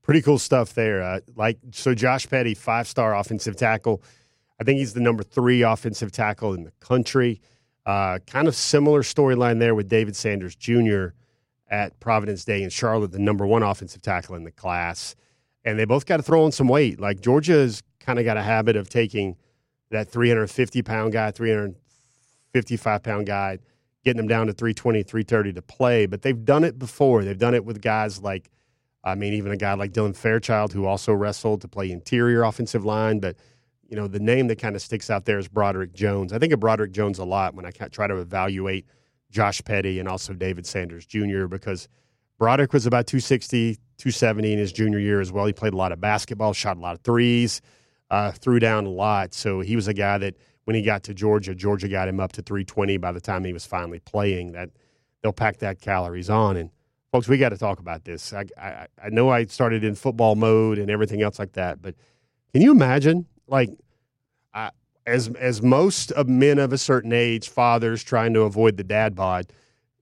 Pretty 0.03 0.21
cool 0.21 0.37
stuff 0.37 0.75
there. 0.75 1.01
Uh, 1.01 1.19
like, 1.35 1.57
so 1.71 1.95
Josh 1.95 2.29
Petty, 2.29 2.53
five 2.53 2.87
star 2.87 3.15
offensive 3.15 3.55
tackle. 3.55 4.03
I 4.59 4.63
think 4.63 4.77
he's 4.77 4.93
the 4.93 5.01
number 5.01 5.23
three 5.23 5.63
offensive 5.63 6.11
tackle 6.11 6.53
in 6.53 6.63
the 6.63 6.71
country. 6.79 7.41
Uh, 7.85 8.19
kind 8.25 8.47
of 8.47 8.55
similar 8.55 9.01
storyline 9.01 9.59
there 9.59 9.75
with 9.75 9.89
David 9.89 10.15
Sanders 10.15 10.55
Jr. 10.55 11.07
at 11.69 11.99
Providence 11.99 12.45
Day 12.45 12.63
in 12.63 12.69
Charlotte, 12.69 13.11
the 13.11 13.19
number 13.19 13.45
one 13.45 13.63
offensive 13.63 14.01
tackle 14.01 14.35
in 14.35 14.43
the 14.43 14.51
class. 14.51 15.15
And 15.63 15.77
they 15.79 15.85
both 15.85 16.05
got 16.05 16.17
to 16.17 16.23
throw 16.23 16.43
on 16.45 16.51
some 16.51 16.67
weight. 16.67 16.99
Like 16.99 17.21
Georgia's 17.21 17.81
kind 17.99 18.19
of 18.19 18.25
got 18.25 18.37
a 18.37 18.43
habit 18.43 18.75
of 18.75 18.89
taking 18.89 19.35
that 19.89 20.09
350 20.09 20.81
pound 20.83 21.13
guy, 21.13 21.31
355 22.63 23.03
pound 23.03 23.27
guy, 23.27 23.59
getting 24.03 24.17
them 24.17 24.27
down 24.27 24.47
to 24.47 24.53
320, 24.53 25.03
330 25.03 25.53
to 25.53 25.61
play. 25.61 26.05
But 26.05 26.21
they've 26.21 26.45
done 26.45 26.63
it 26.63 26.79
before. 26.79 27.23
They've 27.23 27.37
done 27.37 27.53
it 27.53 27.65
with 27.65 27.81
guys 27.81 28.21
like, 28.21 28.49
I 29.03 29.15
mean, 29.15 29.33
even 29.33 29.51
a 29.51 29.57
guy 29.57 29.73
like 29.73 29.91
Dylan 29.91 30.15
Fairchild, 30.15 30.71
who 30.71 30.85
also 30.85 31.13
wrestled 31.13 31.61
to 31.61 31.67
play 31.67 31.91
interior 31.91 32.43
offensive 32.43 32.85
line. 32.85 33.19
But 33.19 33.35
you 33.87 33.95
know, 33.95 34.07
the 34.07 34.19
name 34.19 34.47
that 34.47 34.57
kind 34.57 34.75
of 34.75 34.81
sticks 34.81 35.09
out 35.09 35.25
there 35.25 35.37
is 35.37 35.47
Broderick 35.47 35.93
Jones. 35.93 36.33
I 36.33 36.39
think 36.39 36.53
of 36.53 36.59
Broderick 36.59 36.91
Jones 36.91 37.19
a 37.19 37.25
lot 37.25 37.53
when 37.53 37.65
I 37.65 37.71
try 37.71 38.07
to 38.07 38.17
evaluate 38.17 38.85
Josh 39.29 39.61
Petty 39.63 39.99
and 39.99 40.07
also 40.07 40.33
David 40.33 40.65
Sanders 40.65 41.05
Jr. 41.05 41.45
because 41.45 41.87
Broderick 42.39 42.73
was 42.73 42.85
about 42.85 43.05
260, 43.05 43.75
270 43.97 44.53
in 44.53 44.59
his 44.59 44.71
junior 44.71 44.99
year 44.99 45.21
as 45.21 45.31
well. 45.31 45.45
He 45.45 45.53
played 45.53 45.73
a 45.73 45.77
lot 45.77 45.91
of 45.91 46.01
basketball, 46.01 46.53
shot 46.53 46.77
a 46.77 46.79
lot 46.79 46.95
of 46.95 47.01
threes, 47.01 47.61
uh, 48.09 48.31
threw 48.31 48.59
down 48.59 48.85
a 48.85 48.89
lot. 48.89 49.33
So 49.33 49.61
he 49.61 49.75
was 49.75 49.87
a 49.87 49.93
guy 49.93 50.17
that 50.17 50.35
when 50.65 50.75
he 50.75 50.81
got 50.81 51.03
to 51.03 51.13
Georgia, 51.13 51.55
Georgia 51.55 51.87
got 51.87 52.07
him 52.07 52.19
up 52.19 52.33
to 52.33 52.41
320 52.41 52.97
by 52.97 53.11
the 53.11 53.21
time 53.21 53.43
he 53.43 53.53
was 53.53 53.65
finally 53.65 53.99
playing. 53.99 54.51
That 54.51 54.69
they'll 55.21 55.33
pack 55.33 55.57
that 55.57 55.79
calories 55.79 56.29
on. 56.29 56.57
And 56.57 56.69
folks, 57.11 57.27
we 57.27 57.37
got 57.37 57.49
to 57.49 57.57
talk 57.57 57.79
about 57.79 58.03
this. 58.03 58.33
I, 58.33 58.45
I, 58.57 58.87
I 59.03 59.09
know 59.09 59.29
I 59.29 59.45
started 59.45 59.83
in 59.83 59.95
football 59.95 60.35
mode 60.35 60.77
and 60.77 60.91
everything 60.91 61.21
else 61.21 61.39
like 61.39 61.53
that, 61.53 61.81
but 61.81 61.95
can 62.53 62.61
you 62.61 62.71
imagine 62.71 63.25
like 63.47 63.69
I, 64.53 64.71
as 65.05 65.29
as 65.35 65.61
most 65.61 66.11
of 66.13 66.27
men 66.27 66.57
of 66.57 66.73
a 66.73 66.77
certain 66.77 67.13
age, 67.13 67.49
fathers 67.49 68.03
trying 68.03 68.33
to 68.33 68.41
avoid 68.41 68.77
the 68.77 68.83
dad 68.83 69.15
bod, 69.15 69.51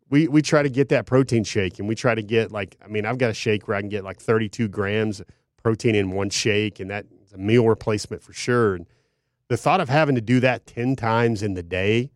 we 0.09 0.27
we 0.27 0.41
try 0.41 0.63
to 0.63 0.69
get 0.69 0.89
that 0.89 1.05
protein 1.05 1.43
shake, 1.43 1.79
and 1.79 1.87
we 1.87 1.95
try 1.95 2.15
to 2.15 2.21
get 2.21 2.51
like 2.51 2.77
I 2.83 2.87
mean 2.87 3.05
I've 3.05 3.17
got 3.17 3.31
a 3.31 3.33
shake 3.33 3.67
where 3.67 3.75
I 3.75 3.81
can 3.81 3.89
get 3.89 4.03
like 4.03 4.19
32 4.19 4.69
grams 4.69 5.21
protein 5.61 5.95
in 5.95 6.11
one 6.11 6.29
shake, 6.29 6.79
and 6.79 6.89
that's 6.91 7.07
a 7.33 7.37
meal 7.37 7.67
replacement 7.67 8.21
for 8.21 8.33
sure. 8.33 8.75
And 8.75 8.85
the 9.49 9.57
thought 9.57 9.81
of 9.81 9.89
having 9.89 10.15
to 10.15 10.21
do 10.21 10.39
that 10.39 10.65
10 10.65 10.95
times 10.95 11.43
in 11.43 11.53
the 11.53 11.63
day, 11.63 12.11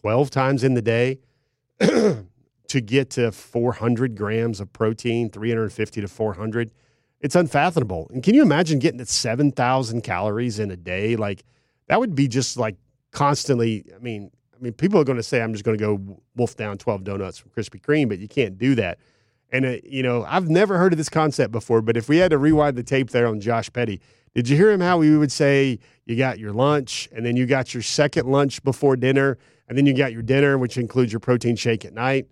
12 0.00 0.30
times 0.30 0.64
in 0.64 0.74
the 0.74 0.82
day. 0.82 1.18
to 2.70 2.80
get 2.80 3.10
to 3.10 3.32
400 3.32 4.14
grams 4.14 4.60
of 4.60 4.72
protein, 4.72 5.28
350 5.28 6.00
to 6.02 6.06
400, 6.06 6.70
it's 7.20 7.34
unfathomable. 7.34 8.08
And 8.14 8.22
can 8.22 8.34
you 8.34 8.42
imagine 8.42 8.78
getting 8.78 8.98
to 8.98 9.06
7,000 9.06 10.02
calories 10.02 10.60
in 10.60 10.70
a 10.70 10.76
day? 10.76 11.16
Like 11.16 11.42
that 11.88 11.98
would 11.98 12.14
be 12.14 12.28
just 12.28 12.56
like 12.56 12.76
constantly. 13.10 13.84
I 13.92 13.98
mean, 13.98 14.30
I 14.56 14.62
mean, 14.62 14.72
people 14.72 15.00
are 15.00 15.04
going 15.04 15.16
to 15.16 15.22
say 15.24 15.42
I'm 15.42 15.52
just 15.52 15.64
going 15.64 15.76
to 15.76 15.84
go 15.84 16.20
wolf 16.36 16.56
down 16.56 16.78
12 16.78 17.02
donuts 17.02 17.38
from 17.38 17.50
Krispy 17.50 17.80
Kreme, 17.80 18.08
but 18.08 18.20
you 18.20 18.28
can't 18.28 18.56
do 18.56 18.76
that. 18.76 18.98
And 19.50 19.66
uh, 19.66 19.76
you 19.82 20.04
know, 20.04 20.24
I've 20.28 20.48
never 20.48 20.78
heard 20.78 20.92
of 20.92 20.96
this 20.96 21.08
concept 21.08 21.50
before. 21.50 21.82
But 21.82 21.96
if 21.96 22.08
we 22.08 22.18
had 22.18 22.30
to 22.30 22.38
rewind 22.38 22.76
the 22.76 22.84
tape 22.84 23.10
there 23.10 23.26
on 23.26 23.40
Josh 23.40 23.72
Petty, 23.72 24.00
did 24.34 24.48
you 24.48 24.56
hear 24.56 24.70
him 24.70 24.80
how 24.80 24.98
we 24.98 25.16
would 25.16 25.32
say 25.32 25.78
you 26.04 26.16
got 26.16 26.38
your 26.38 26.52
lunch 26.52 27.08
and 27.12 27.24
then 27.24 27.36
you 27.36 27.46
got 27.46 27.74
your 27.74 27.82
second 27.82 28.26
lunch 28.28 28.62
before 28.62 28.96
dinner 28.96 29.38
and 29.68 29.76
then 29.76 29.86
you 29.86 29.94
got 29.94 30.12
your 30.12 30.22
dinner, 30.22 30.58
which 30.58 30.76
includes 30.76 31.12
your 31.12 31.20
protein 31.20 31.56
shake 31.56 31.84
at 31.84 31.92
night. 31.92 32.26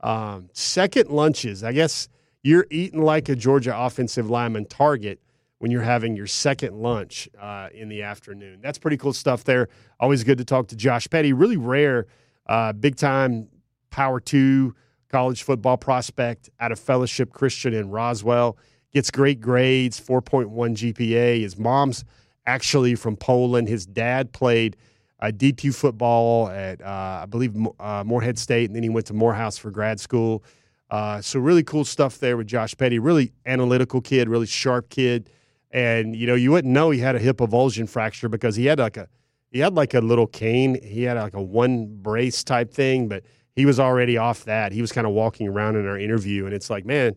Um, 0.00 0.48
second 0.52 1.10
lunches, 1.10 1.62
I 1.62 1.72
guess 1.72 2.08
you're 2.42 2.66
eating 2.70 3.02
like 3.02 3.28
a 3.28 3.36
Georgia 3.36 3.76
offensive 3.76 4.30
lineman 4.30 4.66
target 4.66 5.20
when 5.58 5.70
you're 5.70 5.82
having 5.82 6.16
your 6.16 6.26
second 6.26 6.74
lunch 6.74 7.28
uh, 7.38 7.68
in 7.74 7.88
the 7.88 8.02
afternoon. 8.02 8.60
That's 8.62 8.78
pretty 8.78 8.96
cool 8.96 9.12
stuff 9.12 9.44
there. 9.44 9.68
Always 9.98 10.24
good 10.24 10.38
to 10.38 10.44
talk 10.44 10.68
to 10.68 10.76
Josh 10.76 11.08
Petty. 11.10 11.32
Really 11.32 11.58
rare, 11.58 12.06
uh, 12.46 12.72
big 12.72 12.96
time 12.96 13.48
Power 13.90 14.20
Two 14.20 14.74
college 15.10 15.42
football 15.42 15.76
prospect 15.76 16.48
out 16.60 16.72
of 16.72 16.78
Fellowship 16.78 17.32
Christian 17.32 17.74
in 17.74 17.90
Roswell. 17.90 18.56
Gets 18.92 19.10
great 19.10 19.40
grades, 19.40 20.00
4.1 20.00 20.48
GPA. 20.50 21.40
His 21.40 21.56
mom's 21.56 22.04
actually 22.46 22.94
from 22.94 23.16
Poland. 23.16 23.68
His 23.68 23.86
dad 23.86 24.32
played 24.32 24.76
uh, 25.20 25.26
D2 25.26 25.74
football 25.74 26.48
at, 26.48 26.80
uh, 26.82 27.20
I 27.22 27.26
believe, 27.26 27.54
uh, 27.78 28.02
Morehead 28.04 28.38
State, 28.38 28.68
and 28.68 28.74
then 28.74 28.82
he 28.82 28.88
went 28.88 29.06
to 29.06 29.14
Morehouse 29.14 29.58
for 29.58 29.70
grad 29.70 30.00
school. 30.00 30.42
Uh, 30.90 31.20
so 31.20 31.38
really 31.38 31.62
cool 31.62 31.84
stuff 31.84 32.18
there 32.18 32.36
with 32.36 32.46
Josh 32.46 32.76
Petty. 32.76 32.98
Really 32.98 33.32
analytical 33.46 34.00
kid, 34.00 34.28
really 34.28 34.46
sharp 34.46 34.88
kid, 34.88 35.30
and 35.70 36.16
you 36.16 36.26
know 36.26 36.34
you 36.34 36.50
wouldn't 36.50 36.72
know 36.72 36.90
he 36.90 36.98
had 36.98 37.14
a 37.14 37.20
hip 37.20 37.36
avulsion 37.36 37.88
fracture 37.88 38.28
because 38.28 38.56
he 38.56 38.66
had 38.66 38.80
like 38.80 38.96
a 38.96 39.06
he 39.52 39.60
had 39.60 39.74
like 39.74 39.94
a 39.94 40.00
little 40.00 40.26
cane. 40.26 40.82
He 40.82 41.04
had 41.04 41.16
like 41.16 41.34
a 41.34 41.42
one 41.42 41.86
brace 42.02 42.42
type 42.42 42.72
thing, 42.72 43.08
but 43.08 43.22
he 43.54 43.66
was 43.66 43.78
already 43.78 44.16
off 44.16 44.44
that. 44.44 44.72
He 44.72 44.80
was 44.80 44.90
kind 44.90 45.06
of 45.06 45.12
walking 45.12 45.46
around 45.46 45.76
in 45.76 45.86
our 45.86 45.98
interview, 45.98 46.44
and 46.44 46.54
it's 46.54 46.70
like, 46.70 46.84
man, 46.84 47.14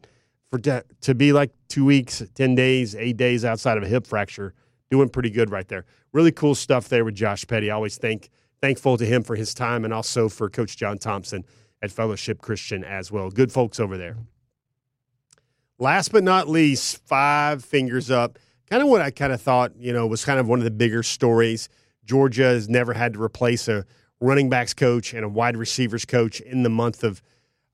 for 0.53 0.59
de- 0.59 0.83
to 1.01 1.15
be 1.15 1.33
like 1.33 1.49
two 1.67 1.83
weeks, 1.83 2.21
ten 2.35 2.53
days, 2.53 2.95
eight 2.95 3.17
days 3.17 3.43
outside 3.43 3.75
of 3.75 3.83
a 3.83 3.87
hip 3.87 4.05
fracture, 4.05 4.53
doing 4.91 5.09
pretty 5.09 5.31
good 5.31 5.49
right 5.49 5.67
there. 5.67 5.83
Really 6.11 6.31
cool 6.31 6.53
stuff 6.53 6.89
there 6.89 7.03
with 7.03 7.15
Josh 7.15 7.47
Petty. 7.47 7.71
I 7.71 7.73
always 7.73 7.97
thank 7.97 8.29
thankful 8.61 8.95
to 8.97 9.03
him 9.03 9.23
for 9.23 9.35
his 9.35 9.55
time 9.55 9.83
and 9.83 9.91
also 9.91 10.29
for 10.29 10.51
Coach 10.51 10.77
John 10.77 10.99
Thompson 10.99 11.43
at 11.81 11.91
Fellowship 11.91 12.39
Christian 12.39 12.83
as 12.83 13.11
well. 13.11 13.31
Good 13.31 13.51
folks 13.51 13.79
over 13.79 13.97
there. 13.97 14.15
Last 15.79 16.11
but 16.11 16.23
not 16.23 16.47
least, 16.47 17.03
five 17.07 17.65
fingers 17.65 18.11
up. 18.11 18.37
Kind 18.69 18.83
of 18.83 18.89
what 18.89 19.01
I 19.01 19.09
kind 19.09 19.33
of 19.33 19.41
thought, 19.41 19.75
you 19.75 19.91
know, 19.91 20.05
was 20.05 20.23
kind 20.23 20.39
of 20.39 20.47
one 20.47 20.59
of 20.59 20.65
the 20.65 20.71
bigger 20.71 21.01
stories. 21.01 21.67
Georgia 22.05 22.43
has 22.43 22.69
never 22.69 22.93
had 22.93 23.13
to 23.13 23.21
replace 23.23 23.67
a 23.67 23.87
running 24.21 24.51
backs 24.51 24.75
coach 24.75 25.15
and 25.15 25.25
a 25.25 25.29
wide 25.29 25.57
receivers 25.57 26.05
coach 26.05 26.41
in 26.41 26.61
the 26.61 26.69
month 26.69 27.03
of 27.03 27.23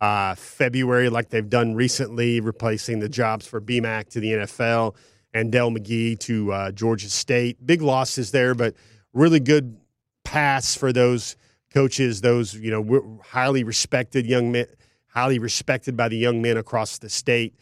uh, 0.01 0.35
February, 0.35 1.09
like 1.09 1.29
they've 1.29 1.49
done 1.49 1.73
recently, 1.73 2.39
replacing 2.39 2.99
the 2.99 3.09
jobs 3.09 3.45
for 3.45 3.59
BMAC 3.59 4.09
to 4.09 4.19
the 4.19 4.31
NFL 4.31 4.95
and 5.33 5.51
Dell 5.51 5.71
McGee 5.71 6.19
to 6.19 6.51
uh, 6.51 6.71
Georgia 6.71 7.09
State. 7.09 7.65
Big 7.65 7.81
losses 7.81 8.31
there, 8.31 8.55
but 8.55 8.75
really 9.13 9.39
good 9.39 9.77
pass 10.23 10.75
for 10.75 10.93
those 10.93 11.35
coaches, 11.73 12.21
those 12.21 12.53
you 12.55 12.71
know 12.71 13.19
highly 13.25 13.63
respected 13.63 14.25
young 14.25 14.51
men, 14.51 14.65
highly 15.07 15.39
respected 15.39 15.95
by 15.97 16.07
the 16.07 16.17
young 16.17 16.41
men 16.41 16.57
across 16.57 16.97
the 16.97 17.09
state, 17.09 17.53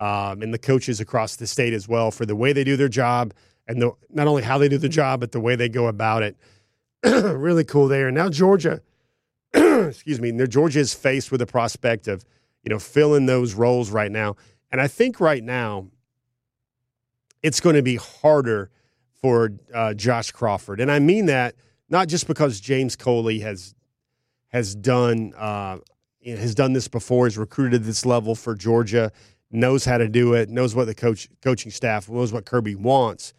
um, 0.00 0.42
and 0.42 0.52
the 0.52 0.58
coaches 0.58 1.00
across 1.00 1.36
the 1.36 1.46
state 1.46 1.72
as 1.72 1.88
well 1.88 2.10
for 2.10 2.26
the 2.26 2.36
way 2.36 2.52
they 2.52 2.64
do 2.64 2.76
their 2.76 2.88
job 2.88 3.32
and 3.66 3.80
the, 3.80 3.92
not 4.10 4.26
only 4.26 4.42
how 4.42 4.58
they 4.58 4.68
do 4.68 4.78
the 4.78 4.88
job 4.88 5.20
but 5.20 5.32
the 5.32 5.40
way 5.40 5.56
they 5.56 5.68
go 5.68 5.86
about 5.86 6.22
it. 6.22 6.36
really 7.04 7.64
cool 7.64 7.88
there. 7.88 8.10
Now 8.10 8.28
Georgia, 8.28 8.82
excuse 9.88 10.20
me, 10.20 10.32
Georgia 10.46 10.80
is 10.80 10.94
faced 10.94 11.30
with 11.30 11.38
the 11.38 11.46
prospect 11.46 12.08
of 12.08 12.24
you 12.62 12.70
know 12.70 12.78
filling 12.78 13.26
those 13.26 13.54
roles 13.54 13.90
right 13.90 14.10
now, 14.10 14.36
and 14.72 14.80
I 14.80 14.88
think 14.88 15.20
right 15.20 15.42
now 15.42 15.86
it's 17.42 17.60
going 17.60 17.76
to 17.76 17.82
be 17.82 17.96
harder 17.96 18.70
for 19.20 19.52
uh, 19.72 19.94
Josh 19.94 20.32
Crawford, 20.32 20.80
and 20.80 20.90
I 20.90 20.98
mean 20.98 21.26
that 21.26 21.54
not 21.88 22.08
just 22.08 22.26
because 22.26 22.60
James 22.60 22.96
Coley 22.96 23.40
has 23.40 23.74
has 24.48 24.74
done 24.74 25.32
uh, 25.36 25.78
has 26.24 26.54
done 26.54 26.72
this 26.72 26.88
before, 26.88 27.26
has 27.26 27.38
recruited 27.38 27.84
this 27.84 28.04
level 28.04 28.34
for 28.34 28.54
Georgia, 28.54 29.12
knows 29.50 29.84
how 29.84 29.98
to 29.98 30.08
do 30.08 30.34
it, 30.34 30.48
knows 30.48 30.74
what 30.74 30.86
the 30.86 30.94
coach 30.94 31.28
coaching 31.42 31.70
staff 31.70 32.08
knows 32.08 32.32
what 32.32 32.44
Kirby 32.44 32.74
wants. 32.74 33.32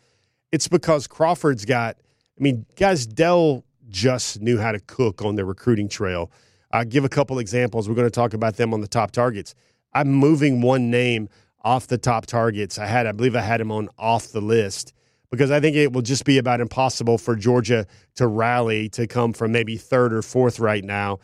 It's 0.52 0.68
because 0.68 1.08
Crawford's 1.08 1.66
got. 1.66 1.98
I 2.38 2.44
mean, 2.44 2.66
guys, 2.76 3.06
Dell 3.08 3.64
just 3.90 4.42
knew 4.42 4.58
how 4.58 4.72
to 4.72 4.80
cook 4.80 5.22
on 5.22 5.36
the 5.36 5.46
recruiting 5.46 5.90
trail. 5.90 6.32
I'll 6.72 6.86
give 6.86 7.06
a 7.06 7.10
couple 7.10 7.40
examples. 7.40 7.88
We're 7.88 7.96
going 7.96 8.08
to 8.08 8.12
talk 8.12 8.34
about 8.34 8.58
them 8.58 8.74
on 8.74 8.82
the 8.82 8.88
top 8.88 9.12
targets. 9.12 9.56
I'm 9.94 10.12
moving 10.12 10.62
one 10.62 10.90
name 10.90 11.30
off 11.64 11.88
the 11.88 11.98
top 11.98 12.26
targets. 12.26 12.78
I 12.78 12.86
had, 12.86 13.08
I 13.08 13.12
believe, 13.12 13.36
I 13.36 13.42
had 13.42 13.62
him 13.62 13.72
on 13.72 13.90
off 13.98 14.28
the 14.32 14.42
list 14.42 14.94
because 15.32 15.52
I 15.52 15.60
think 15.60 15.76
it 15.76 15.94
will 15.94 16.02
just 16.02 16.26
be 16.26 16.38
about 16.38 16.62
impossible 16.62 17.18
for 17.18 17.36
Georgia 17.36 17.88
to 18.16 18.28
rally 18.28 18.90
to 18.90 19.08
come 19.08 19.34
from 19.34 19.52
maybe 19.52 19.78
third 19.78 20.14
or 20.14 20.22
fourth 20.22 20.60
right 20.60 20.84
now 20.84 21.20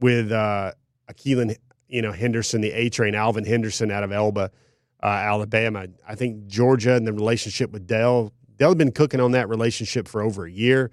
with 0.00 0.32
uh, 0.32 0.72
Keelan, 1.12 1.56
you 1.88 2.02
know, 2.02 2.12
Henderson, 2.12 2.60
the 2.60 2.72
A 2.72 2.88
train, 2.90 3.14
Alvin 3.14 3.44
Henderson 3.44 3.90
out 3.90 4.02
of 4.02 4.12
Elba, 4.12 4.50
uh, 5.02 5.06
Alabama. 5.06 5.86
I 6.06 6.14
think 6.14 6.46
Georgia 6.46 6.94
and 6.94 7.06
the 7.06 7.12
relationship 7.12 7.70
with 7.70 7.86
Dell, 7.86 8.32
Dell 8.56 8.70
had 8.70 8.78
been 8.78 8.92
cooking 8.92 9.20
on 9.20 9.32
that 9.32 9.48
relationship 9.48 10.08
for 10.08 10.20
over 10.20 10.44
a 10.44 10.50
year, 10.50 10.90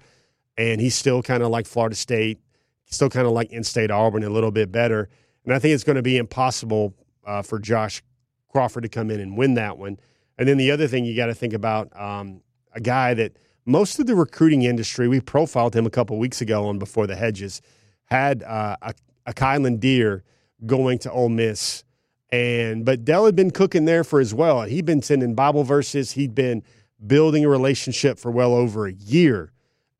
and 0.58 0.80
he's 0.80 0.94
still 0.94 1.22
kind 1.22 1.42
of 1.42 1.50
like 1.50 1.66
Florida 1.66 1.94
State, 1.94 2.40
still 2.84 3.08
kind 3.08 3.26
of 3.26 3.32
like 3.32 3.50
in-state 3.50 3.90
Auburn 3.90 4.24
a 4.24 4.28
little 4.28 4.50
bit 4.50 4.70
better. 4.70 5.08
And 5.44 5.54
I 5.54 5.58
think 5.58 5.72
it's 5.72 5.84
going 5.84 5.96
to 5.96 6.02
be 6.02 6.18
impossible 6.18 6.94
uh, 7.24 7.42
for 7.42 7.58
Josh 7.58 8.02
Crawford 8.50 8.82
to 8.82 8.88
come 8.88 9.10
in 9.10 9.20
and 9.20 9.38
win 9.38 9.54
that 9.54 9.78
one. 9.78 9.98
And 10.36 10.48
then 10.48 10.58
the 10.58 10.70
other 10.70 10.88
thing 10.88 11.04
you 11.04 11.16
got 11.16 11.26
to 11.26 11.34
think 11.34 11.52
about 11.52 11.88
um, 11.98 12.42
a 12.74 12.80
guy 12.80 13.14
that 13.14 13.38
most 13.64 13.98
of 13.98 14.06
the 14.06 14.16
recruiting 14.16 14.62
industry, 14.62 15.06
we 15.06 15.20
profiled 15.20 15.76
him 15.76 15.86
a 15.86 15.90
couple 15.90 16.18
weeks 16.18 16.40
ago 16.40 16.66
on 16.66 16.78
Before 16.78 17.06
the 17.06 17.16
Hedges, 17.16 17.62
had 18.06 18.42
uh, 18.42 18.76
a, 18.82 18.94
a 19.26 19.34
Kylan 19.34 19.78
Deer 19.78 20.24
going 20.66 20.98
to 21.00 21.12
Ole 21.12 21.28
Miss. 21.28 21.84
And 22.32 22.84
but 22.84 23.04
Dell 23.04 23.26
had 23.26 23.36
been 23.36 23.50
cooking 23.50 23.84
there 23.84 24.02
for 24.04 24.20
as 24.20 24.34
well. 24.34 24.62
He'd 24.62 24.84
been 24.84 25.02
sending 25.02 25.34
Bible 25.34 25.64
verses. 25.64 26.12
He'd 26.12 26.34
been 26.34 26.62
building 27.06 27.44
a 27.44 27.48
relationship 27.48 28.18
for 28.18 28.30
well 28.30 28.54
over 28.54 28.86
a 28.86 28.92
year. 28.92 29.52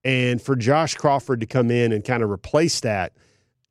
And 0.05 0.41
for 0.41 0.57
Josh 0.57 0.95
Crawford 0.95 1.41
to 1.41 1.47
come 1.47 1.71
in 1.71 1.93
and 1.93 2.05
kind 2.05 2.23
of 2.23 2.31
replace 2.31 2.81
that 2.81 3.13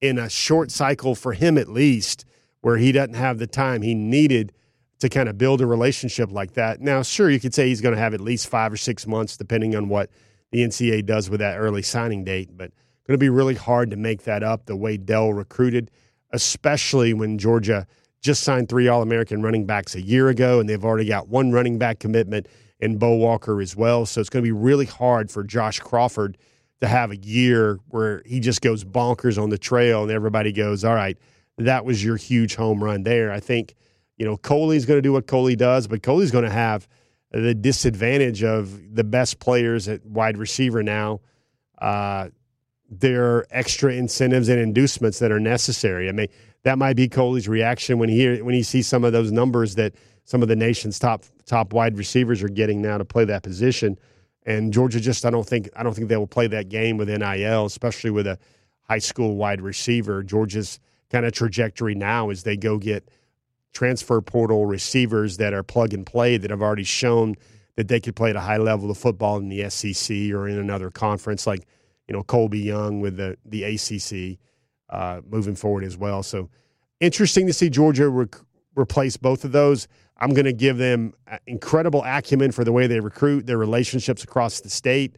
in 0.01 0.17
a 0.17 0.29
short 0.29 0.71
cycle 0.71 1.15
for 1.15 1.33
him 1.33 1.57
at 1.57 1.69
least, 1.69 2.25
where 2.61 2.77
he 2.77 2.91
doesn't 2.91 3.15
have 3.15 3.39
the 3.39 3.47
time 3.47 3.81
he 3.81 3.95
needed 3.95 4.51
to 4.99 5.09
kind 5.09 5.29
of 5.29 5.37
build 5.37 5.61
a 5.61 5.65
relationship 5.65 6.31
like 6.31 6.53
that. 6.53 6.81
Now, 6.81 7.01
sure, 7.03 7.29
you 7.29 7.39
could 7.39 7.53
say 7.53 7.67
he's 7.67 7.81
going 7.81 7.95
to 7.95 8.01
have 8.01 8.13
at 8.13 8.21
least 8.21 8.47
five 8.47 8.73
or 8.73 8.77
six 8.77 9.05
months, 9.05 9.37
depending 9.37 9.75
on 9.75 9.89
what 9.89 10.09
the 10.51 10.63
NCAA 10.63 11.05
does 11.05 11.29
with 11.29 11.39
that 11.39 11.57
early 11.57 11.81
signing 11.81 12.23
date, 12.23 12.49
but 12.55 12.71
going 13.07 13.17
to 13.17 13.17
be 13.17 13.29
really 13.29 13.55
hard 13.55 13.89
to 13.91 13.97
make 13.97 14.23
that 14.23 14.43
up 14.43 14.65
the 14.65 14.75
way 14.75 14.97
Dell 14.97 15.31
recruited, 15.31 15.91
especially 16.31 17.13
when 17.13 17.37
Georgia 17.37 17.87
just 18.21 18.43
signed 18.43 18.67
three 18.67 18.87
All 18.87 19.01
American 19.01 19.41
running 19.41 19.65
backs 19.65 19.95
a 19.95 20.01
year 20.01 20.29
ago, 20.29 20.59
and 20.59 20.67
they've 20.67 20.83
already 20.83 21.07
got 21.07 21.29
one 21.29 21.51
running 21.51 21.77
back 21.77 21.99
commitment 21.99 22.47
in 22.79 22.97
Bo 22.97 23.15
Walker 23.15 23.61
as 23.61 23.75
well. 23.75 24.05
So 24.05 24.21
it's 24.21 24.29
going 24.29 24.43
to 24.43 24.47
be 24.47 24.51
really 24.57 24.85
hard 24.85 25.31
for 25.31 25.43
Josh 25.43 25.79
Crawford 25.79 26.37
to 26.81 26.87
have 26.87 27.11
a 27.11 27.17
year 27.17 27.79
where 27.87 28.21
he 28.25 28.39
just 28.39 28.61
goes 28.61 28.83
bonkers 28.83 29.41
on 29.41 29.49
the 29.49 29.57
trail 29.57 30.03
and 30.03 30.11
everybody 30.11 30.51
goes, 30.51 30.83
all 30.83 30.95
right, 30.95 31.17
that 31.57 31.85
was 31.85 32.03
your 32.03 32.17
huge 32.17 32.55
home 32.55 32.83
run 32.83 33.03
there. 33.03 33.31
I 33.31 33.39
think– 33.39 33.73
you 34.17 34.25
know, 34.25 34.35
Coley's 34.35 34.85
going 34.85 34.97
to 34.97 35.01
do 35.01 35.13
what 35.13 35.27
Coley 35.27 35.55
does, 35.55 35.87
but 35.87 36.01
Coley's 36.01 36.31
going 36.31 36.43
to 36.43 36.49
have 36.49 36.87
the 37.31 37.53
disadvantage 37.53 38.43
of 38.43 38.95
the 38.95 39.03
best 39.03 39.39
players 39.39 39.87
at 39.87 40.03
wide 40.05 40.37
receiver 40.37 40.81
now. 40.81 41.21
Uh, 41.79 42.29
there 42.89 43.23
are 43.23 43.47
extra 43.51 43.93
incentives 43.93 44.49
and 44.49 44.59
inducements 44.59 45.19
that 45.19 45.31
are 45.31 45.39
necessary. 45.39 46.09
I 46.09 46.13
mean, 46.13 46.27
that 46.63 46.77
might 46.77 46.95
be 46.95 47.07
Coley's 47.07 47.47
reaction 47.47 47.99
when 47.99 48.09
he 48.09 48.41
when 48.41 48.55
he 48.55 48.63
sees 48.63 48.87
some 48.87 49.03
of 49.03 49.13
those 49.13 49.31
numbers 49.31 49.75
that 49.75 49.93
some 50.27 50.41
of 50.41 50.49
the 50.49 50.55
nation's 50.55 50.99
top 50.99 51.23
top 51.45 51.73
wide 51.73 51.97
receivers 51.97 52.43
are 52.43 52.49
getting 52.49 52.81
now 52.81 52.97
to 52.97 53.05
play 53.05 53.23
that 53.23 53.43
position. 53.43 53.97
And 54.45 54.73
Georgia 54.73 54.99
just 54.99 55.25
I 55.25 55.29
don't 55.29 55.47
think 55.47 55.69
I 55.75 55.83
don't 55.83 55.93
think 55.93 56.09
they 56.09 56.17
will 56.17 56.27
play 56.27 56.47
that 56.47 56.69
game 56.69 56.97
with 56.97 57.07
NIL, 57.07 57.65
especially 57.65 58.11
with 58.11 58.27
a 58.27 58.37
high 58.83 58.99
school 58.99 59.37
wide 59.37 59.61
receiver. 59.61 60.21
Georgia's 60.23 60.79
kind 61.09 61.25
of 61.25 61.31
trajectory 61.31 61.95
now 61.95 62.29
is 62.29 62.43
they 62.43 62.57
go 62.57 62.77
get 62.77 63.09
transfer 63.73 64.19
portal 64.19 64.65
receivers 64.65 65.37
that 65.37 65.53
are 65.53 65.63
plug 65.63 65.93
and 65.93 66.05
play 66.05 66.35
that 66.37 66.51
have 66.51 66.61
already 66.61 66.83
shown 66.83 67.35
that 67.77 67.87
they 67.87 68.01
could 68.01 68.15
play 68.15 68.29
at 68.29 68.35
a 68.35 68.41
high 68.41 68.57
level 68.57 68.91
of 68.91 68.97
football 68.97 69.37
in 69.37 69.47
the 69.47 69.69
SEC 69.69 70.31
or 70.31 70.47
in 70.49 70.59
another 70.59 70.91
conference, 70.91 71.47
like 71.47 71.65
you 72.09 72.13
know 72.13 72.23
Colbie 72.23 72.65
Young 72.65 72.99
with 72.99 73.15
the 73.15 73.37
the 73.45 73.63
ACC 73.63 74.39
uh, 74.89 75.21
moving 75.25 75.55
forward 75.55 75.85
as 75.85 75.95
well. 75.95 76.21
So 76.21 76.49
interesting 76.99 77.47
to 77.47 77.53
see 77.53 77.69
Georgia 77.69 78.27
replace 78.75 79.15
both 79.15 79.45
of 79.45 79.53
those. 79.53 79.87
I'm 80.19 80.31
going 80.31 80.45
to 80.45 80.53
give 80.53 80.77
them 80.77 81.13
incredible 81.45 82.03
acumen 82.03 82.51
for 82.51 82.63
the 82.63 82.71
way 82.71 82.87
they 82.87 82.99
recruit, 82.99 83.45
their 83.45 83.57
relationships 83.57 84.23
across 84.23 84.61
the 84.61 84.69
state. 84.69 85.15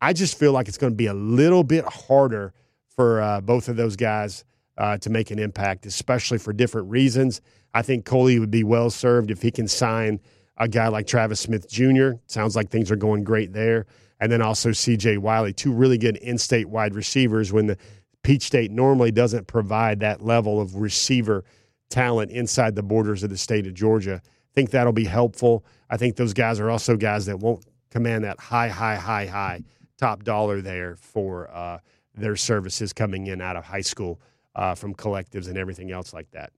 I 0.00 0.12
just 0.12 0.38
feel 0.38 0.52
like 0.52 0.68
it's 0.68 0.78
going 0.78 0.92
to 0.92 0.96
be 0.96 1.06
a 1.06 1.14
little 1.14 1.64
bit 1.64 1.84
harder 1.86 2.52
for 2.88 3.22
uh, 3.22 3.40
both 3.40 3.68
of 3.68 3.76
those 3.76 3.96
guys 3.96 4.44
uh, 4.76 4.98
to 4.98 5.10
make 5.10 5.30
an 5.30 5.38
impact, 5.38 5.86
especially 5.86 6.38
for 6.38 6.52
different 6.52 6.90
reasons. 6.90 7.40
I 7.72 7.82
think 7.82 8.04
Coley 8.04 8.38
would 8.38 8.50
be 8.50 8.64
well 8.64 8.90
served 8.90 9.30
if 9.30 9.40
he 9.40 9.50
can 9.50 9.66
sign 9.66 10.20
a 10.56 10.68
guy 10.68 10.88
like 10.88 11.06
Travis 11.06 11.40
Smith 11.40 11.68
Jr. 11.68 12.12
Sounds 12.26 12.54
like 12.54 12.70
things 12.70 12.90
are 12.90 12.96
going 12.96 13.24
great 13.24 13.52
there. 13.52 13.86
And 14.20 14.30
then 14.30 14.42
also 14.42 14.70
CJ 14.70 15.18
Wiley, 15.18 15.52
two 15.52 15.72
really 15.72 15.98
good 15.98 16.16
in 16.18 16.38
state 16.38 16.68
wide 16.68 16.94
receivers 16.94 17.52
when 17.52 17.66
the 17.66 17.76
Peach 18.22 18.42
State 18.42 18.70
normally 18.70 19.10
doesn't 19.10 19.46
provide 19.46 20.00
that 20.00 20.22
level 20.22 20.60
of 20.60 20.76
receiver 20.76 21.44
talent 21.90 22.30
inside 22.30 22.74
the 22.74 22.82
borders 22.82 23.22
of 23.22 23.30
the 23.30 23.38
state 23.38 23.66
of 23.66 23.74
Georgia. 23.74 24.20
I 24.24 24.52
think 24.54 24.70
that'll 24.70 24.92
be 24.92 25.04
helpful. 25.04 25.64
I 25.90 25.96
think 25.96 26.16
those 26.16 26.34
guys 26.34 26.60
are 26.60 26.70
also 26.70 26.96
guys 26.96 27.26
that 27.26 27.38
won't 27.38 27.64
command 27.90 28.24
that 28.24 28.40
high, 28.40 28.68
high, 28.68 28.96
high, 28.96 29.26
high 29.26 29.62
top 29.98 30.24
dollar 30.24 30.60
there 30.60 30.96
for 30.96 31.50
uh, 31.50 31.78
their 32.14 32.36
services 32.36 32.92
coming 32.92 33.26
in 33.26 33.40
out 33.40 33.56
of 33.56 33.64
high 33.64 33.80
school 33.80 34.20
uh, 34.56 34.74
from 34.74 34.94
collectives 34.94 35.48
and 35.48 35.56
everything 35.56 35.90
else 35.90 36.12
like 36.12 36.30
that. 36.32 36.52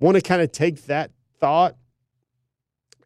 Want 0.00 0.16
to 0.16 0.20
kind 0.20 0.42
of 0.42 0.52
take 0.52 0.84
that 0.86 1.10
thought, 1.38 1.76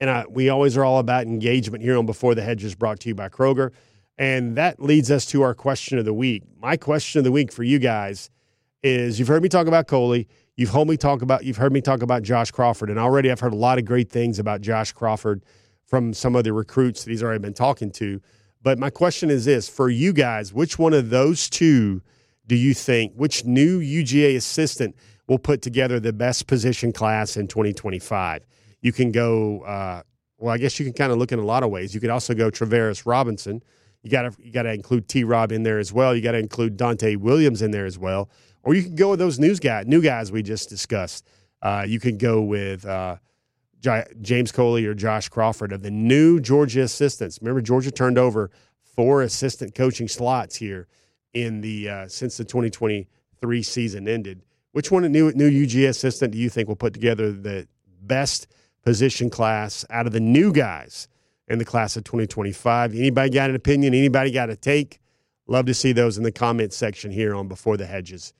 and 0.01 0.11
I, 0.11 0.25
we 0.29 0.49
always 0.49 0.77
are 0.77 0.85
all 0.85 0.99
about 0.99 1.25
engagement 1.25 1.83
here 1.83 1.97
on 1.97 2.07
Before 2.07 2.35
the 2.35 2.43
Hedges, 2.43 2.75
brought 2.75 3.01
to 3.01 3.09
you 3.09 3.15
by 3.15 3.29
Kroger. 3.29 3.73
And 4.19 4.57
that 4.57 4.81
leads 4.81 5.11
us 5.11 5.27
to 5.27 5.43
our 5.43 5.55
question 5.55 5.99
of 5.99 6.05
the 6.05 6.15
week. 6.15 6.43
My 6.59 6.77
question 6.77 7.19
of 7.19 7.25
the 7.25 7.33
week 7.33 7.53
for 7.53 7.63
you 7.63 7.79
guys 7.79 8.31
is: 8.83 9.19
You've 9.19 9.29
heard 9.29 9.43
me 9.43 9.49
talk 9.49 9.67
about 9.67 9.89
Coley. 9.89 10.27
You've 10.57 10.71
heard 10.71 10.89
me 10.89 10.97
talk 10.97 11.21
about 11.21 11.45
you've 11.45 11.59
heard 11.59 11.73
me 11.73 11.83
talk 11.83 12.03
about 12.03 12.23
Josh 12.23 12.51
Crawford, 12.51 12.89
and 12.89 12.99
already 12.99 13.31
I've 13.31 13.41
heard 13.41 13.53
a 13.53 13.57
lot 13.57 13.79
of 13.79 13.85
great 13.85 14.11
things 14.11 14.39
about 14.39 14.63
Josh 14.63 14.93
Crawford 14.93 15.45
from 15.85 16.15
some 16.15 16.35
of 16.35 16.45
the 16.45 16.53
recruits 16.55 17.05
that 17.05 17.11
he's 17.11 17.23
already 17.23 17.41
been 17.41 17.53
talking 17.53 17.91
to. 17.93 18.23
But 18.63 18.79
my 18.79 18.89
question 18.89 19.31
is 19.31 19.45
this: 19.45 19.69
for 19.69 19.91
you 19.91 20.15
guys, 20.15 20.55
which 20.55 20.79
one 20.79 20.95
of 20.95 21.11
those 21.11 21.51
two 21.51 22.01
do 22.47 22.57
you 22.57 22.73
think, 22.73 23.13
which 23.17 23.45
new 23.45 23.81
UGA 23.81 24.37
assistant 24.37 24.97
will 25.29 25.39
put 25.39 25.61
together 25.61 26.01
the 26.01 26.13
best 26.13 26.47
position 26.47 26.91
class 26.91 27.37
in 27.37 27.49
2025? 27.49 28.47
You 28.81 28.93
can 28.93 29.13
go, 29.13 29.61
uh, 29.63 30.03
well, 30.39 30.55
I 30.55 30.59
guess 30.59 30.79
you 30.79 30.87
can 30.87 30.95
kind 30.95 31.13
of 31.13 31.19
look 31.19 31.33
in 31.33 31.39
a 31.39 31.45
lot 31.45 31.65
of 31.65 31.71
ways. 31.71 31.95
You 31.95 32.01
could 32.01 32.11
also 32.11 32.33
go 32.33 32.51
Travaris 32.51 33.05
Robinson. 33.05 33.63
You 34.03 34.11
got 34.11 34.23
to 34.23 34.43
you 34.43 34.53
got 34.53 34.63
to 34.63 34.73
include 34.73 35.07
T. 35.07 35.23
Rob 35.23 35.53
in 35.53 35.65
there 35.65 35.79
as 35.79 35.93
well. 35.93 36.15
You 36.15 36.23
got 36.23 36.33
to 36.33 36.39
include 36.39 36.79
Donte 36.79 37.19
Williams 37.19 37.61
in 37.61 37.73
there 37.73 37.85
as 37.85 37.99
well. 37.99 38.31
Or 38.67 38.75
you 38.75 38.83
can 38.83 38.97
go 38.97 39.11
with 39.11 39.21
those 39.21 39.39
news 39.39 39.61
guy, 39.61 39.85
new 39.87 40.03
guys 40.03 40.33
we 40.33 40.43
just 40.43 40.69
discussed. 40.69 41.27
Uh, 41.63 41.85
you 41.87 42.01
can 42.01 42.19
go 42.19 42.43
with 42.43 42.85
uh, 42.85 43.17
J- 43.81 44.05
James 44.21 44.51
Coley 44.51 44.85
or 44.87 44.93
Josh 44.93 45.29
Crawford 45.29 45.73
of 45.73 45.83
the 45.83 45.91
new 45.91 46.41
Georgia 46.41 46.83
assistants. 46.83 47.39
Remember, 47.41 47.61
Georgia 47.61 47.93
turned 47.93 48.19
over 48.19 48.51
four 48.97 49.23
assistant 49.23 49.77
coaching 49.77 50.09
slots 50.09 50.57
here 50.57 50.89
in 51.33 51.61
the 51.61 51.89
uh, 51.89 52.09
since 52.09 52.37
the 52.37 52.45
2023 52.45 53.63
season 53.63 54.09
ended. 54.09 54.43
Which 54.73 54.91
one 54.91 55.05
of 55.05 55.13
new 55.13 55.31
new 55.33 55.47
UG 55.47 55.89
assistant 55.89 56.33
do 56.33 56.39
you 56.39 56.51
think 56.51 56.67
will 56.69 56.75
put 56.75 56.93
together 56.93 57.31
the 57.31 57.69
best 58.03 58.49
position 58.83 59.31
class 59.31 59.85
out 59.91 60.07
of 60.07 60.13
the 60.13 60.21
new 60.21 60.53
guys 60.53 61.07
in 61.47 61.59
the 61.59 61.65
class 61.65 61.97
of 61.97 62.03
2025? 62.03 62.95
Anybody 62.97 63.31
got 63.31 63.49
an 63.49 63.55
opinion? 63.55 63.95
Anybody 63.95 64.33
got 64.33 64.51
a 64.51 64.57
take? 64.57 64.99
Love 65.47 65.67
to 65.67 65.75
see 65.75 65.93
those 65.93 66.19
in 66.19 66.25
the 66.25 66.33
comment 66.33 66.73
section 66.73 67.13
here 67.13 67.33
on 67.33 67.47
Before 67.47 67.77
the 67.77 67.87
Hedges, 67.87 68.33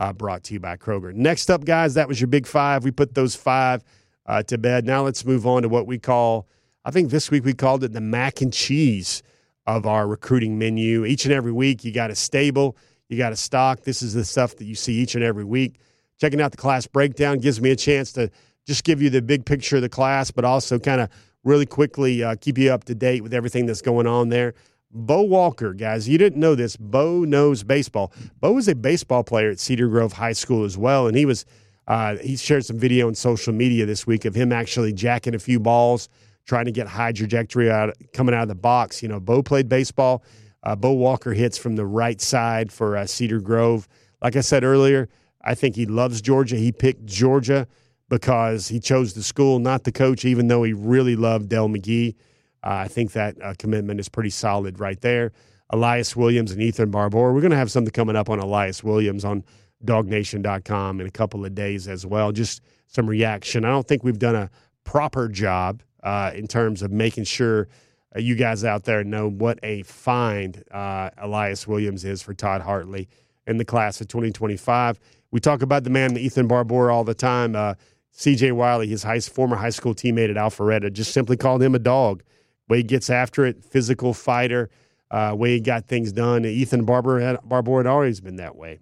uh, 0.00 0.12
brought 0.14 0.42
to 0.44 0.54
you 0.54 0.60
by 0.60 0.76
Kroger. 0.76 1.14
Next 1.14 1.50
up, 1.50 1.64
guys, 1.64 1.94
that 1.94 2.08
was 2.08 2.20
your 2.20 2.28
big 2.28 2.46
five. 2.46 2.82
We 2.82 2.90
put 2.90 3.14
those 3.14 3.36
five 3.36 3.84
uh, 4.26 4.42
to 4.44 4.58
bed. 4.58 4.86
Now 4.86 5.04
let's 5.04 5.24
move 5.24 5.46
on 5.46 5.62
to 5.62 5.68
what 5.68 5.86
we 5.86 5.98
call, 5.98 6.48
I 6.84 6.90
think 6.90 7.10
this 7.10 7.30
week 7.30 7.44
we 7.44 7.52
called 7.52 7.84
it 7.84 7.92
the 7.92 8.00
mac 8.00 8.40
and 8.40 8.52
cheese 8.52 9.22
of 9.66 9.86
our 9.86 10.08
recruiting 10.08 10.58
menu. 10.58 11.04
Each 11.04 11.26
and 11.26 11.34
every 11.34 11.52
week, 11.52 11.84
you 11.84 11.92
got 11.92 12.10
a 12.10 12.14
stable, 12.14 12.76
you 13.08 13.18
got 13.18 13.32
a 13.32 13.36
stock. 13.36 13.82
This 13.82 14.02
is 14.02 14.14
the 14.14 14.24
stuff 14.24 14.56
that 14.56 14.64
you 14.64 14.74
see 14.74 14.94
each 14.94 15.14
and 15.14 15.22
every 15.22 15.44
week. 15.44 15.78
Checking 16.18 16.40
out 16.40 16.50
the 16.50 16.56
class 16.56 16.86
breakdown 16.86 17.38
gives 17.38 17.60
me 17.60 17.70
a 17.70 17.76
chance 17.76 18.12
to 18.12 18.30
just 18.66 18.84
give 18.84 19.02
you 19.02 19.10
the 19.10 19.20
big 19.20 19.44
picture 19.44 19.76
of 19.76 19.82
the 19.82 19.88
class, 19.88 20.30
but 20.30 20.44
also 20.46 20.78
kind 20.78 21.02
of 21.02 21.10
really 21.44 21.66
quickly 21.66 22.22
uh, 22.22 22.36
keep 22.40 22.56
you 22.56 22.72
up 22.72 22.84
to 22.84 22.94
date 22.94 23.22
with 23.22 23.34
everything 23.34 23.66
that's 23.66 23.82
going 23.82 24.06
on 24.06 24.30
there. 24.30 24.54
Bo 24.92 25.22
Walker, 25.22 25.72
guys, 25.72 26.08
you 26.08 26.18
didn't 26.18 26.40
know 26.40 26.54
this. 26.54 26.76
Bo 26.76 27.24
knows 27.24 27.62
baseball. 27.62 28.12
Bo 28.40 28.52
was 28.52 28.66
a 28.66 28.74
baseball 28.74 29.22
player 29.22 29.50
at 29.50 29.60
Cedar 29.60 29.88
Grove 29.88 30.12
High 30.14 30.32
School 30.32 30.64
as 30.64 30.76
well, 30.76 31.06
and 31.06 31.16
he 31.16 31.24
was 31.24 31.44
uh, 31.86 32.16
he 32.16 32.36
shared 32.36 32.64
some 32.64 32.78
video 32.78 33.06
on 33.06 33.14
social 33.14 33.52
media 33.52 33.86
this 33.86 34.06
week 34.06 34.24
of 34.24 34.34
him 34.34 34.52
actually 34.52 34.92
jacking 34.92 35.34
a 35.34 35.38
few 35.38 35.58
balls 35.58 36.08
trying 36.46 36.64
to 36.64 36.72
get 36.72 36.86
high 36.86 37.12
trajectory 37.12 37.70
out 37.70 37.94
coming 38.12 38.34
out 38.34 38.42
of 38.42 38.48
the 38.48 38.54
box. 38.54 39.02
You 39.02 39.08
know, 39.08 39.20
Bo 39.20 39.42
played 39.42 39.68
baseball. 39.68 40.24
Uh, 40.62 40.76
Bo 40.76 40.92
Walker 40.92 41.32
hits 41.32 41.56
from 41.56 41.76
the 41.76 41.86
right 41.86 42.20
side 42.20 42.72
for 42.72 42.96
uh, 42.96 43.06
Cedar 43.06 43.40
Grove. 43.40 43.88
Like 44.20 44.36
I 44.36 44.40
said 44.40 44.64
earlier, 44.64 45.08
I 45.42 45.54
think 45.54 45.76
he 45.76 45.86
loves 45.86 46.20
Georgia. 46.20 46.56
He 46.56 46.72
picked 46.72 47.06
Georgia 47.06 47.66
because 48.08 48.68
he 48.68 48.80
chose 48.80 49.14
the 49.14 49.22
school, 49.22 49.58
not 49.58 49.84
the 49.84 49.92
coach, 49.92 50.24
even 50.24 50.48
though 50.48 50.64
he 50.64 50.72
really 50.72 51.16
loved 51.16 51.48
Dell 51.48 51.68
McGee. 51.68 52.14
Uh, 52.62 52.84
I 52.84 52.88
think 52.88 53.12
that 53.12 53.40
uh, 53.42 53.54
commitment 53.58 54.00
is 54.00 54.08
pretty 54.08 54.30
solid 54.30 54.80
right 54.80 55.00
there. 55.00 55.32
Elias 55.70 56.16
Williams 56.16 56.52
and 56.52 56.60
Ethan 56.60 56.90
Barbour. 56.90 57.32
We're 57.32 57.40
going 57.40 57.52
to 57.52 57.56
have 57.56 57.70
something 57.70 57.92
coming 57.92 58.16
up 58.16 58.28
on 58.28 58.38
Elias 58.38 58.82
Williams 58.82 59.24
on 59.24 59.44
dawgnation.com 59.84 61.00
in 61.00 61.06
a 61.06 61.10
couple 61.10 61.44
of 61.44 61.54
days 61.54 61.88
as 61.88 62.04
well. 62.04 62.32
Just 62.32 62.60
some 62.86 63.06
reaction. 63.06 63.64
I 63.64 63.68
don't 63.68 63.86
think 63.86 64.02
we've 64.02 64.18
done 64.18 64.34
a 64.34 64.50
proper 64.84 65.28
job 65.28 65.82
uh, 66.02 66.32
in 66.34 66.46
terms 66.46 66.82
of 66.82 66.90
making 66.90 67.24
sure 67.24 67.68
uh, 68.14 68.18
you 68.18 68.34
guys 68.34 68.64
out 68.64 68.84
there 68.84 69.04
know 69.04 69.28
what 69.28 69.58
a 69.62 69.82
find 69.84 70.62
uh, 70.70 71.10
Elias 71.18 71.66
Williams 71.66 72.04
is 72.04 72.20
for 72.20 72.34
Todd 72.34 72.62
Hartley 72.62 73.08
in 73.46 73.56
the 73.56 73.64
class 73.64 74.00
of 74.00 74.08
2025. 74.08 74.98
We 75.30 75.40
talk 75.40 75.62
about 75.62 75.84
the 75.84 75.90
man 75.90 76.16
Ethan 76.16 76.48
Barbour 76.48 76.90
all 76.90 77.04
the 77.04 77.14
time. 77.14 77.54
Uh, 77.54 77.74
CJ 78.12 78.52
Wiley, 78.52 78.88
his 78.88 79.04
high, 79.04 79.20
former 79.20 79.56
high 79.56 79.70
school 79.70 79.94
teammate 79.94 80.30
at 80.30 80.36
Alpharetta, 80.36 80.92
just 80.92 81.12
simply 81.12 81.36
called 81.36 81.62
him 81.62 81.74
a 81.74 81.78
dog. 81.78 82.22
Way 82.70 82.78
he 82.78 82.82
gets 82.84 83.10
after 83.10 83.44
it, 83.44 83.64
physical 83.64 84.14
fighter, 84.14 84.70
uh, 85.10 85.34
way 85.36 85.54
he 85.54 85.60
got 85.60 85.88
things 85.88 86.12
done. 86.12 86.44
Ethan 86.46 86.84
Barbour 86.84 87.18
had, 87.18 87.38
Barbour 87.42 87.78
had 87.78 87.86
always 87.86 88.20
been 88.20 88.36
that 88.36 88.54
way. 88.54 88.78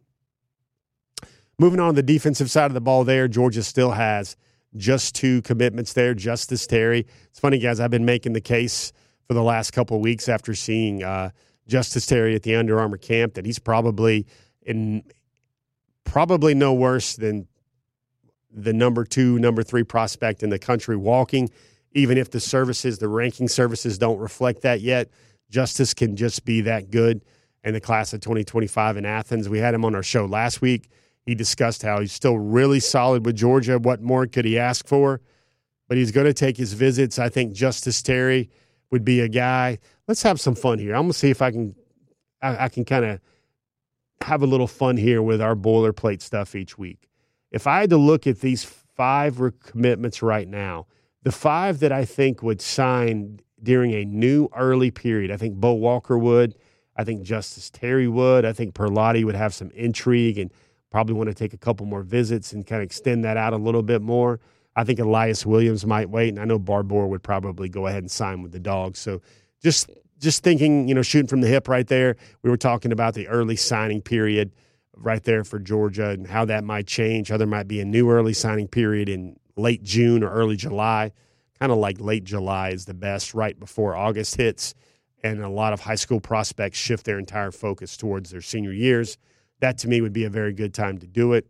Moving 1.59 1.81
on 1.81 1.95
to 1.95 2.03
the 2.03 2.03
defensive 2.03 2.51
side 2.51 2.67
of 2.67 2.75
the 2.75 2.83
ball, 2.83 3.03
there 3.03 3.27
Georgia 3.27 3.63
still 3.63 3.93
has 3.93 4.37
just 4.77 5.15
two 5.15 5.41
commitments 5.41 5.95
there. 5.95 6.13
Justice 6.13 6.67
Terry. 6.67 7.07
It's 7.31 7.41
funny, 7.41 7.59
guys. 7.59 7.81
I've 7.81 7.91
been 7.91 8.05
making 8.05 8.35
the 8.35 8.43
case 8.43 8.93
for 9.27 9.33
the 9.33 9.43
last 9.43 9.73
couple 9.73 9.97
of 9.97 10.03
weeks 10.03 10.29
after 10.29 10.55
seeing 10.55 11.03
uh, 11.03 11.31
Justice 11.67 12.05
Terry 12.05 12.35
at 12.35 12.43
the 12.43 12.55
Under 12.57 12.79
Armour 12.79 12.99
camp 12.99 13.35
that 13.35 13.47
he's 13.47 13.59
probably 13.59 14.27
in 14.63 15.03
probably 16.05 16.55
no 16.55 16.75
worse 16.75 17.17
than 17.17 17.49
the 18.51 18.73
number 18.73 19.05
two, 19.05 19.39
number 19.39 19.63
three 19.63 19.83
prospect 19.83 20.43
in 20.43 20.51
the 20.51 20.59
country 20.59 20.97
walking. 20.97 21.49
Even 21.99 22.17
if 22.17 22.31
the 22.31 22.39
services, 22.39 22.99
the 22.99 23.09
ranking 23.09 23.49
services, 23.49 23.99
don't 23.99 24.19
reflect 24.19 24.63
that 24.63 24.81
yet, 24.81 25.11
Justice 25.51 25.95
can 25.95 26.15
just 26.15 26.45
be 26.45 26.61
that 26.61 26.91
good. 26.91 27.25
In 27.65 27.75
the 27.75 27.81
class 27.81 28.13
of 28.13 28.21
2025 28.21 28.97
in 28.97 29.05
Athens, 29.05 29.49
we 29.49 29.59
had 29.59 29.75
him 29.75 29.85
on 29.85 29.95
our 29.97 30.03
show 30.03 30.27
last 30.27 30.63
week. 30.63 30.89
He 31.27 31.35
discussed 31.35 31.83
how 31.83 32.01
he's 32.01 32.13
still 32.13 32.39
really 32.39 32.79
solid 32.79 33.27
with 33.27 33.35
Georgia. 33.35 33.79
What 33.81 34.01
more 34.01 34.27
could 34.27 34.45
he 34.45 34.59
ask 34.59 34.87
for? 34.87 35.21
But 35.89 35.97
he's 35.97 36.13
going 36.13 36.27
to 36.27 36.33
take 36.33 36.57
his 36.57 36.73
visits. 36.73 37.19
I 37.19 37.29
think 37.29 37.53
Justice 37.53 38.01
Terry 38.01 38.49
would 38.91 39.05
be 39.05 39.21
a 39.21 39.29
guy. 39.29 39.79
Let's 40.07 40.23
have 40.23 40.41
some 40.41 40.55
fun 40.55 40.79
here. 40.79 40.95
I'm 40.95 41.03
going 41.03 41.13
to 41.13 41.19
see 41.19 41.31
if 41.31 41.43
I 41.43 41.51
can, 41.51 41.75
I, 42.41 42.65
I 42.65 42.69
can 42.69 42.85
kind 42.85 43.05
of 43.05 43.21
have 44.23 44.43
a 44.43 44.47
little 44.47 44.69
fun 44.69 44.97
here 44.97 45.21
with 45.21 45.43
our 45.43 45.57
boilerplate 45.57 46.23
stuff 46.23 46.55
each 46.55 46.79
week. 46.79 47.09
If 47.51 47.67
I 47.67 47.81
had 47.81 47.91
to 47.91 47.97
look 47.97 48.27
at 48.27 48.41
these 48.41 48.65
five 48.65 49.43
commitments 49.61 50.23
right 50.23 50.47
now, 50.47 50.87
the 51.23 51.33
five 51.33 51.81
that 51.81 51.93
I 51.93 52.05
think 52.05 52.43
would 52.43 52.61
sign 52.61 53.41
during 53.63 53.93
a 53.93 54.05
new 54.05 54.49
early 54.57 54.91
period, 54.91 55.31
I 55.31 55.37
think 55.37 55.57
Bo 55.57 55.75
Walker 55.75 56.19
would. 56.19 56.55
I 56.97 57.05
think 57.05 57.23
Justice 57.23 57.71
Terry 57.71 58.09
would. 58.09 58.45
I 58.45 58.53
think 58.53 58.75
Perlotti 58.75 59.25
would 59.25 59.37
have 59.37 59.55
some 59.55 59.71
intrigue 59.71 60.39
and 60.39 60.53
probably 60.91 61.15
want 61.15 61.29
to 61.29 61.35
take 61.35 61.53
a 61.53 61.59
couple 61.59 61.87
more 61.87 62.03
visits 62.03 62.53
and 62.53 62.67
kind 62.67 62.83
of 62.83 62.87
extend 62.87 63.25
that 63.25 63.37
out 63.37 63.53
a 63.53 63.57
little 63.57 63.83
bit 63.83 64.03
more. 64.03 64.41
I 64.75 64.85
think 64.85 64.99
Elias 64.99 65.45
Williams 65.45 65.85
might 65.85 66.11
wait, 66.11 66.29
and 66.29 66.39
I 66.39 66.45
know 66.45 66.59
Barbour 66.59 67.07
would 67.07 67.23
probably 67.23 67.69
go 67.69 67.87
ahead 67.87 68.03
and 68.03 68.11
sign 68.11 68.43
with 68.43 68.53
the 68.53 68.61
Dogs. 68.61 68.99
So 68.99 69.21
just 69.63 69.91
just 70.19 70.43
thinking, 70.43 70.89
you 70.89 70.95
know, 70.95 71.03
shooting 71.03 71.29
from 71.29 71.41
the 71.41 71.49
hip 71.49 71.69
right 71.69 71.87
there. 71.87 72.17
We 72.43 72.51
were 72.51 72.57
talking 72.57 72.91
about 72.91 73.15
the 73.15 73.29
early 73.29 73.57
signing 73.57 74.03
period 74.03 74.53
right 74.97 75.23
there 75.23 75.45
for 75.45 75.61
Georgia 75.61 76.11
and 76.11 76.27
how 76.27 76.45
that 76.47 76.65
might 76.65 76.87
change. 76.87 77.29
How 77.29 77.37
there 77.37 77.47
might 77.47 77.69
be 77.69 77.81
a 77.81 77.85
new 77.85 78.11
early 78.11 78.33
signing 78.33 78.67
period 78.67 79.09
in 79.09 79.37
late 79.59 79.83
June 79.83 80.23
or 80.23 80.31
early 80.31 80.57
July. 80.57 81.13
Kind 81.59 81.73
of 81.73 81.79
like 81.79 82.01
late 82.01 82.25
July 82.25 82.71
is 82.71 82.85
the 82.85 82.95
best, 82.95 83.35
right 83.35 83.59
before 83.59 83.97
August 83.97 84.37
hits, 84.37 84.75
and 85.25 85.43
a 85.43 85.49
lot 85.49 85.73
of 85.73 85.81
high 85.81 85.97
school 85.97 86.21
prospects 86.21 86.79
shift 86.79 87.05
their 87.05 87.19
entire 87.19 87.51
focus 87.51 87.97
towards 87.97 88.31
their 88.31 88.41
senior 88.41 88.73
years 88.73 89.19
that 89.61 89.79
to 89.79 89.89
me 89.89 90.01
would 90.01 90.13
be 90.13 90.25
a 90.25 90.31
very 90.31 90.53
good 90.53 90.75
time 90.75 90.99
to 90.99 91.07
do 91.07 91.33
it. 91.33 91.47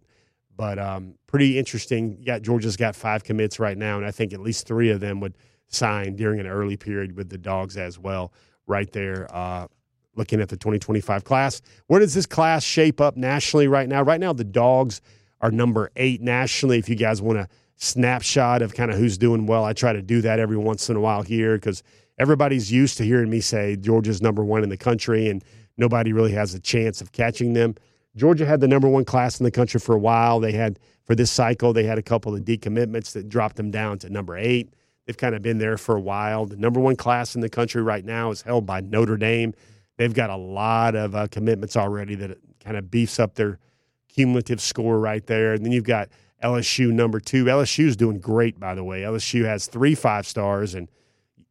But 0.56 0.78
um, 0.78 1.14
pretty 1.26 1.58
interesting. 1.58 2.18
Yeah, 2.20 2.38
Georgia's 2.38 2.76
got 2.76 2.96
five 2.96 3.22
commits 3.22 3.60
right 3.60 3.78
now, 3.78 3.96
and 3.96 4.06
I 4.06 4.10
think 4.10 4.32
at 4.32 4.40
least 4.40 4.66
three 4.66 4.90
of 4.90 5.00
them 5.00 5.20
would 5.20 5.36
sign 5.68 6.16
during 6.16 6.40
an 6.40 6.46
early 6.46 6.76
period 6.76 7.16
with 7.16 7.28
the 7.28 7.38
Dogs 7.38 7.76
as 7.76 7.98
well. 7.98 8.32
Right 8.66 8.90
there, 8.92 9.28
uh, 9.34 9.68
looking 10.16 10.40
at 10.40 10.48
the 10.48 10.56
2025 10.56 11.24
class. 11.24 11.62
Where 11.86 12.00
does 12.00 12.12
this 12.12 12.26
class 12.26 12.64
shape 12.64 13.00
up 13.00 13.16
nationally 13.16 13.68
right 13.68 13.88
now? 13.88 14.02
Right 14.02 14.20
now, 14.20 14.32
the 14.32 14.44
Dogs 14.44 15.00
are 15.40 15.50
number 15.50 15.90
eight 15.96 16.20
nationally. 16.20 16.78
If 16.78 16.88
you 16.88 16.96
guys 16.96 17.22
want 17.22 17.38
a 17.38 17.48
snapshot 17.78 18.60
of 18.60 18.74
kind 18.74 18.90
of 18.90 18.98
who's 18.98 19.16
doing 19.16 19.46
well, 19.46 19.64
I 19.64 19.72
try 19.72 19.92
to 19.92 20.02
do 20.02 20.20
that 20.20 20.38
every 20.38 20.56
once 20.56 20.90
in 20.90 20.96
a 20.96 21.00
while 21.00 21.22
here 21.22 21.56
because 21.56 21.82
everybody's 22.18 22.70
used 22.70 22.98
to 22.98 23.04
hearing 23.04 23.30
me 23.30 23.40
say 23.40 23.76
Georgia's 23.76 24.20
number 24.20 24.44
one 24.44 24.62
in 24.62 24.68
the 24.68 24.76
country, 24.76 25.28
and 25.28 25.42
nobody 25.76 26.12
really 26.12 26.32
has 26.32 26.54
a 26.54 26.60
chance 26.60 27.00
of 27.00 27.12
catching 27.12 27.54
them. 27.54 27.76
Georgia 28.16 28.44
had 28.44 28.60
the 28.60 28.68
number 28.68 28.88
one 28.88 29.04
class 29.04 29.38
in 29.38 29.44
the 29.44 29.50
country 29.50 29.78
for 29.78 29.94
a 29.94 29.98
while. 29.98 30.40
They 30.40 30.52
had 30.52 30.78
for 31.04 31.14
this 31.14 31.30
cycle, 31.30 31.72
they 31.72 31.84
had 31.84 31.98
a 31.98 32.02
couple 32.02 32.34
of 32.34 32.42
decommitments 32.42 33.12
that 33.12 33.28
dropped 33.28 33.56
them 33.56 33.70
down 33.70 33.98
to 34.00 34.10
number 34.10 34.36
eight. 34.36 34.74
They've 35.06 35.16
kind 35.16 35.34
of 35.34 35.40
been 35.40 35.58
there 35.58 35.78
for 35.78 35.96
a 35.96 36.00
while. 36.00 36.44
The 36.44 36.56
number 36.56 36.80
one 36.80 36.96
class 36.96 37.34
in 37.34 37.40
the 37.40 37.48
country 37.48 37.80
right 37.80 38.04
now 38.04 38.30
is 38.30 38.42
held 38.42 38.66
by 38.66 38.80
Notre 38.80 39.16
Dame. 39.16 39.54
They've 39.96 40.12
got 40.12 40.30
a 40.30 40.36
lot 40.36 40.94
of 40.94 41.14
uh, 41.14 41.28
commitments 41.28 41.76
already 41.76 42.14
that 42.16 42.38
kind 42.62 42.76
of 42.76 42.90
beefs 42.90 43.18
up 43.18 43.34
their 43.34 43.58
cumulative 44.08 44.60
score 44.60 44.98
right 44.98 45.24
there. 45.26 45.54
And 45.54 45.64
then 45.64 45.72
you've 45.72 45.84
got 45.84 46.08
LSU 46.42 46.92
number 46.92 47.20
two. 47.20 47.44
LSU 47.46 47.86
is 47.86 47.96
doing 47.96 48.20
great, 48.20 48.60
by 48.60 48.74
the 48.74 48.84
way. 48.84 49.02
LSU 49.02 49.44
has 49.44 49.66
three 49.66 49.94
five 49.94 50.26
stars, 50.26 50.74
and 50.74 50.88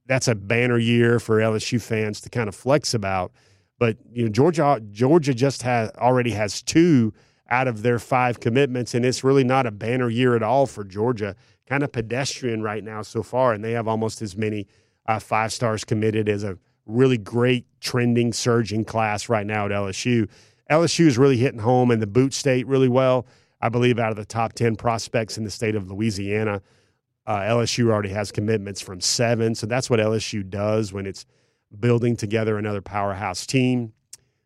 that's 0.05 0.27
a 0.27 0.35
banner 0.35 0.77
year 0.77 1.19
for 1.19 1.39
LSU 1.39 1.81
fans 1.81 2.21
to 2.21 2.29
kind 2.29 2.47
of 2.47 2.55
flex 2.55 2.93
about. 2.93 3.31
But 3.79 3.97
you 4.11 4.23
know, 4.23 4.29
Georgia 4.29 4.81
Georgia 4.91 5.33
just 5.33 5.61
has 5.63 5.91
already 5.97 6.31
has 6.31 6.61
two 6.61 7.13
out 7.49 7.67
of 7.67 7.81
their 7.81 7.99
five 7.99 8.39
commitments, 8.39 8.93
and 8.93 9.05
it's 9.05 9.23
really 9.23 9.43
not 9.43 9.65
a 9.65 9.71
banner 9.71 10.09
year 10.09 10.35
at 10.35 10.43
all 10.43 10.65
for 10.65 10.83
Georgia. 10.83 11.35
Kind 11.67 11.83
of 11.83 11.91
pedestrian 11.91 12.61
right 12.61 12.83
now 12.83 13.01
so 13.01 13.23
far, 13.23 13.53
and 13.53 13.63
they 13.63 13.73
have 13.73 13.87
almost 13.87 14.21
as 14.21 14.37
many 14.37 14.67
uh, 15.05 15.19
five 15.19 15.51
stars 15.51 15.83
committed 15.83 16.29
as 16.29 16.43
a 16.43 16.57
really 16.85 17.17
great 17.17 17.65
trending 17.81 18.31
surging 18.31 18.85
class 18.85 19.27
right 19.27 19.45
now 19.45 19.65
at 19.65 19.71
LSU. 19.71 20.29
LSU 20.71 21.05
is 21.05 21.17
really 21.17 21.37
hitting 21.37 21.59
home 21.59 21.91
in 21.91 21.99
the 21.99 22.07
boot 22.07 22.33
state 22.33 22.65
really 22.67 22.89
well. 22.89 23.25
I 23.61 23.69
believe 23.69 23.99
out 23.99 24.11
of 24.11 24.17
the 24.17 24.25
top 24.25 24.53
10 24.53 24.75
prospects 24.75 25.37
in 25.37 25.43
the 25.43 25.49
state 25.49 25.75
of 25.75 25.89
Louisiana, 25.89 26.61
uh, 27.25 27.39
LSU 27.39 27.89
already 27.89 28.09
has 28.09 28.31
commitments 28.31 28.81
from 28.81 29.01
seven. 29.01 29.55
So 29.55 29.67
that's 29.67 29.89
what 29.89 29.99
LSU 29.99 30.47
does 30.47 30.93
when 30.93 31.05
it's 31.05 31.25
building 31.77 32.15
together 32.15 32.57
another 32.57 32.81
powerhouse 32.81 33.45
team. 33.45 33.93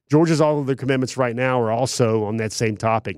Georgia's 0.10 0.42
all 0.42 0.60
of 0.60 0.66
their 0.66 0.76
commitments 0.76 1.16
right 1.16 1.36
now 1.36 1.62
are 1.62 1.72
also 1.72 2.24
on 2.24 2.38
that 2.38 2.52
same 2.52 2.76
topic. 2.76 3.18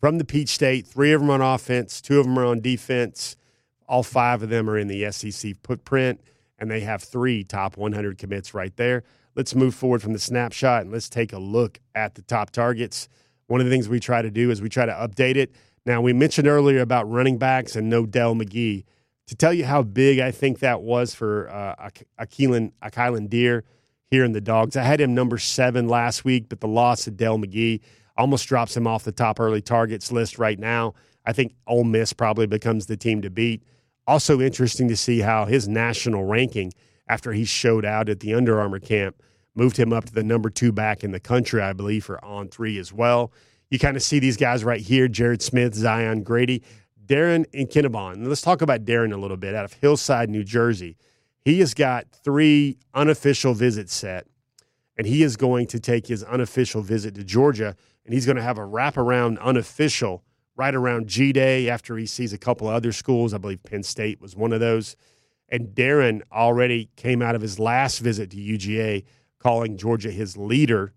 From 0.00 0.18
the 0.18 0.24
Peach 0.24 0.50
State, 0.50 0.86
three 0.86 1.12
of 1.12 1.20
them 1.20 1.30
are 1.30 1.34
on 1.34 1.40
offense, 1.40 2.00
two 2.00 2.20
of 2.20 2.26
them 2.26 2.38
are 2.38 2.44
on 2.44 2.60
defense. 2.60 3.36
All 3.88 4.02
five 4.02 4.42
of 4.42 4.50
them 4.50 4.68
are 4.68 4.78
in 4.78 4.88
the 4.88 5.10
SEC 5.12 5.54
footprint, 5.62 6.20
and 6.58 6.70
they 6.70 6.80
have 6.80 7.02
three 7.02 7.44
top 7.44 7.76
100 7.76 8.18
commits 8.18 8.52
right 8.52 8.76
there. 8.76 9.04
Let's 9.34 9.54
move 9.54 9.74
forward 9.74 10.02
from 10.02 10.12
the 10.12 10.18
snapshot 10.18 10.82
and 10.82 10.90
let's 10.90 11.08
take 11.08 11.32
a 11.32 11.38
look 11.38 11.78
at 11.94 12.14
the 12.14 12.22
top 12.22 12.50
targets. 12.50 13.08
One 13.48 13.60
of 13.60 13.66
the 13.66 13.70
things 13.70 13.88
we 13.88 14.00
try 14.00 14.22
to 14.22 14.30
do 14.30 14.50
is 14.50 14.60
we 14.60 14.68
try 14.68 14.86
to 14.86 14.92
update 14.92 15.36
it. 15.36 15.54
Now, 15.84 16.00
we 16.00 16.12
mentioned 16.12 16.48
earlier 16.48 16.80
about 16.80 17.08
running 17.10 17.38
backs 17.38 17.76
and 17.76 17.88
no 17.88 18.06
Dell 18.06 18.34
McGee 18.34 18.84
to 19.28 19.34
tell 19.34 19.52
you 19.52 19.64
how 19.64 19.82
big 19.82 20.18
I 20.18 20.30
think 20.30 20.60
that 20.60 20.82
was 20.82 21.14
for 21.14 21.48
uh, 21.48 21.90
Akeelan, 22.18 22.72
Akeelan 22.82 23.28
Deer 23.28 23.64
here 24.10 24.24
in 24.24 24.32
the 24.32 24.40
Dogs. 24.40 24.76
I 24.76 24.82
had 24.82 25.00
him 25.00 25.14
number 25.14 25.38
seven 25.38 25.88
last 25.88 26.24
week, 26.24 26.48
but 26.48 26.60
the 26.60 26.68
loss 26.68 27.06
of 27.06 27.16
Dell 27.16 27.38
McGee 27.38 27.80
almost 28.16 28.46
drops 28.46 28.76
him 28.76 28.86
off 28.86 29.04
the 29.04 29.12
top 29.12 29.38
early 29.38 29.60
targets 29.60 30.10
list 30.10 30.38
right 30.38 30.58
now. 30.58 30.94
I 31.24 31.32
think 31.32 31.54
Ole 31.66 31.84
Miss 31.84 32.12
probably 32.12 32.46
becomes 32.46 32.86
the 32.86 32.96
team 32.96 33.22
to 33.22 33.30
beat. 33.30 33.62
Also 34.06 34.40
interesting 34.40 34.88
to 34.88 34.96
see 34.96 35.20
how 35.20 35.44
his 35.44 35.68
national 35.68 36.24
ranking 36.24 36.72
after 37.08 37.32
he 37.32 37.44
showed 37.44 37.84
out 37.84 38.08
at 38.08 38.20
the 38.20 38.34
Under 38.34 38.60
Armour 38.60 38.78
camp 38.78 39.20
moved 39.56 39.76
him 39.76 39.92
up 39.92 40.04
to 40.04 40.12
the 40.12 40.22
number 40.22 40.50
two 40.50 40.70
back 40.70 41.02
in 41.02 41.10
the 41.10 41.20
country, 41.20 41.60
I 41.60 41.72
believe, 41.72 42.04
for 42.04 42.20
On3 42.22 42.78
as 42.78 42.92
well. 42.92 43.32
You 43.70 43.78
kind 43.78 43.96
of 43.96 44.02
see 44.02 44.20
these 44.20 44.36
guys 44.36 44.62
right 44.62 44.80
here 44.80 45.08
Jared 45.08 45.42
Smith, 45.42 45.74
Zion 45.74 46.22
Grady. 46.22 46.62
Darren 47.06 47.46
and 47.54 47.68
Ikinnagbon. 47.68 48.26
Let's 48.26 48.42
talk 48.42 48.62
about 48.62 48.84
Darren 48.84 49.12
a 49.12 49.16
little 49.16 49.36
bit 49.36 49.54
out 49.54 49.64
of 49.64 49.72
Hillside, 49.74 50.28
New 50.28 50.42
Jersey. 50.44 50.96
He 51.44 51.60
has 51.60 51.72
got 51.72 52.10
three 52.10 52.78
unofficial 52.94 53.54
visits 53.54 53.94
set, 53.94 54.26
and 54.96 55.06
he 55.06 55.22
is 55.22 55.36
going 55.36 55.68
to 55.68 55.78
take 55.78 56.08
his 56.08 56.24
unofficial 56.24 56.82
visit 56.82 57.14
to 57.14 57.22
Georgia, 57.22 57.76
and 58.04 58.12
he's 58.12 58.26
going 58.26 58.36
to 58.36 58.42
have 58.42 58.58
a 58.58 58.62
wraparound 58.62 59.40
unofficial 59.40 60.24
right 60.56 60.74
around 60.74 61.06
G 61.06 61.32
Day 61.32 61.68
after 61.68 61.96
he 61.96 62.06
sees 62.06 62.32
a 62.32 62.38
couple 62.38 62.68
of 62.68 62.74
other 62.74 62.90
schools. 62.90 63.32
I 63.32 63.38
believe 63.38 63.62
Penn 63.62 63.82
State 63.82 64.20
was 64.20 64.34
one 64.34 64.52
of 64.52 64.60
those. 64.60 64.96
And 65.48 65.68
Darren 65.68 66.22
already 66.32 66.88
came 66.96 67.22
out 67.22 67.36
of 67.36 67.42
his 67.42 67.60
last 67.60 68.00
visit 68.00 68.30
to 68.30 68.36
UGA 68.36 69.04
calling 69.46 69.76
Georgia 69.76 70.10
his 70.10 70.36
leader. 70.36 70.92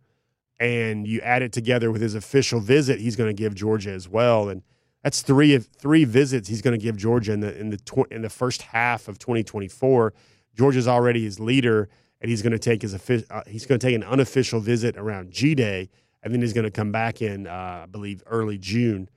And 0.59 1.07
you 1.07 1.21
add 1.21 1.43
it 1.43 1.53
together 1.53 1.91
with 1.91 2.01
his 2.01 2.15
official 2.15 2.59
visit, 2.59 2.99
he's 2.99 3.15
going 3.15 3.29
to 3.29 3.39
give 3.39 3.53
Georgia 3.53 3.91
as 3.91 4.09
well. 4.09 4.49
And 4.49 4.63
that's 5.03 5.21
three 5.21 5.53
of 5.53 5.67
three 5.67 6.03
visits 6.03 6.49
he's 6.49 6.63
going 6.63 6.77
to 6.77 6.83
give 6.83 6.97
Georgia 6.97 7.31
in 7.31 7.41
the 7.41 7.55
in 7.57 7.69
the 7.69 7.77
tw- 7.77 8.11
in 8.11 8.23
the 8.23 8.29
first 8.29 8.63
half 8.63 9.07
of 9.07 9.19
2024. 9.19 10.13
Georgia's 10.57 10.87
already 10.87 11.23
his 11.23 11.39
leader, 11.39 11.89
and 12.21 12.29
he's 12.29 12.41
going 12.41 12.51
to 12.51 12.59
take 12.59 12.81
his 12.81 12.93
uh, 12.95 13.43
he's 13.45 13.67
going 13.67 13.79
to 13.79 13.87
take 13.87 13.95
an 13.95 14.03
unofficial 14.03 14.59
visit 14.59 14.97
around 14.97 15.29
G 15.31 15.53
Day, 15.53 15.87
and 16.23 16.33
then 16.33 16.41
he's 16.41 16.51
going 16.51 16.65
to 16.65 16.71
come 16.71 16.91
back 16.91 17.21
in, 17.21 17.45
uh, 17.45 17.81
I 17.83 17.85
believe, 17.85 18.23
early 18.25 18.57
June, 18.57 19.09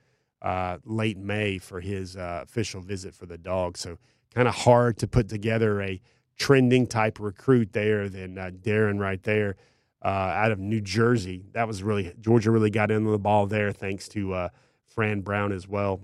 uh, 0.42 0.76
late 0.84 1.16
May 1.16 1.56
for 1.56 1.80
his 1.80 2.16
uh, 2.16 2.40
official 2.44 2.82
visit 2.82 3.14
for 3.14 3.24
the 3.24 3.38
dog. 3.38 3.78
So 3.78 3.96
kind 4.34 4.46
of 4.46 4.54
hard 4.54 4.98
to 4.98 5.08
put 5.08 5.28
together 5.28 5.80
a 5.80 6.00
trending 6.36 6.86
type 6.86 7.18
recruit 7.20 7.72
there 7.72 8.08
than 8.08 8.38
uh, 8.38 8.50
Darren 8.50 8.98
right 8.98 9.22
there 9.22 9.56
uh, 10.04 10.08
out 10.08 10.52
of 10.52 10.58
New 10.58 10.80
Jersey. 10.80 11.44
That 11.52 11.66
was 11.66 11.82
really 11.82 12.12
Georgia 12.20 12.50
really 12.50 12.70
got 12.70 12.90
into 12.90 13.10
the 13.10 13.18
ball 13.18 13.46
there 13.46 13.72
thanks 13.72 14.08
to 14.08 14.34
uh, 14.34 14.48
Fran 14.86 15.20
Brown 15.20 15.52
as 15.52 15.68
well. 15.68 16.00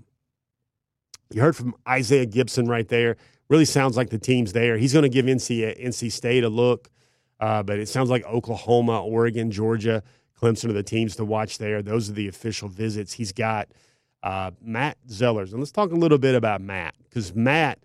You 1.31 1.41
heard 1.41 1.55
from 1.55 1.75
Isaiah 1.87 2.25
Gibson 2.25 2.67
right 2.67 2.87
there. 2.87 3.17
Really 3.49 3.65
sounds 3.65 3.97
like 3.97 4.09
the 4.09 4.17
team's 4.17 4.53
there. 4.53 4.77
He's 4.77 4.93
going 4.93 5.03
to 5.03 5.09
give 5.09 5.25
NC 5.25 5.79
NC 5.83 6.11
State 6.11 6.43
a 6.43 6.49
look, 6.49 6.89
uh, 7.39 7.63
but 7.63 7.79
it 7.79 7.87
sounds 7.87 8.09
like 8.09 8.25
Oklahoma, 8.25 9.03
Oregon, 9.03 9.51
Georgia, 9.51 10.03
Clemson 10.39 10.69
are 10.69 10.73
the 10.73 10.83
teams 10.83 11.15
to 11.17 11.25
watch 11.25 11.57
there. 11.57 11.81
Those 11.81 12.09
are 12.09 12.13
the 12.13 12.27
official 12.27 12.69
visits. 12.69 13.13
He's 13.13 13.31
got 13.31 13.69
uh, 14.23 14.51
Matt 14.61 14.97
Zollers, 15.07 15.51
and 15.51 15.59
let's 15.59 15.71
talk 15.71 15.91
a 15.91 15.95
little 15.95 16.17
bit 16.17 16.35
about 16.35 16.61
Matt 16.61 16.95
because 17.03 17.35
Matt 17.35 17.79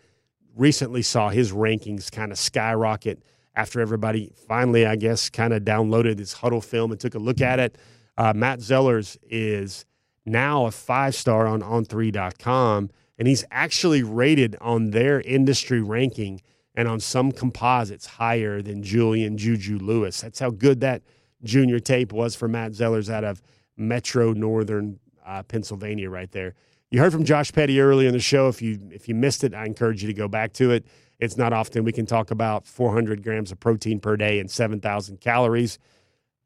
recently 0.57 1.03
saw 1.03 1.31
his 1.31 1.53
rankings 1.53 2.11
kind 2.11 2.33
of 2.33 2.39
skyrocket 2.39 3.23
after 3.55 3.81
everybody 3.81 4.33
finally, 4.49 4.87
I 4.87 4.97
guess, 4.97 5.31
kind 5.31 5.53
of 5.53 5.63
downloaded 5.63 6.19
his 6.19 6.35
Hudl 6.35 6.63
film 6.63 6.91
and 6.91 7.01
took 7.01 7.15
a 7.15 7.19
look 7.19 7.41
at 7.41 7.61
it. 7.61 7.79
Uh, 8.17 8.33
Matt 8.35 8.61
Zollers 8.61 9.17
is 9.23 9.85
now 10.27 10.67
a 10.67 10.71
five 10.71 11.15
star 11.15 11.47
on 11.47 11.61
on3.com, 11.61 12.91
and 13.19 13.29
he's 13.29 13.45
actually 13.51 14.03
rated 14.03 14.57
on 14.61 14.91
their 14.91 15.21
industry 15.21 15.81
ranking 15.81 16.41
and 16.75 16.89
on 16.89 16.99
some 16.99 17.31
composites 17.31 18.07
higher 18.07 18.61
than 18.61 18.83
Julian 18.83 19.37
Juju 19.39 19.79
Lewis. 19.79 20.21
That's 20.21 20.41
how 20.41 20.51
good 20.51 20.81
that 20.81 21.03
junior 21.43 21.79
tape 21.79 22.13
was 22.13 22.35
for 22.35 22.49
Matt 22.49 22.73
Zollers 22.73 23.13
out 23.13 23.23
of 23.25 23.43
Metro 23.77 24.33
Northern 24.33 24.99
uh, 25.25 25.43
Pennsylvania, 25.45 26.11
right 26.11 26.31
there. 26.33 26.55
You 26.95 27.01
heard 27.01 27.11
from 27.11 27.25
Josh 27.25 27.51
Petty 27.51 27.81
earlier 27.81 28.07
in 28.07 28.15
the 28.15 28.21
show. 28.21 28.47
If 28.47 28.63
you 28.63 28.79
if 28.93 29.09
you 29.09 29.17
missed 29.17 29.43
it, 29.43 29.53
I 29.53 29.65
encourage 29.65 30.01
you 30.01 30.07
to 30.07 30.15
go 30.15 30.29
back 30.29 30.53
to 30.53 30.71
it. 30.71 30.87
It's 31.19 31.37
not 31.37 31.53
often 31.53 31.83
we 31.83 31.91
can 31.91 32.07
talk 32.07 32.31
about 32.31 32.69
400 32.69 33.21
grams 33.25 33.51
of 33.51 33.59
protein 33.59 33.99
per 33.99 34.17
day 34.17 34.39
and 34.39 34.49
7,000 34.49 35.21
calories, 35.21 35.81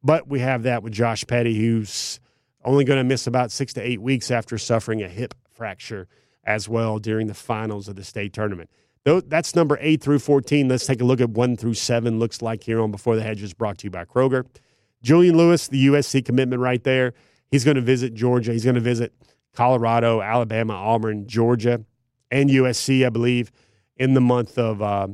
but 0.02 0.26
we 0.26 0.40
have 0.40 0.62
that 0.62 0.82
with 0.82 0.94
Josh 0.94 1.26
Petty, 1.26 1.54
who's 1.54 2.18
only 2.64 2.84
going 2.84 2.96
to 2.96 3.04
miss 3.04 3.26
about 3.26 3.52
six 3.52 3.74
to 3.74 3.82
eight 3.82 4.00
weeks 4.00 4.30
after 4.30 4.56
suffering 4.56 5.02
a 5.02 5.08
hip 5.08 5.34
fracture 5.50 6.08
as 6.44 6.66
well 6.66 6.98
during 6.98 7.26
the 7.26 7.34
finals 7.34 7.86
of 7.86 7.96
the 7.96 8.04
state 8.04 8.32
tournament. 8.32 8.70
That's 9.04 9.54
number 9.54 9.76
eight 9.82 10.02
through 10.02 10.20
14. 10.20 10.66
Let's 10.66 10.86
take 10.86 11.02
a 11.02 11.04
look 11.04 11.20
at 11.20 11.28
one 11.28 11.58
through 11.58 11.74
seven. 11.74 12.18
Looks 12.18 12.40
like 12.40 12.62
here 12.62 12.80
on 12.80 12.90
Before 12.90 13.16
the 13.16 13.22
Hedges, 13.22 13.52
brought 13.52 13.76
to 13.78 13.84
you 13.84 13.90
by 13.90 14.06
Kroger. 14.06 14.46
Julian 15.02 15.36
Lewis, 15.36 15.68
the 15.68 15.88
USC 15.88 16.24
commitment 16.24 16.62
right 16.62 16.82
there. 16.84 17.12
He's 17.50 17.66
going 17.66 17.74
to 17.74 17.82
visit 17.82 18.14
Georgia. 18.14 18.52
He's 18.52 18.64
going 18.64 18.76
to 18.76 18.80
visit 18.80 19.12
Colorado, 19.58 20.22
Alabama, 20.22 20.72
Auburn, 20.72 21.26
Georgia, 21.26 21.84
and 22.30 22.48
USC, 22.48 23.04
I 23.04 23.08
believe, 23.08 23.50
in 23.96 24.14
the 24.14 24.20
month 24.20 24.56
of 24.56 24.80
uh, 24.80 25.08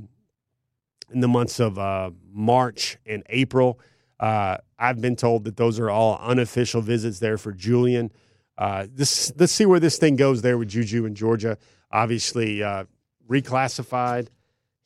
in 1.10 1.20
the 1.20 1.28
months 1.28 1.60
of 1.60 1.78
uh, 1.78 2.10
March 2.30 2.98
and 3.06 3.22
April. 3.30 3.80
Uh, 4.20 4.58
I've 4.78 5.00
been 5.00 5.16
told 5.16 5.44
that 5.44 5.56
those 5.56 5.80
are 5.80 5.88
all 5.88 6.18
unofficial 6.20 6.82
visits 6.82 7.20
there 7.20 7.38
for 7.38 7.52
Julian. 7.52 8.12
Uh, 8.58 8.86
this, 8.92 9.32
let's 9.38 9.50
see 9.50 9.64
where 9.64 9.80
this 9.80 9.96
thing 9.96 10.14
goes 10.14 10.42
there 10.42 10.58
with 10.58 10.68
Juju 10.68 11.06
in 11.06 11.14
Georgia. 11.14 11.56
Obviously, 11.90 12.62
uh, 12.62 12.84
reclassified. 13.26 14.28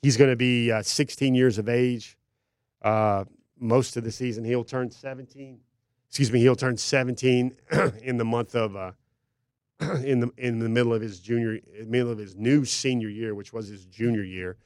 He's 0.02 0.16
going 0.16 0.30
to 0.30 0.36
be 0.36 0.70
uh, 0.70 0.82
16 0.82 1.34
years 1.34 1.59
of 1.59 1.68
age 1.68 2.16
most 3.59 3.96
of 3.96 4.04
the 4.04 4.12
season. 4.12 4.44
He'll 4.44 4.62
turn 4.62 4.92
17. 4.92 5.59
Excuse 6.06 6.30
me. 6.30 6.38
He'll 6.38 6.54
turn 6.54 6.76
17 6.76 7.56
in 8.04 8.18
the 8.18 8.24
month 8.24 8.54
of 8.54 8.94
in 10.05 10.20
the 10.20 10.31
in 10.37 10.59
the 10.59 10.68
middle 10.68 10.93
of 10.93 11.01
his 11.01 11.20
junior 11.20 11.61
middle 11.87 12.11
of 12.11 12.18
his 12.18 12.35
new 12.35 12.64
senior 12.64 13.09
year, 13.09 13.35
which 13.35 13.53
was 13.53 13.68
his 13.68 13.85
junior 13.87 14.22
year. 14.22 14.57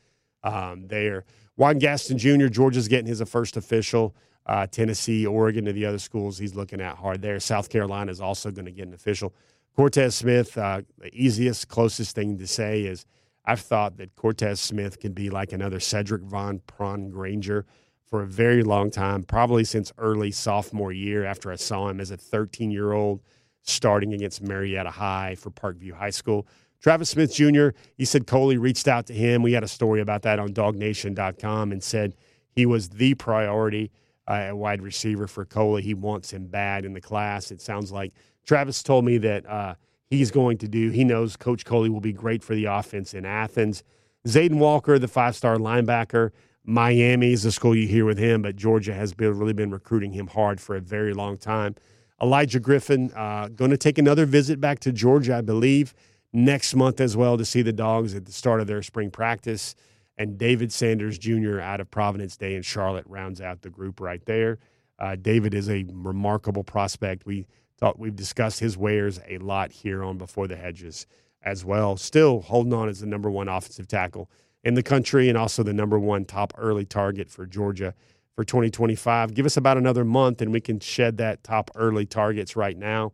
Um, 0.42 0.88
there, 0.88 1.24
Juan 1.56 1.78
Gaston 1.78 2.18
Jr. 2.18 2.46
Georgia's 2.48 2.88
getting 2.88 3.06
his 3.06 3.22
first 3.28 3.56
official. 3.56 4.14
Uh, 4.44 4.66
Tennessee, 4.66 5.24
Oregon, 5.24 5.68
and 5.68 5.76
the 5.76 5.86
other 5.86 6.00
schools 6.00 6.36
he's 6.36 6.56
looking 6.56 6.80
at 6.80 6.96
hard 6.96 7.22
there. 7.22 7.38
South 7.38 7.68
Carolina 7.68 8.10
is 8.10 8.20
also 8.20 8.50
going 8.50 8.64
to 8.64 8.72
get 8.72 8.88
an 8.88 8.94
official. 8.94 9.32
Cortez 9.76 10.16
Smith, 10.16 10.58
uh, 10.58 10.82
the 10.98 11.14
easiest, 11.14 11.68
closest 11.68 12.14
thing 12.16 12.38
to 12.38 12.46
say 12.46 12.82
is 12.82 13.06
I've 13.44 13.60
thought 13.60 13.96
that 13.98 14.16
Cortez 14.16 14.60
Smith 14.60 14.98
can 14.98 15.12
be 15.12 15.30
like 15.30 15.52
another 15.52 15.78
Cedric 15.78 16.22
Van 16.22 16.60
Pran-Granger 16.66 17.66
for 18.04 18.22
a 18.22 18.26
very 18.26 18.62
long 18.62 18.90
time, 18.90 19.22
probably 19.22 19.64
since 19.64 19.92
early 19.96 20.30
sophomore 20.30 20.92
year 20.92 21.24
after 21.24 21.50
I 21.50 21.56
saw 21.56 21.88
him 21.88 22.00
as 22.00 22.10
a 22.10 22.16
13 22.16 22.70
year 22.70 22.92
old 22.92 23.20
starting 23.62 24.12
against 24.12 24.42
Marietta 24.42 24.90
High 24.90 25.34
for 25.36 25.50
Parkview 25.50 25.92
High 25.92 26.10
School. 26.10 26.46
Travis 26.80 27.10
Smith 27.10 27.32
Jr., 27.32 27.68
he 27.96 28.04
said 28.04 28.26
Coley 28.26 28.58
reached 28.58 28.88
out 28.88 29.06
to 29.06 29.12
him. 29.12 29.42
We 29.42 29.52
had 29.52 29.62
a 29.62 29.68
story 29.68 30.00
about 30.00 30.22
that 30.22 30.40
on 30.40 30.52
dawgnation.com 30.52 31.70
and 31.70 31.82
said 31.82 32.14
he 32.50 32.66
was 32.66 32.88
the 32.88 33.14
priority 33.14 33.92
uh, 34.26 34.50
wide 34.52 34.82
receiver 34.82 35.26
for 35.26 35.44
Coley. 35.44 35.82
He 35.82 35.94
wants 35.94 36.32
him 36.32 36.46
bad 36.46 36.84
in 36.84 36.92
the 36.92 37.00
class. 37.00 37.50
It 37.50 37.60
sounds 37.60 37.92
like 37.92 38.12
Travis 38.44 38.82
told 38.82 39.04
me 39.04 39.18
that 39.18 39.48
uh, 39.48 39.74
he's 40.10 40.30
going 40.30 40.58
to 40.58 40.68
do, 40.68 40.90
he 40.90 41.04
knows 41.04 41.36
Coach 41.36 41.64
Coley 41.64 41.88
will 41.88 42.00
be 42.00 42.12
great 42.12 42.42
for 42.42 42.54
the 42.54 42.64
offense 42.64 43.14
in 43.14 43.24
Athens. 43.24 43.84
Zayden 44.26 44.58
Walker, 44.58 44.98
the 44.98 45.08
five 45.08 45.36
star 45.36 45.56
linebacker, 45.56 46.30
Miami 46.64 47.32
is 47.32 47.42
the 47.42 47.50
school 47.50 47.74
you 47.74 47.88
hear 47.88 48.04
with 48.04 48.18
him, 48.18 48.42
but 48.42 48.54
Georgia 48.54 48.94
has 48.94 49.14
been, 49.14 49.36
really 49.36 49.52
been 49.52 49.70
recruiting 49.70 50.12
him 50.12 50.28
hard 50.28 50.60
for 50.60 50.76
a 50.76 50.80
very 50.80 51.12
long 51.12 51.36
time. 51.36 51.74
Elijah 52.20 52.60
Griffin 52.60 53.12
uh, 53.14 53.48
going 53.48 53.70
to 53.70 53.76
take 53.76 53.98
another 53.98 54.26
visit 54.26 54.60
back 54.60 54.78
to 54.80 54.92
Georgia, 54.92 55.36
I 55.36 55.40
believe, 55.40 55.94
next 56.32 56.74
month 56.74 57.00
as 57.00 57.16
well 57.16 57.36
to 57.36 57.44
see 57.44 57.62
the 57.62 57.72
dogs 57.72 58.14
at 58.14 58.24
the 58.24 58.32
start 58.32 58.60
of 58.60 58.66
their 58.66 58.82
spring 58.82 59.10
practice. 59.10 59.74
And 60.18 60.38
David 60.38 60.72
Sanders 60.72 61.18
Jr. 61.18 61.60
out 61.60 61.80
of 61.80 61.90
Providence 61.90 62.36
Day 62.36 62.54
in 62.54 62.62
Charlotte 62.62 63.06
rounds 63.08 63.40
out 63.40 63.62
the 63.62 63.70
group 63.70 64.00
right 64.00 64.24
there. 64.26 64.58
Uh, 64.98 65.16
David 65.16 65.54
is 65.54 65.68
a 65.68 65.84
remarkable 65.90 66.62
prospect. 66.62 67.26
We 67.26 67.46
thought 67.78 67.98
we've 67.98 68.14
discussed 68.14 68.60
his 68.60 68.76
wares 68.76 69.18
a 69.28 69.38
lot 69.38 69.72
here 69.72 70.04
on 70.04 70.18
Before 70.18 70.46
the 70.46 70.56
Hedges 70.56 71.06
as 71.42 71.64
well. 71.64 71.96
Still 71.96 72.42
holding 72.42 72.72
on 72.72 72.88
as 72.88 73.00
the 73.00 73.06
number 73.06 73.30
one 73.30 73.48
offensive 73.48 73.88
tackle 73.88 74.30
in 74.62 74.74
the 74.74 74.82
country 74.82 75.28
and 75.28 75.36
also 75.36 75.62
the 75.62 75.72
number 75.72 75.98
one 75.98 76.24
top 76.24 76.52
early 76.56 76.84
target 76.84 77.28
for 77.28 77.46
Georgia 77.46 77.94
for 78.34 78.44
2025. 78.44 79.34
Give 79.34 79.46
us 79.46 79.56
about 79.56 79.76
another 79.76 80.04
month 80.04 80.40
and 80.40 80.52
we 80.52 80.60
can 80.60 80.80
shed 80.80 81.18
that 81.18 81.44
top 81.44 81.70
early 81.74 82.06
targets 82.06 82.56
right 82.56 82.76
now. 82.76 83.12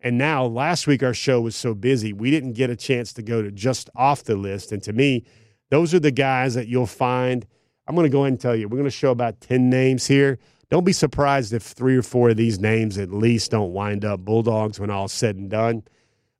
And 0.00 0.16
now, 0.16 0.44
last 0.44 0.86
week 0.86 1.02
our 1.02 1.14
show 1.14 1.40
was 1.40 1.56
so 1.56 1.74
busy, 1.74 2.12
we 2.12 2.30
didn't 2.30 2.52
get 2.52 2.70
a 2.70 2.76
chance 2.76 3.12
to 3.14 3.22
go 3.22 3.42
to 3.42 3.50
just 3.50 3.90
off 3.96 4.22
the 4.22 4.36
list. 4.36 4.70
And 4.70 4.82
to 4.84 4.92
me, 4.92 5.24
those 5.70 5.92
are 5.92 5.98
the 5.98 6.12
guys 6.12 6.54
that 6.54 6.68
you'll 6.68 6.86
find. 6.86 7.46
I'm 7.86 7.94
going 7.94 8.04
to 8.04 8.10
go 8.10 8.20
ahead 8.20 8.32
and 8.32 8.40
tell 8.40 8.54
you, 8.54 8.68
we're 8.68 8.76
going 8.76 8.84
to 8.84 8.90
show 8.90 9.10
about 9.10 9.40
10 9.40 9.68
names 9.68 10.06
here. 10.06 10.38
Don't 10.70 10.84
be 10.84 10.92
surprised 10.92 11.52
if 11.52 11.62
three 11.62 11.96
or 11.96 12.02
four 12.02 12.30
of 12.30 12.36
these 12.36 12.60
names 12.60 12.98
at 12.98 13.10
least 13.10 13.50
don't 13.50 13.72
wind 13.72 14.04
up 14.04 14.20
Bulldogs 14.20 14.78
when 14.78 14.90
all's 14.90 15.12
said 15.12 15.36
and 15.36 15.50
done. 15.50 15.82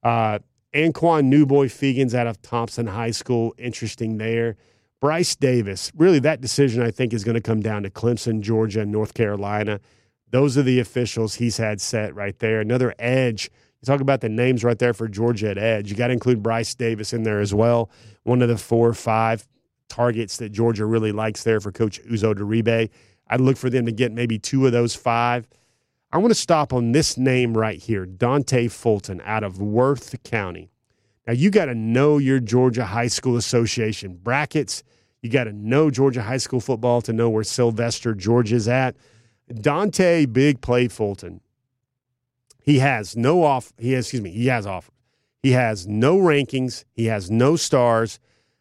Uh, 0.03 0.39
Anquan 0.75 1.25
Newboy 1.25 1.67
Fegans 1.67 2.15
out 2.15 2.27
of 2.27 2.41
Thomson 2.43 2.87
High 2.87 3.11
School, 3.11 3.55
interesting 3.57 4.19
there. 4.19 4.57
Bryce 5.01 5.37
Davis, 5.37 5.93
really, 5.97 6.19
that 6.21 6.41
decision 6.41 6.83
I 6.83 6.91
think 6.91 7.13
is 7.13 7.23
going 7.23 7.37
to 7.37 7.41
come 7.41 7.61
down 7.61 7.85
to 7.85 7.91
Clemson, 7.91 8.41
Georgia, 8.41 8.81
and 8.81 8.91
North 8.91 9.15
Carolina. 9.15 9.81
Those 10.31 10.59
are 10.59 10.63
the 10.63 10.81
officials 10.81 11.37
he's 11.37 11.57
had 11.57 11.81
set 11.81 12.15
right 12.15 12.39
there. 12.39 12.61
Another 12.61 12.95
edge. 12.99 13.51
You 13.81 13.87
talk 13.87 14.01
about 14.01 14.21
the 14.21 14.29
names 14.29 14.65
right 14.65 14.79
there 14.79 14.93
for 14.93 15.07
Georgia 15.07 15.51
at 15.51 15.59
edge. 15.59 15.89
You 15.91 15.97
got 15.97 16.09
to 16.09 16.13
include 16.13 16.43
Bryce 16.43 16.75
Davis 16.75 17.13
in 17.13 17.23
there 17.23 17.41
as 17.41 17.55
well. 17.55 17.91
One 18.25 18.43
of 18.43 18.49
the 18.49 18.59
four 18.59 18.89
or 18.89 18.95
five 18.95 19.47
targets 19.89 20.37
that 20.39 20.51
Georgia 20.51 20.85
really 20.85 21.13
likes 21.13 21.45
there 21.45 21.61
for 21.61 21.71
Coach 21.71 22.03
Uzo 22.03 22.35
Diribe. 22.35 22.91
I'd 23.29 23.41
look 23.41 23.57
for 23.57 23.71
them 23.71 23.87
to 23.87 23.93
get 23.93 24.13
maybe 24.13 24.39
two 24.39 24.67
of 24.67 24.73
those 24.73 24.97
five. 24.97 25.47
I 26.11 26.19
want 26.19 26.31
to 26.31 26.35
stop 26.35 26.73
on 26.73 26.93
this 26.93 27.17
name 27.17 27.57
right 27.57 27.79
here 27.79 28.05
Dante 28.05 28.69
Fulton 28.69 29.23
out 29.25 29.45
of 29.45 29.61
Worth 29.61 30.23
County. 30.25 30.71
Now, 31.29 31.35
you 31.35 31.51
got 31.51 31.67
to 31.67 31.75
know 31.75 32.17
your 32.17 32.41
Georgia 32.41 32.87
High 32.87 33.09
School 33.09 33.37
Association 33.37 34.15
brackets. 34.15 34.83
You 35.21 35.29
got 35.29 35.45
to 35.45 35.53
know 35.53 35.91
Georgia 35.91 36.23
high 36.23 36.39
school 36.39 36.59
football 36.59 37.03
to 37.03 37.13
know 37.13 37.29
where 37.29 37.45
Sylvester 37.45 38.15
George 38.15 38.51
is 38.51 38.67
at. 38.67 38.97
Dante 39.53 40.25
Big 40.25 40.63
Play 40.63 40.89
Fulton. 40.89 41.43
He 42.63 42.79
has 42.79 43.15
no 43.15 43.45
off. 43.45 43.75
He 43.77 43.93
has, 43.93 44.07
excuse 44.07 44.23
me. 44.23 44.31
He 44.31 44.47
has 44.47 44.67
offers. 44.67 44.95
He 45.43 45.53
has 45.53 45.87
no 45.87 46.17
rankings. 46.17 46.85
He 46.95 47.07
has 47.07 47.31
no 47.31 47.57
stars, 47.57 48.21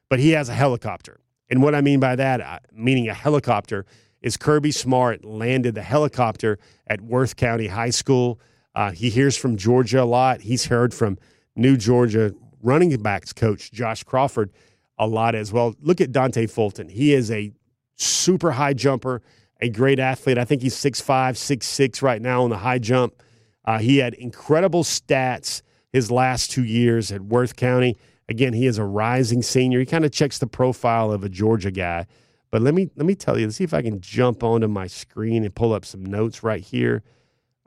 but 0.09 0.19
he 0.19 0.31
has 0.31 0.49
a 0.49 0.53
helicopter. 0.53 1.21
And 1.49 1.63
what 1.63 1.73
I 1.73 1.79
mean 1.79 2.01
by 2.01 2.17
that, 2.17 2.41
uh, 2.41 2.59
meaning 2.73 3.07
a 3.07 3.13
helicopter, 3.13 3.85
is 4.21 4.35
Kirby 4.35 4.71
Smart 4.71 5.23
landed 5.23 5.73
the 5.73 5.83
helicopter 5.83 6.59
at 6.85 6.99
Worth 6.99 7.37
County 7.37 7.67
High 7.67 7.91
School. 7.91 8.41
Uh, 8.75 8.91
he 8.91 9.09
hears 9.09 9.37
from 9.37 9.55
Georgia 9.55 10.03
a 10.03 10.05
lot. 10.05 10.41
He's 10.41 10.65
heard 10.65 10.93
from 10.93 11.17
New 11.55 11.77
Georgia 11.77 12.33
running 12.61 12.95
backs 12.97 13.33
coach 13.33 13.71
Josh 13.71 14.03
Crawford 14.03 14.51
a 14.97 15.07
lot 15.07 15.35
as 15.35 15.51
well. 15.51 15.75
Look 15.81 16.01
at 16.01 16.11
Dante 16.11 16.47
Fulton. 16.47 16.89
He 16.89 17.13
is 17.13 17.29
a 17.31 17.51
super 17.95 18.51
high 18.51 18.73
jumper, 18.73 19.21
a 19.61 19.69
great 19.69 19.99
athlete. 19.99 20.37
I 20.37 20.45
think 20.45 20.61
he's 20.61 20.75
6'5, 20.75 21.33
6'6 21.33 22.01
right 22.01 22.21
now 22.21 22.43
on 22.43 22.49
the 22.49 22.57
high 22.57 22.79
jump. 22.79 23.21
Uh, 23.65 23.79
he 23.79 23.97
had 23.97 24.13
incredible 24.15 24.83
stats 24.83 25.61
his 25.91 26.09
last 26.11 26.51
two 26.51 26.63
years 26.63 27.11
at 27.11 27.21
Worth 27.21 27.55
County. 27.55 27.97
Again, 28.29 28.53
he 28.53 28.65
is 28.65 28.77
a 28.77 28.83
rising 28.83 29.41
senior. 29.41 29.79
He 29.79 29.85
kind 29.85 30.05
of 30.05 30.11
checks 30.11 30.37
the 30.37 30.47
profile 30.47 31.11
of 31.11 31.23
a 31.23 31.29
Georgia 31.29 31.71
guy. 31.71 32.07
But 32.49 32.61
let 32.61 32.73
me 32.73 32.89
let 32.95 33.05
me 33.05 33.15
tell 33.15 33.37
you, 33.37 33.45
let's 33.45 33.57
see 33.57 33.63
if 33.63 33.73
I 33.73 33.81
can 33.81 33.99
jump 33.99 34.43
onto 34.43 34.67
my 34.67 34.87
screen 34.87 35.43
and 35.43 35.53
pull 35.53 35.73
up 35.73 35.85
some 35.85 36.05
notes 36.05 36.43
right 36.43 36.63
here. 36.63 37.03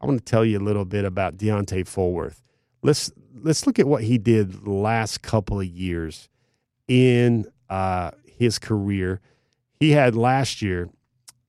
I 0.00 0.06
want 0.06 0.18
to 0.18 0.24
tell 0.24 0.44
you 0.44 0.58
a 0.58 0.60
little 0.60 0.86
bit 0.86 1.04
about 1.04 1.36
Deontay 1.36 1.86
Fulton. 1.86 2.34
Let's 2.82 3.12
let's 3.42 3.66
look 3.66 3.78
at 3.78 3.86
what 3.86 4.04
he 4.04 4.18
did 4.18 4.66
last 4.66 5.22
couple 5.22 5.60
of 5.60 5.66
years 5.66 6.28
in 6.88 7.46
uh, 7.68 8.10
his 8.24 8.58
career. 8.58 9.20
He 9.78 9.92
had 9.92 10.14
last 10.14 10.62
year, 10.62 10.90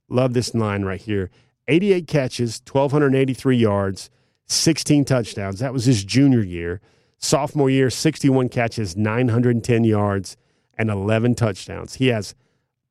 love 0.09 0.33
this 0.33 0.53
line 0.53 0.83
right 0.83 1.01
here 1.01 1.29
88 1.67 2.07
catches, 2.07 2.61
1,283 2.69 3.57
yards, 3.57 4.09
16 4.47 5.05
touchdowns. 5.05 5.59
That 5.59 5.73
was 5.73 5.85
his 5.85 6.03
junior 6.03 6.41
year. 6.41 6.81
Sophomore 7.17 7.69
year, 7.69 7.89
61 7.89 8.49
catches, 8.49 8.97
910 8.97 9.83
yards, 9.83 10.37
and 10.77 10.89
11 10.89 11.35
touchdowns. 11.35 11.95
He 11.95 12.07
has 12.07 12.33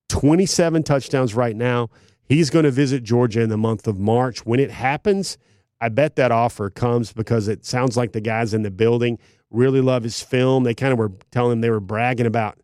27 0.08 0.82
touchdowns 0.84 1.34
right 1.34 1.56
now. 1.56 1.90
He's 2.24 2.48
going 2.48 2.64
to 2.64 2.70
visit 2.70 3.02
Georgia 3.02 3.40
in 3.40 3.50
the 3.50 3.56
month 3.56 3.88
of 3.88 3.98
March. 3.98 4.46
When 4.46 4.60
it 4.60 4.70
happens, 4.70 5.36
I 5.80 5.88
bet 5.88 6.16
that 6.16 6.30
offer 6.30 6.70
comes 6.70 7.12
because 7.12 7.48
it 7.48 7.64
sounds 7.64 7.96
like 7.96 8.12
the 8.12 8.20
guys 8.20 8.52
in 8.52 8.62
the 8.62 8.70
building 8.70 9.18
really 9.50 9.80
love 9.80 10.02
his 10.02 10.22
film. 10.22 10.64
They 10.64 10.74
kind 10.74 10.92
of 10.92 10.98
were 10.98 11.12
telling 11.30 11.52
him 11.52 11.60
they 11.60 11.70
were 11.70 11.80
bragging 11.80 12.26
about 12.26 12.58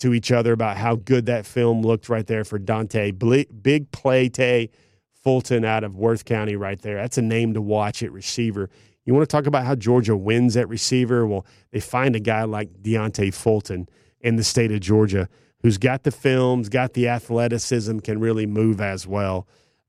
to 0.00 0.14
each 0.14 0.32
other 0.32 0.52
about 0.52 0.76
how 0.76 0.96
good 0.96 1.26
that 1.26 1.46
film 1.46 1.82
looked 1.82 2.08
right 2.08 2.26
there 2.26 2.44
for 2.44 2.58
Dante. 2.58 3.10
Big 3.12 3.90
play 3.92 4.28
Tay 4.28 4.70
Fulton 5.12 5.64
out 5.64 5.84
of 5.84 5.96
Worth 5.96 6.24
County 6.24 6.56
right 6.56 6.80
there. 6.80 6.96
That's 6.96 7.18
a 7.18 7.22
name 7.22 7.54
to 7.54 7.60
watch 7.60 8.02
at 8.02 8.12
receiver. 8.12 8.70
You 9.04 9.14
want 9.14 9.28
to 9.28 9.36
talk 9.36 9.46
about 9.46 9.64
how 9.64 9.74
Georgia 9.74 10.16
wins 10.16 10.56
at 10.56 10.68
receiver? 10.68 11.26
Well, 11.26 11.46
they 11.70 11.80
find 11.80 12.16
a 12.16 12.20
guy 12.20 12.44
like 12.44 12.82
Deontay 12.82 13.34
Fulton 13.34 13.88
in 14.20 14.36
the 14.36 14.44
state 14.44 14.72
of 14.72 14.80
Georgia 14.80 15.28
who's 15.64 15.78
got 15.78 16.02
the 16.02 16.10
films, 16.10 16.68
got 16.68 16.92
the 16.92 17.08
athleticism, 17.08 17.98
can 18.00 18.20
really 18.20 18.44
move 18.44 18.82
as 18.82 19.06
well. 19.06 19.46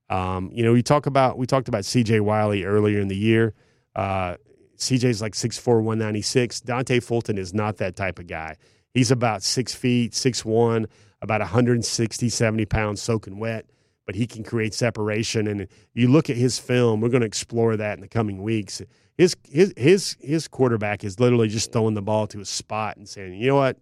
Um, 0.09 0.49
you 0.53 0.63
know, 0.63 0.73
we 0.73 0.83
talk 0.83 1.05
about 1.05 1.37
we 1.37 1.45
talked 1.45 1.67
about 1.67 1.83
CJ 1.83 2.21
Wiley 2.21 2.63
earlier 2.63 2.99
in 2.99 3.07
the 3.07 3.17
year. 3.17 3.53
Uh, 3.95 4.35
CJ's 4.77 5.21
like 5.21 5.33
6'4", 5.33 5.77
196. 5.77 6.61
Dante 6.61 6.99
Fulton 6.99 7.37
is 7.37 7.53
not 7.53 7.77
that 7.77 7.95
type 7.95 8.19
of 8.19 8.27
guy. 8.27 8.57
He's 8.93 9.11
about 9.11 9.43
six 9.43 9.73
feet, 9.73 10.13
six 10.13 10.45
one, 10.45 10.87
about 11.21 11.41
160, 11.41 12.29
70 12.29 12.65
pounds 12.65 13.01
soaking 13.01 13.39
wet, 13.39 13.65
but 14.05 14.15
he 14.15 14.27
can 14.27 14.43
create 14.43 14.73
separation. 14.73 15.47
And 15.47 15.67
you 15.93 16.07
look 16.09 16.29
at 16.29 16.37
his 16.37 16.59
film, 16.59 17.01
we're 17.01 17.09
going 17.09 17.21
to 17.21 17.27
explore 17.27 17.75
that 17.77 17.97
in 17.97 18.01
the 18.01 18.07
coming 18.07 18.41
weeks. 18.41 18.81
His, 19.17 19.35
his, 19.49 19.73
his, 19.75 20.17
his 20.21 20.47
quarterback 20.47 21.03
is 21.03 21.19
literally 21.19 21.47
just 21.47 21.71
throwing 21.71 21.93
the 21.93 22.01
ball 22.01 22.27
to 22.27 22.39
a 22.41 22.45
spot 22.45 22.97
and 22.97 23.07
saying, 23.07 23.33
you 23.33 23.47
know 23.47 23.55
what? 23.55 23.77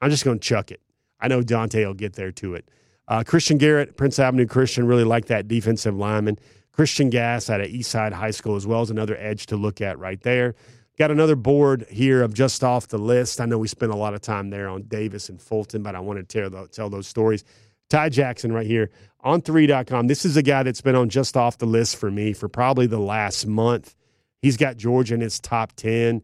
I'm 0.00 0.10
just 0.10 0.24
going 0.24 0.38
to 0.38 0.46
chuck 0.46 0.70
it. 0.70 0.80
I 1.20 1.28
know 1.28 1.42
Dante 1.42 1.84
will 1.84 1.94
get 1.94 2.14
there 2.14 2.32
to 2.32 2.54
it. 2.54 2.70
Uh, 3.10 3.24
Christian 3.24 3.58
Garrett, 3.58 3.96
Prince 3.96 4.20
Avenue 4.20 4.46
Christian, 4.46 4.86
really 4.86 5.02
like 5.02 5.26
that 5.26 5.48
defensive 5.48 5.96
lineman. 5.96 6.38
Christian 6.70 7.10
Gass 7.10 7.50
out 7.50 7.60
of 7.60 7.66
Eastside 7.66 8.12
High 8.12 8.30
School 8.30 8.54
as 8.54 8.68
well 8.68 8.82
as 8.82 8.90
another 8.90 9.16
edge 9.18 9.46
to 9.46 9.56
look 9.56 9.80
at 9.80 9.98
right 9.98 10.20
there. 10.22 10.54
Got 10.96 11.10
another 11.10 11.34
board 11.34 11.86
here 11.90 12.22
of 12.22 12.34
just 12.34 12.62
off 12.62 12.86
the 12.86 12.98
list. 12.98 13.40
I 13.40 13.46
know 13.46 13.58
we 13.58 13.66
spent 13.66 13.90
a 13.90 13.96
lot 13.96 14.14
of 14.14 14.20
time 14.20 14.50
there 14.50 14.68
on 14.68 14.82
Davis 14.82 15.28
and 15.28 15.42
Fulton, 15.42 15.82
but 15.82 15.96
I 15.96 16.00
want 16.00 16.28
to 16.28 16.68
tell, 16.70 16.88
those 16.88 17.08
stories. 17.08 17.42
Ty 17.88 18.10
Jackson 18.10 18.52
right 18.52 18.66
here 18.66 18.90
on 19.20 19.42
3.com. 19.42 20.06
This 20.06 20.24
is 20.24 20.36
a 20.36 20.42
guy 20.42 20.62
that's 20.62 20.80
been 20.80 20.94
on 20.94 21.08
just 21.08 21.36
off 21.36 21.58
the 21.58 21.66
list 21.66 21.96
for 21.96 22.12
me 22.12 22.32
for 22.32 22.48
probably 22.48 22.86
the 22.86 23.00
last 23.00 23.44
month. 23.44 23.96
He's 24.40 24.56
got 24.56 24.76
Georgia 24.76 25.14
in 25.14 25.20
his 25.20 25.40
top 25.40 25.72
10. 25.74 26.22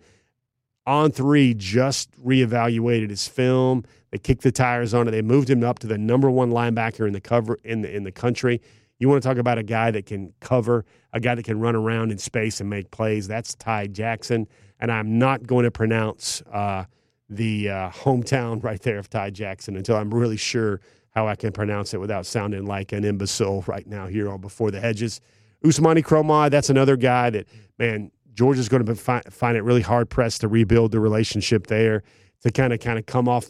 On3, 0.87 1.57
just 1.57 2.12
reevaluated 2.24 3.11
his 3.11 3.26
film. 3.26 3.84
They 4.16 4.20
kicked 4.20 4.42
the 4.42 4.52
tires 4.52 4.94
on 4.94 5.08
it. 5.08 5.10
They 5.10 5.22
moved 5.22 5.50
him 5.50 5.62
up 5.62 5.78
to 5.80 5.86
the 5.86 5.98
number 5.98 6.30
one 6.30 6.50
linebacker 6.50 7.06
in 7.06 7.12
the 7.12 7.20
cover 7.20 7.58
in 7.64 7.82
the 7.82 7.94
in 7.94 8.04
the 8.04 8.12
country. 8.12 8.60
You 8.98 9.08
want 9.08 9.22
to 9.22 9.28
talk 9.28 9.36
about 9.36 9.58
a 9.58 9.62
guy 9.62 9.90
that 9.90 10.06
can 10.06 10.32
cover, 10.40 10.86
a 11.12 11.20
guy 11.20 11.34
that 11.34 11.44
can 11.44 11.60
run 11.60 11.76
around 11.76 12.12
in 12.12 12.18
space 12.18 12.60
and 12.60 12.70
make 12.70 12.90
plays. 12.90 13.28
That's 13.28 13.54
Ty 13.54 13.88
Jackson 13.88 14.48
and 14.80 14.92
I'm 14.92 15.18
not 15.18 15.46
going 15.46 15.64
to 15.64 15.70
pronounce 15.70 16.42
uh, 16.52 16.84
the 17.28 17.70
uh, 17.70 17.90
hometown 17.90 18.62
right 18.62 18.80
there 18.80 18.98
of 18.98 19.08
Ty 19.08 19.30
Jackson 19.30 19.76
until 19.76 19.96
I'm 19.96 20.12
really 20.12 20.36
sure 20.36 20.80
how 21.10 21.26
I 21.26 21.34
can 21.34 21.52
pronounce 21.52 21.94
it 21.94 22.00
without 22.00 22.26
sounding 22.26 22.66
like 22.66 22.92
an 22.92 23.04
imbecile 23.04 23.64
right 23.66 23.86
now 23.86 24.06
here 24.06 24.28
on 24.28 24.40
Before 24.40 24.70
the 24.70 24.80
Hedges. 24.80 25.20
Ousmane 25.64 26.02
Kromah, 26.02 26.50
that's 26.50 26.68
another 26.68 26.96
guy 26.96 27.30
that, 27.30 27.46
man, 27.78 28.10
Georgia's 28.34 28.68
going 28.68 28.84
to 28.84 28.94
fi- 28.94 29.22
find 29.30 29.56
it 29.56 29.62
really 29.62 29.80
hard 29.80 30.10
pressed 30.10 30.42
to 30.42 30.48
rebuild 30.48 30.92
the 30.92 31.00
relationship 31.00 31.68
there, 31.68 32.02
to 32.42 32.50
kind 32.50 32.74
of 32.74 32.80
kind 32.80 32.98
of 32.98 33.06
come 33.06 33.28
off, 33.28 33.46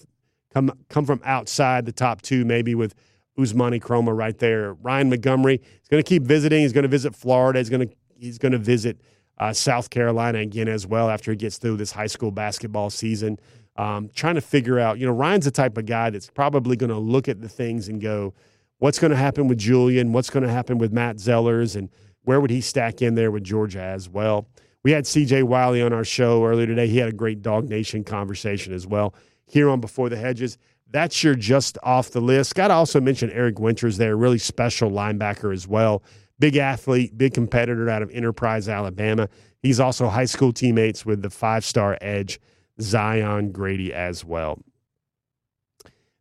come 0.56 0.72
come 0.88 1.04
from 1.04 1.20
outside 1.22 1.84
the 1.84 1.92
top 1.92 2.22
two, 2.22 2.44
maybe 2.44 2.74
with 2.74 2.94
Ousmane 3.38 3.78
Kromah 3.78 4.16
right 4.16 4.38
there. 4.38 4.72
Ryan 4.74 5.10
Montgomery 5.10 5.56
is 5.56 5.88
going 5.90 6.02
to 6.02 6.08
keep 6.08 6.22
visiting. 6.22 6.62
He's 6.62 6.72
going 6.72 6.84
to 6.84 6.88
visit 6.88 7.14
Florida. 7.14 7.58
He's 7.58 7.68
going 7.68 7.86
to 7.86 7.94
he's 8.16 8.38
going 8.38 8.52
to 8.52 8.58
visit 8.58 9.02
uh, 9.36 9.52
South 9.52 9.90
Carolina 9.90 10.38
again 10.38 10.66
as 10.66 10.86
well 10.86 11.10
after 11.10 11.30
he 11.30 11.36
gets 11.36 11.58
through 11.58 11.76
this 11.76 11.92
high 11.92 12.06
school 12.06 12.30
basketball 12.30 12.88
season. 12.88 13.38
Um, 13.76 14.08
trying 14.14 14.36
to 14.36 14.40
figure 14.40 14.78
out, 14.78 14.98
you 14.98 15.04
know, 15.04 15.12
Ryan's 15.12 15.44
the 15.44 15.50
type 15.50 15.76
of 15.76 15.84
guy 15.84 16.08
that's 16.08 16.30
probably 16.30 16.76
going 16.76 16.88
to 16.88 16.98
look 16.98 17.28
at 17.28 17.42
the 17.42 17.48
things 17.50 17.88
and 17.88 18.00
go, 18.00 18.32
what's 18.78 18.98
going 18.98 19.10
to 19.10 19.16
happen 19.18 19.48
with 19.48 19.58
Julian? 19.58 20.14
What's 20.14 20.30
going 20.30 20.44
to 20.44 20.50
happen 20.50 20.78
with 20.78 20.90
Matt 20.90 21.16
Zollers? 21.16 21.76
And 21.76 21.90
where 22.22 22.40
would 22.40 22.48
he 22.48 22.62
stack 22.62 23.02
in 23.02 23.16
there 23.16 23.30
with 23.30 23.44
Georgia 23.44 23.82
as 23.82 24.08
well? 24.08 24.48
We 24.82 24.92
had 24.92 25.04
CJ 25.04 25.42
Wiley 25.42 25.82
on 25.82 25.92
our 25.92 26.04
show 26.04 26.42
earlier 26.46 26.66
today. 26.66 26.88
He 26.88 26.96
had 26.96 27.10
a 27.10 27.12
great 27.12 27.42
DawgNation 27.42 28.06
conversation 28.06 28.72
as 28.72 28.86
well 28.86 29.14
here 29.46 29.68
on 29.68 29.80
Before 29.80 30.08
the 30.08 30.16
Hedges. 30.16 30.58
That's 30.88 31.24
your 31.24 31.34
just 31.34 31.78
off 31.82 32.10
the 32.10 32.20
list. 32.20 32.54
Got 32.54 32.68
to 32.68 32.74
also 32.74 33.00
mention 33.00 33.30
Eric 33.30 33.58
Winters 33.58 33.96
there, 33.96 34.16
really 34.16 34.38
special 34.38 34.90
linebacker 34.90 35.52
as 35.52 35.66
well 35.66 36.02
big 36.38 36.56
athlete, 36.56 37.16
big 37.16 37.34
competitor 37.34 37.88
out 37.88 38.02
of 38.02 38.10
Enterprise, 38.10 38.68
Alabama. 38.68 39.28
He's 39.60 39.80
also 39.80 40.08
high 40.08 40.26
school 40.26 40.52
teammates 40.52 41.04
with 41.04 41.22
the 41.22 41.30
five 41.30 41.64
star 41.64 41.98
edge, 42.00 42.40
Zion 42.80 43.52
Grady, 43.52 43.92
as 43.92 44.24
well. 44.24 44.58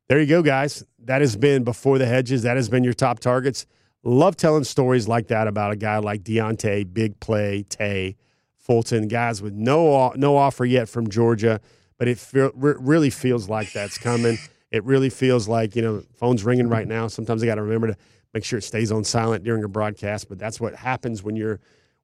There 0.07 0.19
you 0.19 0.27
go, 0.27 0.41
guys. 0.41 0.83
That 0.99 1.21
has 1.21 1.35
been 1.35 1.63
Before 1.63 1.97
the 1.97 2.05
Hedges. 2.05 2.43
That 2.43 2.57
has 2.57 2.69
been 2.69 2.83
your 2.83 2.93
top 2.93 3.19
targets. 3.19 3.65
Love 4.03 4.35
telling 4.35 4.63
stories 4.63 5.07
like 5.07 5.27
that 5.27 5.47
about 5.47 5.71
a 5.71 5.75
guy 5.75 5.97
like 5.97 6.23
Deontay, 6.23 6.93
Big 6.93 7.19
Play, 7.19 7.63
Tay, 7.63 8.15
Fulton, 8.55 9.07
guys 9.07 9.41
with 9.41 9.53
no 9.53 10.11
no 10.15 10.37
offer 10.37 10.65
yet 10.65 10.87
from 10.89 11.09
Georgia, 11.09 11.59
but 11.97 12.07
it 12.07 12.19
feel, 12.19 12.51
really 12.53 13.09
feels 13.09 13.49
like 13.49 13.71
that's 13.73 13.97
coming. 13.97 14.37
It 14.71 14.83
really 14.83 15.09
feels 15.09 15.47
like 15.47 15.75
you 15.75 15.81
know, 15.81 16.03
phone's 16.15 16.43
ringing 16.43 16.69
right 16.69 16.87
now. 16.87 17.07
Sometimes 17.07 17.43
I 17.43 17.45
got 17.45 17.55
to 17.55 17.61
remember 17.61 17.87
to 17.87 17.97
make 18.33 18.43
sure 18.43 18.59
it 18.59 18.63
stays 18.63 18.91
on 18.91 19.03
silent 19.03 19.43
during 19.43 19.63
a 19.63 19.67
broadcast. 19.67 20.27
But 20.27 20.39
that's 20.39 20.59
what 20.59 20.75
happens 20.75 21.23
when 21.23 21.35
you're 21.35 21.59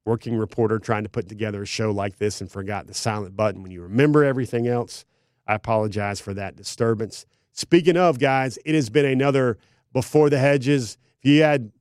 working 0.05 0.37
reporter 0.37 0.79
trying 0.79 1.03
to 1.03 1.09
put 1.09 1.27
together 1.27 1.63
a 1.63 1.65
show 1.65 1.91
like 1.91 2.17
this 2.17 2.41
and 2.41 2.49
forgot 2.49 2.87
the 2.87 2.93
silent 2.93 3.35
button. 3.35 3.61
When 3.61 3.71
you 3.71 3.81
remember 3.81 4.23
everything 4.23 4.67
else, 4.67 5.05
I 5.47 5.55
apologize 5.55 6.19
for 6.19 6.33
that 6.33 6.55
disturbance. 6.55 7.25
Speaking 7.51 7.97
of 7.97 8.17
guys, 8.17 8.57
it 8.65 8.75
has 8.75 8.89
been 8.89 9.05
another 9.05 9.57
before 9.93 10.29
the 10.29 10.39
hedges. 10.39 10.97
If 11.21 11.29
you 11.29 11.43
had 11.43 11.71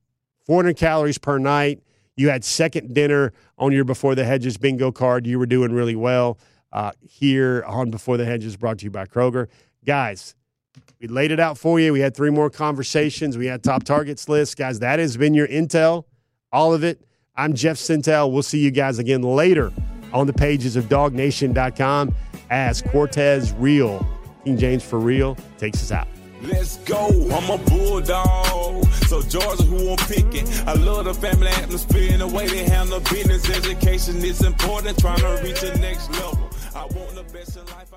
400 0.45 0.75
calories 0.75 1.17
per 1.17 1.37
night, 1.37 1.81
you 2.15 2.29
had 2.29 2.43
second 2.43 2.93
dinner 2.93 3.31
on 3.57 3.71
your 3.71 3.85
before 3.85 4.15
the 4.15 4.25
hedges 4.25 4.57
bingo 4.57 4.91
card, 4.91 5.25
you 5.25 5.39
were 5.39 5.45
doing 5.45 5.71
really 5.71 5.95
well. 5.95 6.37
Uh, 6.71 6.91
here 7.01 7.63
on 7.67 7.91
Before 7.91 8.17
the 8.17 8.25
Hedges, 8.25 8.55
brought 8.55 8.79
to 8.79 8.85
you 8.85 8.91
by 8.91 9.05
Kroger. 9.05 9.47
Guys, 9.85 10.35
we 10.99 11.07
laid 11.07 11.31
it 11.31 11.39
out 11.39 11.57
for 11.57 11.79
you. 11.79 11.91
We 11.91 11.99
had 11.99 12.15
three 12.15 12.29
more 12.29 12.49
conversations. 12.49 13.37
We 13.37 13.47
had 13.47 13.63
top 13.63 13.83
targets 13.83 14.29
list. 14.29 14.57
Guys, 14.57 14.79
that 14.79 14.99
has 14.99 15.17
been 15.17 15.33
your 15.33 15.47
intel, 15.47 16.05
all 16.51 16.73
of 16.73 16.83
it. 16.83 17.01
I'm 17.35 17.53
Jeff 17.53 17.77
Sentell. 17.77 18.31
We'll 18.31 18.43
see 18.43 18.59
you 18.59 18.71
guys 18.71 18.99
again 18.99 19.21
later 19.21 19.71
on 20.13 20.27
the 20.27 20.33
pages 20.33 20.75
of 20.75 20.85
dawgnation.com 20.85 22.13
as 22.49 22.81
Cortez 22.81 23.53
Real, 23.53 24.05
King 24.43 24.57
James 24.57 24.83
for 24.83 24.99
Real, 24.99 25.37
takes 25.57 25.81
us 25.81 25.91
out. 25.91 26.07
Let's 26.43 26.77
go, 26.77 27.07
I'm 27.07 27.49
a 27.51 27.57
bulldog. 27.69 28.85
So 29.07 29.21
Georgia, 29.21 29.63
who 29.63 29.91
I'm 29.91 29.97
picking. 29.97 30.47
I 30.67 30.73
love 30.73 31.05
the 31.05 31.13
family 31.13 31.47
atmosphere 31.47 32.09
and 32.11 32.21
the 32.21 32.27
way 32.27 32.47
they 32.47 32.63
handle 32.63 32.99
business. 32.99 33.49
Education 33.49 34.17
is 34.17 34.41
important, 34.43 34.99
trying 34.99 35.19
to 35.19 35.41
reach 35.43 35.61
the 35.61 35.77
next 35.77 36.09
level. 36.11 36.50
I 36.73 36.85
want 36.85 37.15
the 37.15 37.23
best 37.33 37.57
in 37.57 37.65
life. 37.65 37.90